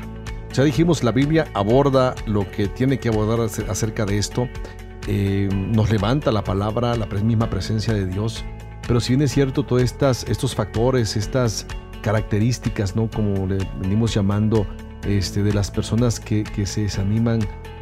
Ya 0.53 0.63
dijimos, 0.65 1.03
la 1.05 1.13
Biblia 1.13 1.47
aborda 1.55 2.15
lo 2.27 2.49
que 2.51 2.67
tiene 2.69 2.99
que 2.99 3.09
abordar 3.09 3.41
ace- 3.41 3.65
acerca 3.69 4.05
de 4.05 4.19
esto. 4.19 4.49
Eh, 5.07 5.49
nos 5.53 5.91
levanta 5.91 6.31
la 6.31 6.45
palabra, 6.45 6.95
la 6.95 7.07
misma 7.07 7.51
presencia 7.51 7.93
de 7.93 8.07
Dios. 8.07 8.45
Pero 8.87 9.01
si 9.01 9.13
bien 9.13 9.23
es 9.23 9.33
cierto, 9.33 9.65
todos 9.65 9.83
estas, 9.83 10.25
estos 10.25 10.55
factores, 10.55 11.17
estas 11.17 11.67
características, 12.03 12.97
¿no? 12.97 13.09
Como 13.11 13.47
le 13.47 13.59
venimos 13.81 14.15
llamando, 14.15 14.67
este, 15.05 15.43
de 15.43 15.53
las 15.53 15.71
personas 15.71 16.21
que, 16.21 16.45
que 16.45 16.67
se 16.67 16.83
desaniman, 16.83 17.41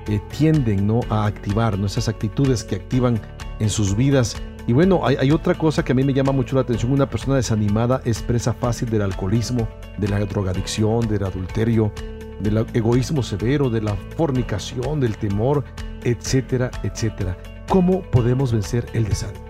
eh, 0.08 0.22
tienden 0.38 0.86
¿no? 0.86 1.00
a 1.10 1.26
activar 1.26 1.78
¿no? 1.78 1.86
esas 1.86 2.08
actitudes 2.08 2.64
que 2.64 2.76
activan 2.76 3.20
en 3.58 3.68
sus 3.68 3.94
vidas. 3.94 4.36
Y 4.66 4.72
bueno, 4.72 5.02
hay, 5.04 5.30
otra 5.30 5.54
cosa 5.54 5.84
que 5.84 5.92
a 5.92 5.94
mí 5.94 6.02
me 6.02 6.14
llama 6.14 6.32
mucho 6.32 6.54
la 6.54 6.62
atención. 6.62 6.92
Una 6.92 7.08
persona 7.08 7.36
desanimada 7.36 8.00
es 8.04 8.22
presa 8.22 8.52
fácil 8.52 8.88
del 8.90 9.02
alcoholismo, 9.02 9.68
de 9.98 10.08
la 10.08 10.18
drogadicción, 10.20 11.08
del 11.08 11.24
adulterio, 11.24 11.92
del 12.40 12.66
egoísmo 12.74 13.22
severo, 13.22 13.70
de 13.70 13.82
la 13.82 13.96
fornicación, 14.16 15.00
del 15.00 15.16
temor, 15.16 15.64
etcétera, 16.04 16.70
etcétera. 16.82 17.36
¿Cómo 17.68 18.02
podemos 18.02 18.52
vencer 18.52 18.86
el 18.92 19.04
desánimo? 19.04 19.46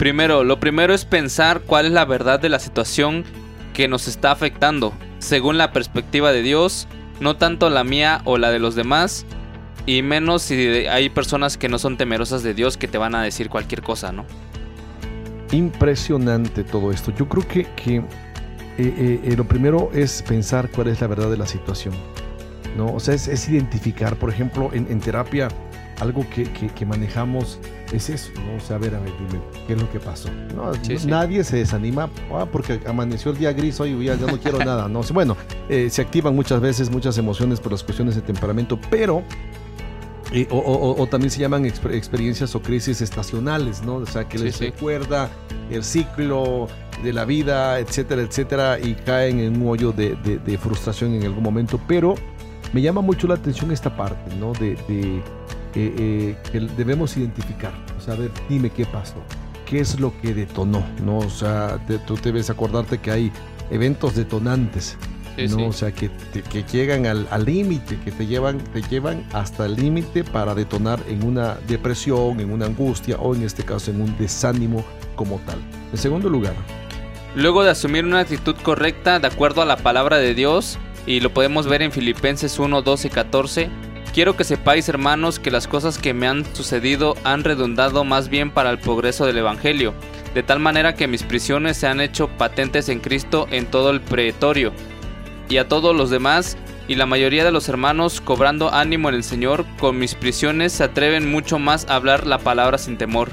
Primero, 0.00 0.44
lo 0.44 0.58
primero 0.58 0.94
es 0.94 1.04
pensar 1.04 1.60
cuál 1.60 1.84
es 1.84 1.92
la 1.92 2.06
verdad 2.06 2.40
de 2.40 2.48
la 2.48 2.58
situación 2.58 3.22
que 3.74 3.86
nos 3.86 4.08
está 4.08 4.32
afectando, 4.32 4.94
según 5.18 5.58
la 5.58 5.74
perspectiva 5.74 6.32
de 6.32 6.40
Dios, 6.40 6.88
no 7.20 7.36
tanto 7.36 7.68
la 7.68 7.84
mía 7.84 8.22
o 8.24 8.38
la 8.38 8.50
de 8.50 8.60
los 8.60 8.74
demás, 8.74 9.26
y 9.84 10.00
menos 10.00 10.40
si 10.40 10.56
hay 10.86 11.10
personas 11.10 11.58
que 11.58 11.68
no 11.68 11.78
son 11.78 11.98
temerosas 11.98 12.42
de 12.42 12.54
Dios 12.54 12.78
que 12.78 12.88
te 12.88 12.96
van 12.96 13.14
a 13.14 13.22
decir 13.22 13.50
cualquier 13.50 13.82
cosa, 13.82 14.10
¿no? 14.10 14.24
Impresionante 15.52 16.64
todo 16.64 16.92
esto. 16.92 17.12
Yo 17.14 17.28
creo 17.28 17.46
que, 17.46 17.66
que, 17.76 17.96
eh, 17.96 18.04
eh, 18.78 19.20
eh, 19.22 19.34
lo 19.36 19.44
primero 19.44 19.90
es 19.92 20.22
pensar 20.22 20.70
cuál 20.70 20.88
es 20.88 21.02
la 21.02 21.08
verdad 21.08 21.30
de 21.30 21.36
la 21.36 21.46
situación. 21.46 21.92
¿no? 22.74 22.86
O 22.86 23.00
sea, 23.00 23.12
es, 23.12 23.48
identificar, 23.50 24.16
por 24.16 24.30
ejemplo, 24.30 24.70
en 24.72 24.98
terapia, 25.00 25.48
algo 26.00 26.24
que, 26.34 26.44
que- 26.44 26.68
que 26.68 26.86
manejamos 26.86 27.58
es 27.92 28.08
eso, 28.10 28.30
¿no? 28.46 28.56
O 28.56 28.60
sea, 28.60 28.76
a 28.76 28.78
ver, 28.78 28.94
a 28.94 29.00
ver, 29.00 29.12
dime, 29.18 29.42
¿qué 29.66 29.74
es 29.74 29.80
lo 29.80 29.90
que 29.90 30.00
pasó? 30.00 30.28
No, 30.56 30.72
Sí, 30.82 30.98
sí. 30.98 31.06
Nadie 31.06 31.44
se 31.44 31.56
desanima 31.58 32.08
ah, 32.32 32.46
porque 32.50 32.80
amaneció 32.86 33.32
el 33.32 33.38
día 33.38 33.52
gris 33.52 33.78
hoy, 33.80 34.04
ya, 34.04 34.14
ya 34.14 34.26
no 34.26 34.38
quiero 34.38 34.58
nada, 34.58 34.88
¿no? 34.88 35.02
Bueno, 35.12 35.36
eh, 35.68 35.88
se 35.90 36.02
activan 36.02 36.34
muchas 36.34 36.60
veces 36.60 36.90
muchas 36.90 37.18
emociones 37.18 37.60
por 37.60 37.72
las 37.72 37.82
cuestiones 37.84 38.14
de 38.14 38.22
temperamento, 38.22 38.78
pero 38.90 39.22
eh, 40.32 40.46
o, 40.50 40.58
o- 40.58 40.90
o- 40.92 41.02
o 41.02 41.06
también 41.08 41.30
se 41.30 41.40
llaman 41.40 41.64
exper- 41.64 41.94
experiencias 41.94 42.54
o 42.54 42.62
crisis 42.62 43.00
estacionales, 43.00 43.82
¿no? 43.82 43.96
O 43.96 44.06
sea, 44.06 44.28
que 44.28 44.38
les 44.38 44.56
sí. 44.56 44.66
recuerda 44.66 45.28
el 45.70 45.82
ciclo 45.82 46.68
de 47.02 47.12
la 47.12 47.24
vida, 47.24 47.78
etcétera, 47.80 48.22
etcétera, 48.22 48.78
y 48.78 48.94
caen 48.94 49.40
en 49.40 49.60
un 49.60 49.68
hoyo 49.68 49.90
de, 49.92 50.14
de- 50.16 50.38
de 50.38 50.58
frustración 50.58 51.14
en 51.14 51.24
algún 51.24 51.42
momento. 51.42 51.80
Pero 51.88 52.14
me 52.72 52.80
llama 52.80 53.00
mucho 53.00 53.26
la 53.26 53.34
atención 53.34 53.72
esta 53.72 53.96
parte, 53.96 54.32
¿no? 54.36 54.52
De, 54.52 54.76
de, 54.86 55.20
eh, 55.74 55.94
eh, 55.98 56.36
que 56.50 56.60
debemos 56.60 57.16
identificar, 57.16 57.72
o 57.98 58.00
sea, 58.00 58.14
a 58.14 58.16
ver, 58.16 58.30
dime 58.48 58.70
qué 58.70 58.84
pasó, 58.86 59.16
qué 59.66 59.80
es 59.80 60.00
lo 60.00 60.12
que 60.20 60.34
detonó, 60.34 60.84
¿no? 61.04 61.18
O 61.18 61.30
sea, 61.30 61.78
te- 61.86 61.98
tú 61.98 62.16
debes 62.22 62.50
acordarte 62.50 62.98
que 62.98 63.10
hay 63.10 63.32
eventos 63.70 64.14
detonantes. 64.16 64.96
Sí, 65.36 65.46
¿no? 65.46 65.56
sí. 65.56 65.62
O 65.62 65.72
sea, 65.72 65.92
que, 65.92 66.08
te- 66.32 66.42
que 66.42 66.64
llegan 66.64 67.06
al 67.06 67.44
límite, 67.44 67.98
que 68.04 68.10
te 68.10 68.26
llevan, 68.26 68.58
te 68.58 68.82
llevan 68.82 69.24
hasta 69.32 69.64
el 69.66 69.76
límite 69.76 70.24
para 70.24 70.54
detonar 70.56 71.00
en 71.08 71.24
una 71.24 71.54
depresión, 71.68 72.40
en 72.40 72.52
una 72.52 72.66
angustia 72.66 73.16
o 73.18 73.34
en 73.34 73.44
este 73.44 73.62
caso 73.62 73.90
en 73.92 74.00
un 74.02 74.18
desánimo 74.18 74.84
como 75.14 75.36
tal. 75.46 75.56
En 75.92 75.98
segundo 75.98 76.28
lugar, 76.28 76.54
Luego 77.36 77.62
de 77.62 77.70
asumir 77.70 78.04
una 78.04 78.18
actitud 78.18 78.56
correcta 78.64 79.20
de 79.20 79.28
acuerdo 79.28 79.62
a 79.62 79.64
la 79.64 79.76
palabra 79.76 80.18
de 80.18 80.34
Dios, 80.34 80.78
y 81.06 81.20
lo 81.20 81.32
podemos 81.32 81.68
ver 81.68 81.80
en 81.82 81.92
Filipenses 81.92 82.58
1, 82.58 82.82
12 82.82 83.06
y 83.06 83.10
14, 83.10 83.70
quiero 84.12 84.36
que 84.36 84.44
sepáis 84.44 84.88
hermanos 84.88 85.38
que 85.38 85.50
las 85.50 85.68
cosas 85.68 85.98
que 85.98 86.14
me 86.14 86.26
han 86.26 86.44
sucedido 86.54 87.16
han 87.24 87.44
redundado 87.44 88.04
más 88.04 88.28
bien 88.28 88.50
para 88.50 88.70
el 88.70 88.78
progreso 88.78 89.26
del 89.26 89.38
Evangelio, 89.38 89.94
de 90.34 90.42
tal 90.42 90.60
manera 90.60 90.94
que 90.94 91.08
mis 91.08 91.22
prisiones 91.22 91.76
se 91.76 91.86
han 91.86 92.00
hecho 92.00 92.28
patentes 92.28 92.88
en 92.88 93.00
Cristo 93.00 93.46
en 93.50 93.66
todo 93.66 93.90
el 93.90 94.00
pretorio, 94.00 94.72
y 95.48 95.58
a 95.58 95.68
todos 95.68 95.94
los 95.94 96.10
demás, 96.10 96.56
y 96.88 96.96
la 96.96 97.06
mayoría 97.06 97.44
de 97.44 97.52
los 97.52 97.68
hermanos, 97.68 98.20
cobrando 98.20 98.72
ánimo 98.72 99.08
en 99.08 99.14
el 99.14 99.24
Señor, 99.24 99.64
con 99.78 99.98
mis 99.98 100.14
prisiones 100.14 100.72
se 100.72 100.84
atreven 100.84 101.30
mucho 101.30 101.58
más 101.58 101.86
a 101.88 101.94
hablar 101.94 102.26
la 102.26 102.38
palabra 102.38 102.78
sin 102.78 102.98
temor. 102.98 103.28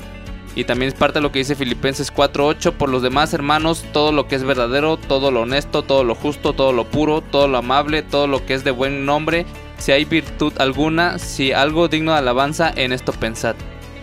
Y 0.55 0.63
también 0.63 0.89
es 0.89 0.97
parte 0.97 1.19
de 1.19 1.21
lo 1.21 1.31
que 1.31 1.39
dice 1.39 1.55
Filipenses 1.55 2.11
4:8, 2.11 2.73
por 2.73 2.89
los 2.89 3.03
demás 3.03 3.33
hermanos, 3.33 3.85
todo 3.93 4.11
lo 4.11 4.27
que 4.27 4.35
es 4.35 4.43
verdadero, 4.43 4.97
todo 4.97 5.29
lo 5.29 5.41
honesto, 5.41 5.83
todo 5.83 6.03
lo 6.03 6.15
justo, 6.15 6.53
todo 6.53 6.71
lo 6.71 6.85
puro, 6.85 7.21
todo 7.21 7.47
lo 7.47 7.59
amable, 7.59 8.01
todo 8.01 8.25
lo 8.25 8.43
que 8.45 8.55
es 8.55 8.63
de 8.63 8.71
buen 8.71 9.05
nombre, 9.05 9.45
si 9.77 9.91
hay 9.91 10.05
virtud 10.05 10.53
alguna, 10.57 11.17
si 11.19 11.51
algo 11.51 11.87
digno 11.87 12.11
de 12.13 12.17
alabanza, 12.19 12.71
en 12.75 12.91
esto 12.93 13.11
pensad. 13.13 13.55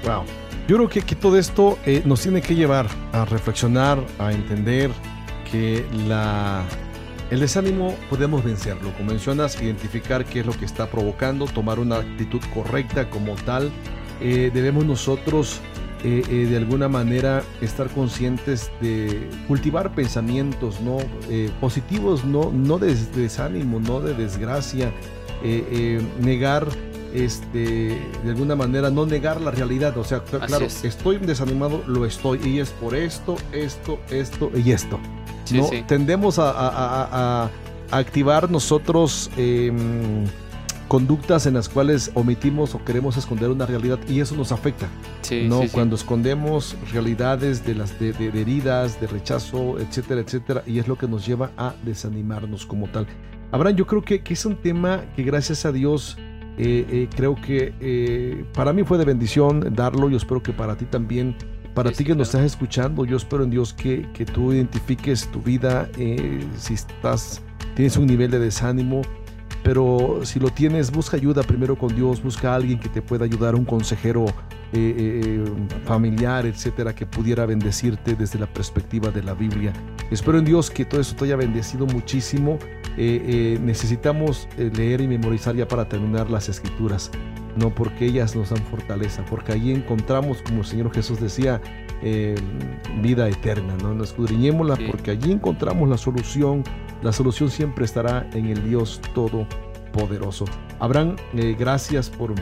wow. 0.04 0.22
Yo 0.66 0.76
creo 0.76 0.88
que, 0.88 1.02
que 1.02 1.14
todo 1.14 1.36
esto 1.38 1.78
eh, 1.84 2.00
nos 2.06 2.22
tiene 2.22 2.40
que 2.40 2.54
llevar 2.54 2.86
a 3.12 3.26
reflexionar, 3.26 4.02
a 4.18 4.32
entender 4.32 4.90
que 5.52 5.84
la, 6.08 6.62
el 7.30 7.40
desánimo 7.40 7.94
podemos 8.08 8.42
vencerlo. 8.42 8.90
Como 8.96 9.10
mencionas, 9.10 9.60
identificar 9.60 10.24
qué 10.24 10.40
es 10.40 10.46
lo 10.46 10.52
que 10.54 10.64
está 10.64 10.86
provocando, 10.86 11.44
tomar 11.44 11.78
una 11.78 11.96
actitud 11.96 12.40
correcta 12.54 13.10
como 13.10 13.34
tal. 13.34 13.70
Eh, 14.22 14.50
debemos 14.54 14.86
nosotros 14.86 15.60
eh, 16.02 16.22
eh, 16.30 16.46
de 16.48 16.56
alguna 16.56 16.88
manera 16.88 17.42
estar 17.60 17.88
conscientes 17.90 18.70
de 18.80 19.28
cultivar 19.46 19.94
pensamientos 19.94 20.80
no 20.80 20.96
Eh, 21.28 21.50
positivos, 21.60 22.24
no, 22.24 22.50
no 22.54 22.78
de 22.78 22.86
des- 22.86 23.14
desánimo, 23.14 23.80
no 23.80 24.00
de 24.00 24.14
desgracia, 24.14 24.92
negar 26.20 26.66
este, 27.14 27.58
de 28.24 28.30
alguna 28.30 28.56
manera 28.56 28.90
no 28.90 29.06
negar 29.06 29.40
la 29.40 29.50
realidad, 29.52 29.96
o 29.98 30.04
sea, 30.04 30.20
claro, 30.24 30.64
es. 30.66 30.84
estoy 30.84 31.18
desanimado, 31.18 31.82
lo 31.86 32.04
estoy, 32.06 32.40
y 32.44 32.58
es 32.58 32.70
por 32.70 32.94
esto, 32.96 33.36
esto, 33.52 34.00
esto 34.10 34.50
y 34.54 34.72
esto. 34.72 34.98
Sí, 35.44 35.58
¿no? 35.58 35.68
sí. 35.68 35.84
Tendemos 35.86 36.38
a, 36.38 36.50
a- 36.50 36.68
a- 36.68 37.44
a- 37.44 37.50
a 37.92 37.96
activar 37.98 38.50
nosotros 38.50 39.30
em, 39.36 40.24
conductas 40.88 41.46
en 41.46 41.54
las 41.54 41.68
cuales 41.68 42.10
omitimos 42.14 42.74
o 42.74 42.84
queremos 42.84 43.16
esconder 43.16 43.50
una 43.50 43.66
realidad 43.66 43.98
y 44.08 44.18
eso 44.20 44.34
nos 44.34 44.50
afecta. 44.52 44.86
Sí, 45.22 45.46
no, 45.48 45.62
cuando 45.70 45.94
escondemos 45.96 46.74
realidades 46.92 47.64
de 47.64 47.74
las 47.76 47.98
de, 48.00 48.12
de- 48.12 48.30
de 48.32 48.40
heridas, 48.40 49.00
de 49.00 49.06
rechazo, 49.06 49.78
etcétera, 49.78 50.20
etcétera, 50.22 50.62
y 50.66 50.78
es 50.80 50.88
lo 50.88 50.96
que 50.96 51.06
nos 51.06 51.24
lleva 51.26 51.50
a 51.56 51.74
desanimarnos 51.84 52.66
como 52.66 52.88
tal. 52.88 53.06
Abraham, 53.52 53.76
yo 53.76 53.86
creo 53.86 54.02
que, 54.02 54.22
que 54.22 54.34
es 54.34 54.44
un 54.44 54.56
tema 54.56 55.04
que 55.14 55.22
gracias 55.22 55.64
a 55.64 55.72
Dios 55.72 56.16
eh, 56.56 56.86
eh, 56.88 57.08
creo 57.14 57.34
que 57.34 57.74
eh, 57.80 58.44
para 58.54 58.72
mí 58.72 58.84
fue 58.84 58.98
de 58.98 59.04
bendición 59.04 59.74
darlo. 59.74 60.08
Yo 60.08 60.16
espero 60.16 60.42
que 60.42 60.52
para 60.52 60.76
ti 60.76 60.84
también, 60.84 61.36
para 61.74 61.90
Sí, 61.90 61.96
ti 61.98 62.04
que 62.04 62.14
nos 62.14 62.28
estás 62.28 62.44
escuchando, 62.44 63.04
yo 63.04 63.16
espero 63.16 63.44
en 63.44 63.50
Dios 63.50 63.72
que, 63.72 64.08
que 64.12 64.24
tú 64.24 64.52
identifiques 64.52 65.28
tu 65.30 65.40
vida, 65.40 65.88
si 66.56 66.74
estás, 66.74 67.42
tienes 67.74 67.96
un 67.96 68.06
nivel 68.06 68.30
de 68.30 68.38
desánimo, 68.38 69.02
pero 69.64 70.20
si 70.22 70.38
lo 70.38 70.50
tienes, 70.50 70.92
busca 70.92 71.16
ayuda 71.16 71.42
primero 71.42 71.76
con 71.76 71.94
Dios, 71.94 72.22
busca 72.22 72.52
a 72.52 72.56
alguien 72.56 72.78
que 72.78 72.88
te 72.88 73.02
pueda 73.02 73.24
ayudar, 73.24 73.54
un 73.54 73.64
consejero 73.64 74.26
familiar, 75.84 76.46
etcétera, 76.46 76.94
que 76.94 77.06
pudiera 77.06 77.46
bendecirte 77.46 78.14
desde 78.14 78.40
la 78.40 78.46
perspectiva 78.46 79.10
de 79.10 79.22
la 79.22 79.32
Biblia. 79.34 79.72
Espero 80.10 80.38
en 80.38 80.44
Dios 80.44 80.70
que 80.70 80.84
todo 80.84 81.00
eso 81.00 81.14
te 81.14 81.24
haya 81.24 81.36
bendecido 81.36 81.86
muchísimo. 81.86 82.58
Eh, 82.96 83.22
eh, 83.56 83.58
necesitamos 83.60 84.48
eh, 84.56 84.70
leer 84.74 85.00
y 85.00 85.08
memorizar 85.08 85.54
ya 85.56 85.66
para 85.66 85.88
terminar 85.88 86.30
las 86.30 86.48
escrituras, 86.48 87.10
no 87.56 87.74
porque 87.74 88.06
ellas 88.06 88.36
nos 88.36 88.50
dan 88.50 88.62
fortaleza, 88.64 89.24
porque 89.28 89.52
allí 89.52 89.72
encontramos, 89.72 90.42
como 90.42 90.60
el 90.60 90.66
Señor 90.66 90.92
Jesús 90.92 91.20
decía, 91.20 91.60
eh, 92.02 92.34
vida 93.02 93.28
eterna, 93.28 93.74
¿no? 93.82 94.02
Escudriñémosla 94.02 94.76
Sí. 94.76 94.84
porque 94.90 95.10
allí 95.10 95.32
encontramos 95.32 95.88
la 95.88 95.96
solución. 95.96 96.62
La 97.02 97.12
solución 97.12 97.50
siempre 97.50 97.84
estará 97.84 98.28
en 98.32 98.46
el 98.46 98.68
Dios 98.68 99.00
Todopoderoso. 99.14 100.44
Abraham, 100.80 101.16
gracias 101.58 102.10
por 102.10 102.34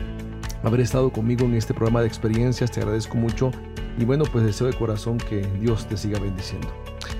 haber 0.63 0.79
estado 0.79 1.11
conmigo 1.11 1.45
en 1.45 1.55
este 1.55 1.73
programa 1.73 2.01
de 2.01 2.07
experiencias, 2.07 2.71
te 2.71 2.79
agradezco 2.79 3.17
mucho 3.17 3.51
y 3.97 4.05
bueno, 4.05 4.23
pues 4.31 4.45
deseo 4.45 4.67
de 4.67 4.73
corazón 4.73 5.17
que 5.17 5.45
Dios 5.59 5.85
te 5.87 5.97
siga 5.97 6.19
bendiciendo. 6.19 6.67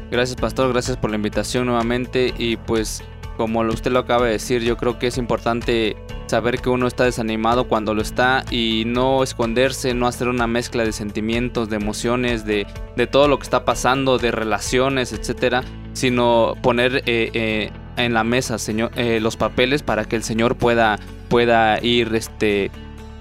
Gracias, 0.09 0.39
pastor. 0.39 0.71
Gracias 0.71 0.97
por 0.97 1.09
la 1.09 1.15
invitación 1.17 1.65
nuevamente. 1.65 2.33
Y 2.37 2.57
pues, 2.57 3.03
como 3.37 3.61
usted 3.61 3.91
lo 3.91 3.99
acaba 3.99 4.25
de 4.25 4.33
decir, 4.33 4.61
yo 4.61 4.77
creo 4.77 4.99
que 4.99 5.07
es 5.07 5.17
importante 5.17 5.95
saber 6.27 6.59
que 6.59 6.69
uno 6.69 6.87
está 6.87 7.03
desanimado 7.03 7.67
cuando 7.67 7.93
lo 7.93 8.01
está 8.01 8.43
y 8.49 8.83
no 8.85 9.23
esconderse, 9.23 9.93
no 9.93 10.07
hacer 10.07 10.27
una 10.27 10.47
mezcla 10.47 10.83
de 10.83 10.91
sentimientos, 10.91 11.69
de 11.69 11.75
emociones, 11.75 12.45
de, 12.45 12.65
de 12.95 13.07
todo 13.07 13.27
lo 13.27 13.37
que 13.37 13.43
está 13.43 13.65
pasando, 13.65 14.17
de 14.17 14.31
relaciones, 14.31 15.13
etcétera, 15.13 15.63
sino 15.93 16.55
poner 16.61 17.03
eh, 17.05 17.29
eh, 17.33 17.71
en 17.97 18.13
la 18.13 18.23
mesa, 18.23 18.57
señor, 18.57 18.91
eh, 18.95 19.19
los 19.19 19.37
papeles 19.37 19.83
para 19.83 20.05
que 20.05 20.15
el 20.15 20.23
Señor 20.23 20.55
pueda, 20.55 20.99
pueda 21.29 21.79
ir, 21.83 22.13
este, 22.15 22.71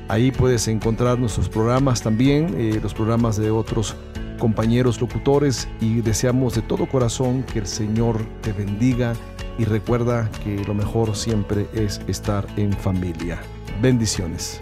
Ahí 0.08 0.32
puedes 0.32 0.68
encontrar 0.68 1.20
nuestros 1.20 1.50
programas 1.50 2.02
también, 2.02 2.56
eh, 2.58 2.80
los 2.82 2.94
programas 2.94 3.38
de 3.38 3.52
otros 3.52 3.96
compañeros 4.40 5.02
locutores 5.02 5.68
y 5.82 6.02
deseamos 6.02 6.56
de 6.56 6.62
todo 6.62 6.88
corazón 6.88 7.44
que 7.44 7.60
el 7.60 7.68
Señor 7.68 8.18
te 8.42 8.54
bendiga 8.54 9.14
y 9.60 9.66
recuerda 9.66 10.32
que 10.44 10.64
lo 10.64 10.74
mejor 10.74 11.16
siempre 11.16 11.68
es 11.74 12.02
estar 12.08 12.48
en 12.56 12.74
familia. 12.74 13.40
Bendiciones. 13.82 14.62